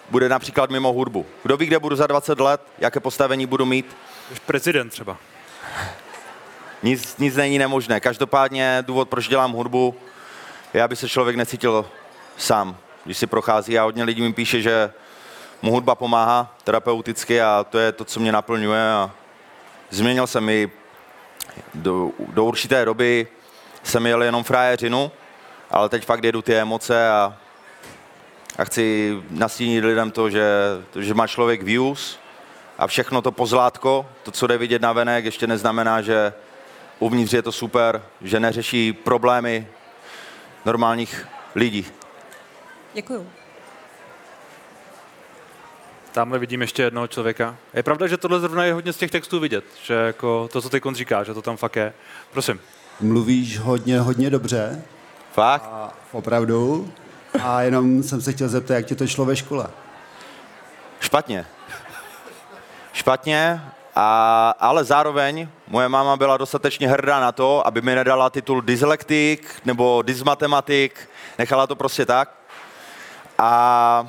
bude 0.10 0.30
například 0.30 0.70
mimo 0.70 0.94
hudbu. 0.94 1.26
Kdo 1.44 1.58
ví, 1.58 1.66
kde 1.66 1.80
budu 1.80 1.96
za 1.96 2.08
20 2.08 2.40
let, 2.40 2.62
jaké 2.80 3.00
postavení 3.00 3.46
budu 3.46 3.66
mít, 3.66 3.96
Jsi 4.34 4.40
prezident 4.46 4.90
třeba. 4.90 5.18
nic, 6.84 7.18
nic 7.18 7.36
není 7.36 7.58
nemožné. 7.58 8.00
Každopádně 8.00 8.84
důvod, 8.88 9.10
proč 9.10 9.28
dělám 9.28 9.52
hudbu, 9.52 9.96
je, 10.74 10.84
aby 10.84 10.96
se 10.96 11.10
člověk 11.10 11.36
necítil 11.36 11.86
sám. 12.38 12.78
Když 13.06 13.18
si 13.18 13.28
prochází 13.28 13.80
a 13.80 13.84
hodně 13.84 14.04
lidí 14.04 14.22
mi 14.22 14.34
píše, 14.34 14.62
že 14.62 14.92
mu 15.62 15.72
hudba 15.72 15.96
pomáhá 15.96 16.56
terapeuticky 16.64 17.42
a 17.42 17.66
to 17.70 17.80
je 17.80 17.92
to, 17.92 18.06
co 18.06 18.20
mě 18.20 18.32
naplňuje. 18.32 18.92
A 18.92 19.12
změnil 19.90 20.28
jsem 20.28 20.50
i 20.50 20.72
do, 21.74 22.12
do 22.28 22.46
určité 22.46 22.86
doby 22.86 23.28
jsem 23.84 24.06
jel 24.06 24.24
jenom 24.24 24.44
frajeřinu, 24.44 25.12
ale 25.72 25.90
teď 25.90 26.06
fakt 26.06 26.24
jedu 26.24 26.42
ty 26.42 26.56
emoce 26.56 27.10
a, 27.10 27.38
a 28.58 28.64
chci 28.66 29.18
nastínit 29.30 29.84
lidem 29.84 30.12
to, 30.12 30.30
že, 30.30 30.46
že 31.00 31.14
má 31.14 31.28
člověk 31.28 31.64
views 31.64 32.20
a 32.78 32.88
všechno 32.88 33.22
to 33.22 33.32
pozlátko, 33.32 34.06
to, 34.24 34.32
co 34.32 34.48
jde 34.48 34.58
vidět 34.58 34.82
na 34.82 34.94
venek, 34.94 35.26
ještě 35.26 35.48
neznamená, 35.48 36.02
že 36.02 36.34
uvnitř 37.00 37.34
je 37.34 37.42
to 37.42 37.52
super, 37.52 38.02
že 38.22 38.40
neřeší 38.40 38.94
problémy 38.94 39.68
normálních 40.66 41.28
lidí. 41.56 41.86
Děkuju. 42.94 43.28
Tamhle 46.12 46.40
vidím 46.40 46.62
ještě 46.62 46.84
jednoho 46.84 47.08
člověka. 47.08 47.56
Je 47.74 47.84
pravda, 47.84 48.08
že 48.08 48.18
tohle 48.18 48.40
zrovna 48.40 48.66
je 48.66 48.74
hodně 48.74 48.94
z 48.94 48.98
těch 48.98 49.12
textů 49.12 49.40
vidět, 49.40 49.64
že 49.84 49.94
jako 49.94 50.50
to, 50.52 50.62
co 50.62 50.70
ty 50.70 50.82
říká, 50.94 51.24
že 51.24 51.34
to 51.34 51.42
tam 51.42 51.58
fakt 51.58 51.76
je. 51.76 51.94
Prosím. 52.32 52.60
Mluvíš 53.02 53.60
hodně, 53.60 54.00
hodně 54.00 54.30
dobře, 54.30 54.84
Fakt? 55.34 55.64
a 55.64 55.94
opravdu. 56.12 56.94
A 57.44 57.62
jenom 57.62 58.04
jsem 58.04 58.22
se 58.22 58.34
chtěl 58.34 58.50
zeptat, 58.50 58.74
jak 58.74 58.86
ti 58.86 58.96
to 58.96 59.08
šlo 59.08 59.26
ve 59.26 59.36
škole. 59.36 59.68
Špatně. 61.00 61.46
Špatně, 62.94 63.62
a, 63.96 64.50
ale 64.60 64.84
zároveň 64.84 65.48
moje 65.68 65.90
máma 65.90 66.18
byla 66.18 66.38
dostatečně 66.38 66.88
hrdá 66.88 67.20
na 67.20 67.32
to, 67.32 67.68
aby 67.68 67.82
mi 67.82 67.96
nedala 67.96 68.30
titul 68.30 68.62
dyslektik 68.62 69.62
nebo 69.66 70.02
dysmatematik, 70.02 71.10
nechala 71.38 71.68
to 71.68 71.76
prostě 71.76 72.06
tak. 72.06 72.43
A 73.38 74.08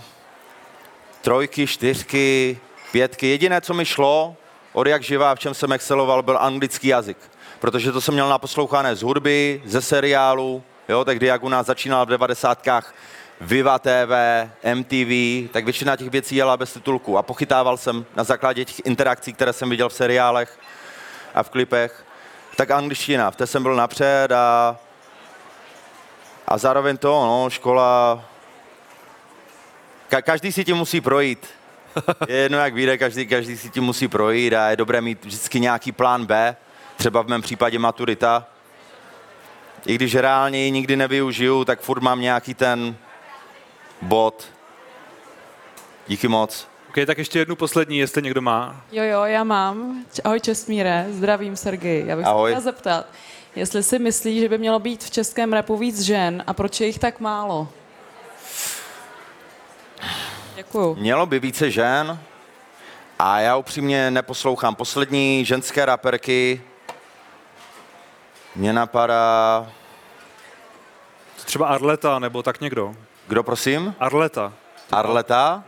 trojky, 1.23 1.67
čtyřky, 1.67 2.59
pětky, 2.93 3.27
jediné, 3.27 3.61
co 3.61 3.75
mi 3.75 3.85
šlo, 3.85 4.37
od 4.73 4.87
jak 4.87 5.03
živá, 5.03 5.35
v 5.35 5.39
čem 5.39 5.55
jsem 5.55 5.73
exceloval, 5.73 6.23
byl 6.23 6.39
anglický 6.39 6.89
jazyk. 6.89 7.19
Protože 7.61 7.93
to 7.93 8.01
jsem 8.01 8.15
měl 8.15 8.29
naposlouchané 8.29 8.97
z 8.97 9.03
hudby, 9.03 9.63
ze 9.65 9.83
seriálu, 9.83 10.63
jo, 10.89 11.05
tehdy 11.05 11.27
jak 11.27 11.43
u 11.43 11.49
nás 11.49 11.67
začínal 11.67 12.07
v 12.07 12.09
devadesátkách 12.09 12.95
Viva 13.41 13.79
TV, 13.79 14.13
MTV, 14.75 15.13
tak 15.53 15.65
většina 15.65 15.97
těch 15.97 16.11
věcí 16.11 16.37
jela 16.37 16.57
bez 16.57 16.73
titulku. 16.73 17.19
A 17.19 17.23
pochytával 17.23 17.77
jsem 17.77 18.07
na 18.17 18.25
základě 18.25 18.65
těch 18.65 18.87
interakcí, 18.87 19.33
které 19.33 19.53
jsem 19.53 19.71
viděl 19.71 19.89
v 19.89 19.93
seriálech 19.93 20.59
a 21.35 21.43
v 21.43 21.51
klipech, 21.51 22.05
tak 22.57 22.71
angličtina, 22.71 23.31
v 23.31 23.37
té 23.37 23.47
jsem 23.47 23.63
byl 23.63 23.75
napřed 23.75 24.33
a, 24.33 24.77
a 26.49 26.59
zároveň 26.59 26.97
to, 26.97 27.09
no, 27.09 27.51
škola, 27.51 28.25
ka, 30.15 30.23
každý 30.23 30.53
si 30.53 30.65
tím 30.65 30.77
musí 30.77 31.01
projít. 31.01 31.47
Je 32.29 32.37
jedno, 32.37 32.59
jak 32.59 32.75
vyjde, 32.75 32.99
každý, 32.99 33.27
každý 33.27 33.57
si 33.57 33.71
tím 33.71 33.85
musí 33.85 34.09
projít 34.09 34.55
a 34.55 34.71
je 34.71 34.77
dobré 34.77 35.01
mít 35.01 35.25
vždycky 35.25 35.61
nějaký 35.61 35.93
plán 35.93 36.27
B, 36.27 36.57
třeba 36.97 37.23
v 37.23 37.27
mém 37.27 37.43
případě 37.43 37.79
maturita. 37.79 38.47
I 39.87 39.95
když 39.95 40.15
reálně 40.15 40.65
ji 40.65 40.71
nikdy 40.71 40.97
nevyužiju, 40.97 41.65
tak 41.65 41.81
furt 41.81 42.03
mám 42.03 42.21
nějaký 42.21 42.55
ten 42.55 42.97
bod. 44.03 44.49
Díky 46.09 46.29
moc. 46.29 46.69
OK, 46.89 47.07
tak 47.07 47.19
ještě 47.19 47.39
jednu 47.39 47.57
poslední, 47.57 47.99
jestli 47.99 48.23
někdo 48.23 48.41
má. 48.41 48.85
Jo, 48.93 49.05
jo, 49.05 49.25
já 49.25 49.45
mám. 49.45 50.05
Ahoj 50.25 50.41
Čestmíre, 50.41 51.07
zdravím 51.11 51.57
Sergej. 51.57 52.05
Já 52.07 52.17
bych 52.17 52.27
Ahoj. 52.27 52.51
se 52.51 52.53
chtěla 52.53 52.73
zeptat, 52.73 53.07
jestli 53.57 53.83
si 53.83 53.99
myslíš, 53.99 54.41
že 54.41 54.49
by 54.49 54.59
mělo 54.59 54.79
být 54.79 55.05
v 55.05 55.11
českém 55.11 55.53
repu 55.53 55.77
víc 55.77 56.01
žen 56.01 56.45
a 56.47 56.53
proč 56.53 56.81
je 56.81 56.87
jich 56.87 56.99
tak 56.99 57.21
málo? 57.21 57.69
Děkuju. 60.57 60.95
Mělo 60.95 61.27
by 61.27 61.39
více 61.39 61.71
žen 61.71 62.19
a 63.19 63.41
já 63.41 63.57
upřímně 63.57 64.11
neposlouchám. 64.11 64.75
Poslední 64.75 65.45
ženské 65.45 65.85
raperky 65.87 66.63
mě 68.57 68.73
napadá... 68.73 69.67
Třeba 71.45 71.67
Arleta 71.69 72.19
nebo 72.19 72.43
tak 72.43 72.61
někdo. 72.61 72.95
Kdo 73.29 73.43
prosím? 73.43 73.95
Arleta. 74.01 74.53
Arleta? 74.93 75.65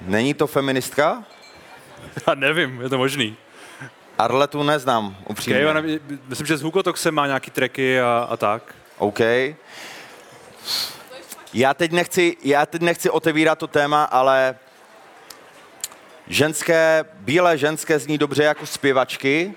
Není 0.00 0.34
to 0.34 0.46
feministka? 0.46 1.24
Já 2.26 2.34
nevím, 2.34 2.80
je 2.80 2.88
to 2.88 2.98
možný. 2.98 3.36
Arletu 4.18 4.62
neznám, 4.62 5.06
Okay, 5.06 5.24
upřímně. 5.28 5.60
já 5.60 5.72
nevím, 5.72 6.00
myslím, 6.26 6.46
že 6.46 6.56
s 6.56 6.62
Hugotoxem 6.62 7.14
má 7.14 7.26
nějaký 7.26 7.50
tracky 7.50 8.00
a, 8.00 8.26
a 8.30 8.36
tak. 8.36 8.74
OK. 8.98 9.18
Já 11.54 11.74
teď, 11.74 11.92
nechci, 11.92 12.36
já 12.42 12.66
teď 12.66 12.82
nechci 12.82 13.10
otevírat 13.10 13.58
to 13.58 13.66
téma, 13.66 14.04
ale 14.04 14.54
ženské, 16.28 17.04
bílé 17.14 17.58
ženské 17.58 17.98
zní 17.98 18.18
dobře 18.18 18.42
jako 18.42 18.66
zpěvačky, 18.66 19.54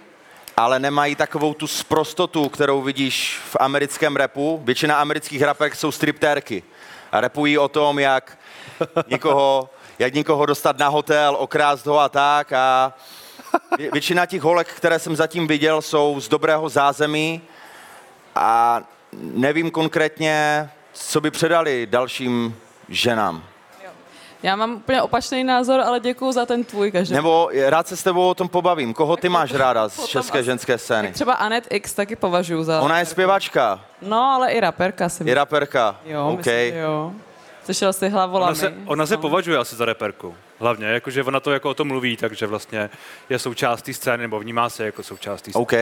ale 0.57 0.79
nemají 0.79 1.15
takovou 1.15 1.53
tu 1.53 1.67
sprostotu, 1.67 2.49
kterou 2.49 2.81
vidíš 2.81 3.39
v 3.49 3.57
americkém 3.59 4.15
repu. 4.15 4.61
Většina 4.63 4.97
amerických 5.01 5.41
rapek 5.41 5.75
jsou 5.75 5.91
striptérky 5.91 6.63
a 7.11 7.21
repují 7.21 7.57
o 7.57 7.67
tom, 7.67 7.99
jak 7.99 8.37
někoho, 9.07 9.69
jak 9.99 10.13
někoho 10.13 10.45
dostat 10.45 10.77
na 10.77 10.87
hotel, 10.87 11.35
okrást 11.39 11.85
ho 11.85 11.99
a 11.99 12.09
tak. 12.09 12.53
A 12.53 12.93
vě- 13.77 13.91
většina 13.91 14.25
těch 14.25 14.41
holek, 14.41 14.67
které 14.67 14.99
jsem 14.99 15.15
zatím 15.15 15.47
viděl, 15.47 15.81
jsou 15.81 16.19
z 16.19 16.27
dobrého 16.27 16.69
zázemí 16.69 17.41
a 18.35 18.81
nevím 19.13 19.71
konkrétně, 19.71 20.69
co 20.95 21.21
by 21.21 21.31
předali 21.31 21.87
dalším 21.89 22.55
ženám. 22.89 23.43
Já 24.43 24.55
mám 24.55 24.71
úplně 24.75 25.01
opačný 25.01 25.43
názor, 25.43 25.79
ale 25.81 25.99
děkuju 25.99 26.31
za 26.31 26.45
ten 26.45 26.63
tvůj 26.63 26.91
každý. 26.91 27.13
Nebo 27.15 27.49
rád 27.67 27.87
se 27.87 27.97
s 27.97 28.03
tebou 28.03 28.29
o 28.29 28.33
tom 28.33 28.49
pobavím. 28.49 28.93
Koho 28.93 29.17
ty 29.17 29.29
máš 29.29 29.53
ráda 29.53 29.89
z 29.89 30.05
české 30.05 30.43
ženské 30.43 30.77
scény? 30.77 31.11
Třeba 31.11 31.33
Anet 31.33 31.67
X 31.69 31.93
taky 31.93 32.15
považuji 32.15 32.63
za... 32.63 32.81
Ona 32.81 32.99
je 32.99 33.05
zpěvačka, 33.05 33.81
No, 34.01 34.21
ale 34.23 34.51
i 34.51 34.59
raperka 34.59 35.09
si 35.09 35.23
je 35.29 35.35
raperka. 35.35 35.95
Jo, 36.05 36.27
OK. 36.33 36.37
myslím, 36.37 36.75
jo. 36.75 37.11
Slyšel 37.65 37.93
jsi 37.93 38.09
hlavolami. 38.09 38.49
Ona 38.51 38.55
se, 38.55 38.73
ona 38.85 39.05
se 39.05 39.15
No. 39.15 39.21
považuje 39.21 39.57
asi 39.57 39.75
za 39.75 39.85
reperku. 39.85 40.35
Hlavně, 40.59 40.87
jakože 40.87 41.23
ona 41.23 41.39
to 41.39 41.51
jako 41.51 41.69
o 41.69 41.73
tom 41.73 41.87
mluví, 41.87 42.17
takže 42.17 42.47
vlastně 42.47 42.89
je 43.29 43.39
součástí 43.39 43.93
scény, 43.93 44.21
nebo 44.23 44.39
vnímá 44.39 44.69
se 44.69 44.85
jako 44.85 45.03
součástí 45.03 45.51
scény. 45.51 45.61
OK, 45.63 45.73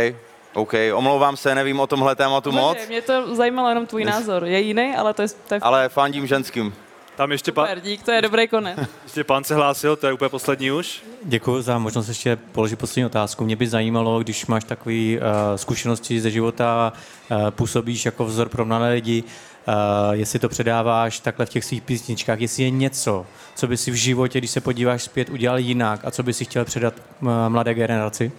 OK. 0.53 0.73
Omlouvám 0.93 1.37
se, 1.37 1.55
nevím 1.55 1.79
o 1.79 1.87
tomhle 1.87 2.15
tématu 2.15 2.51
moc, 2.51 2.77
Mě 2.87 3.01
to 3.01 3.35
zajímalo 3.35 3.69
jenom 3.69 3.85
tvůj 3.85 4.03
názor. 4.03 4.45
Je 4.45 4.59
jiný, 4.59 4.95
ale 4.97 5.13
to 5.13 5.21
je, 5.21 5.27
to 5.47 5.53
je 5.53 5.59
ale 5.59 5.89
fandím 5.89 6.27
ženským. 6.27 6.73
Tam 7.15 7.31
ještě, 7.31 7.51
pa, 7.51 7.61
super, 7.61 7.79
dík, 7.79 8.03
to 8.03 8.11
je 8.11 8.21
dobrý 8.21 8.47
konec. 8.47 8.79
ještě 9.03 9.23
pán 9.23 9.43
se 9.43 9.55
hlásil, 9.55 9.95
to 9.95 10.07
je 10.07 10.13
úplně 10.13 10.29
poslední 10.29 10.71
už. 10.71 11.03
Děkuji 11.23 11.61
za 11.61 11.77
možnost 11.77 12.07
ještě 12.07 12.35
položit 12.51 12.75
poslední 12.75 13.05
otázku. 13.05 13.45
Mě 13.45 13.55
by 13.55 13.67
zajímalo, 13.67 14.19
když 14.19 14.45
máš 14.45 14.63
takové 14.63 14.95
uh, 14.95 15.21
zkušenosti 15.55 16.21
ze 16.21 16.31
života, 16.31 16.93
uh, 17.31 17.49
působíš 17.49 18.05
jako 18.05 18.25
vzor 18.25 18.49
pro 18.49 18.65
mladé 18.65 18.89
lidi, 18.89 19.23
uh, 19.23 19.73
jestli 20.11 20.39
to 20.39 20.49
předáváš 20.49 21.19
takhle 21.19 21.45
v 21.45 21.49
těch 21.49 21.65
svých 21.65 21.81
písničkách, 21.81 22.39
jestli 22.39 22.63
je 22.63 22.69
něco, 22.69 23.25
co 23.55 23.67
by 23.67 23.77
si 23.77 23.91
v 23.91 23.95
životě, 23.95 24.39
když 24.39 24.51
se 24.51 24.61
podíváš 24.61 25.03
zpět, 25.03 25.29
udělal 25.29 25.59
jinak 25.59 26.05
a 26.05 26.11
co 26.11 26.23
by 26.23 26.33
si 26.33 26.45
chtěl 26.45 26.65
předat 26.65 26.93
uh, 27.21 27.29
mladé 27.47 27.73
generaci? 27.73 28.31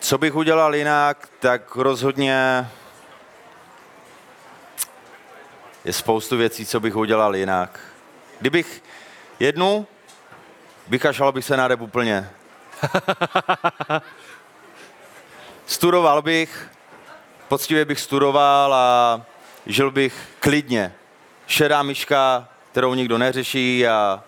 Co 0.00 0.18
bych 0.18 0.34
udělal 0.34 0.74
jinak, 0.74 1.28
tak 1.40 1.76
rozhodně 1.76 2.68
je 5.84 5.92
spoustu 5.92 6.36
věcí, 6.36 6.66
co 6.66 6.80
bych 6.80 6.96
udělal 6.96 7.36
jinak. 7.36 7.80
Kdybych 8.40 8.82
jednu, 9.40 9.86
vykašlal 10.88 11.32
bych 11.32 11.44
se 11.44 11.56
na 11.56 11.68
rep 11.68 11.80
úplně. 11.80 12.30
Studoval 15.66 16.22
bych, 16.22 16.68
poctivě 17.48 17.84
bych 17.84 18.00
studoval 18.00 18.74
a 18.74 19.22
žil 19.66 19.90
bych 19.90 20.28
klidně. 20.40 20.94
Šedá 21.46 21.82
myška, 21.82 22.48
kterou 22.72 22.94
nikdo 22.94 23.18
neřeší 23.18 23.86
a, 23.86 24.24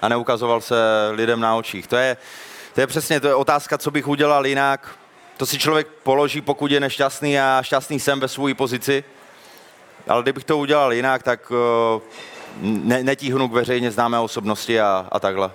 a 0.00 0.08
neukazoval 0.08 0.60
se 0.60 0.74
lidem 1.10 1.40
na 1.40 1.54
očích. 1.54 1.86
To 1.86 1.96
je, 1.96 2.16
to 2.74 2.80
je 2.80 2.86
přesně 2.86 3.20
to 3.20 3.28
je 3.28 3.34
otázka, 3.34 3.78
co 3.78 3.90
bych 3.90 4.08
udělal 4.08 4.46
jinak. 4.46 4.98
To 5.36 5.46
si 5.46 5.58
člověk 5.58 5.86
položí, 6.02 6.40
pokud 6.40 6.70
je 6.70 6.80
nešťastný 6.80 7.40
a 7.40 7.62
šťastný 7.62 8.00
jsem 8.00 8.20
ve 8.20 8.28
své 8.28 8.54
pozici. 8.54 9.04
Ale 10.08 10.22
kdybych 10.22 10.44
to 10.44 10.58
udělal 10.58 10.92
jinak, 10.92 11.22
tak 11.22 11.50
uh, 11.50 12.02
ne, 12.60 13.04
netíhnu 13.04 13.48
k 13.48 13.52
veřejně 13.52 13.90
známé 13.90 14.18
osobnosti 14.18 14.80
a, 14.80 15.06
a 15.12 15.20
takhle. 15.20 15.50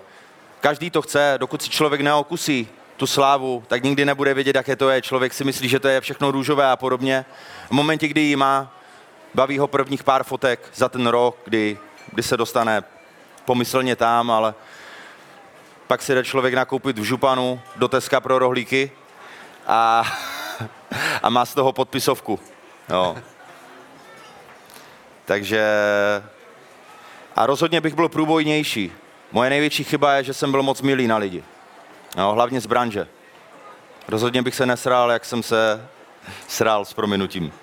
Každý 0.62 0.90
to 0.90 1.02
chce, 1.02 1.34
dokud 1.38 1.62
si 1.62 1.70
člověk 1.70 2.02
neokusí 2.02 2.68
tu 2.98 3.08
slávu, 3.08 3.64
tak 3.68 3.84
nikdy 3.84 4.06
nebude 4.06 4.34
vědět, 4.34 4.56
jaké 4.56 4.76
to 4.76 4.90
je. 4.90 5.02
Člověk 5.02 5.34
si 5.34 5.44
myslí, 5.44 5.70
že 5.70 5.80
to 5.80 5.88
je 5.88 6.02
všechno 6.02 6.32
růžové 6.32 6.72
a 6.72 6.76
podobně. 6.76 7.26
V 7.68 7.72
momentě, 7.72 8.08
kdy 8.08 8.22
ji 8.22 8.36
má, 8.36 8.76
baví 9.34 9.60
ho 9.60 9.68
prvních 9.68 10.04
pár 10.04 10.24
fotek 10.24 10.60
za 10.76 10.90
ten 10.90 11.08
rok, 11.08 11.38
kdy, 11.46 11.78
kdy 12.12 12.24
se 12.24 12.38
dostane 12.38 12.84
pomyslně 13.46 13.96
tam, 13.96 14.32
ale 14.32 14.54
pak 15.90 16.02
si 16.02 16.16
jde 16.16 16.24
člověk 16.24 16.54
nakoupit 16.54 17.00
v 17.00 17.04
županu 17.04 17.62
do 17.76 17.88
Teska 17.88 18.22
pro 18.22 18.40
rohlíky 18.40 18.92
a, 19.68 20.04
a 21.24 21.30
má 21.30 21.46
z 21.46 21.54
toho 21.54 21.74
podpisovku. 21.74 22.40
Jo. 22.90 23.18
Takže 25.26 25.64
a 27.36 27.46
rozhodně 27.46 27.82
bych 27.82 27.94
byl 27.94 28.10
průbojnější. 28.10 28.92
Moje 29.32 29.50
největší 29.50 29.84
chyba 29.84 30.14
je, 30.14 30.24
že 30.24 30.34
jsem 30.34 30.52
byl 30.52 30.64
moc 30.64 30.82
milý 30.82 31.08
na 31.08 31.18
lidi. 31.18 31.44
No, 32.18 32.34
hlavně 32.34 32.62
z 32.62 32.66
branže. 32.66 33.08
Rozhodně 34.08 34.42
bych 34.42 34.56
se 34.56 34.66
nesral, 34.66 35.12
jak 35.12 35.26
jsem 35.26 35.44
se 35.44 35.88
sral 36.48 36.86
s 36.86 36.94
prominutím. 36.94 37.54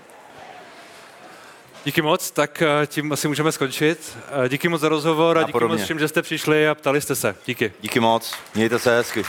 Díky 1.86 2.02
moc, 2.02 2.30
tak 2.30 2.62
eh, 2.62 2.86
tím 2.86 3.12
asi 3.12 3.28
můžeme 3.28 3.52
skončit. 3.52 4.18
Eh, 4.44 4.48
Díky 4.48 4.68
moc 4.68 4.80
za 4.80 4.88
rozhovor 4.88 5.38
a, 5.38 5.40
A 5.40 5.44
díky 5.44 5.52
podobně. 5.52 5.76
moc 5.76 5.84
všem, 5.84 5.98
že 5.98 6.08
jste 6.08 6.22
přišli 6.22 6.68
a 6.68 6.74
ptali 6.74 7.00
jste 7.00 7.14
se. 7.14 7.36
Díky. 7.46 7.72
Díky 7.80 8.00
moc, 8.00 8.34
mějte 8.54 8.78
se 8.78 8.96
hezky. 8.96 9.24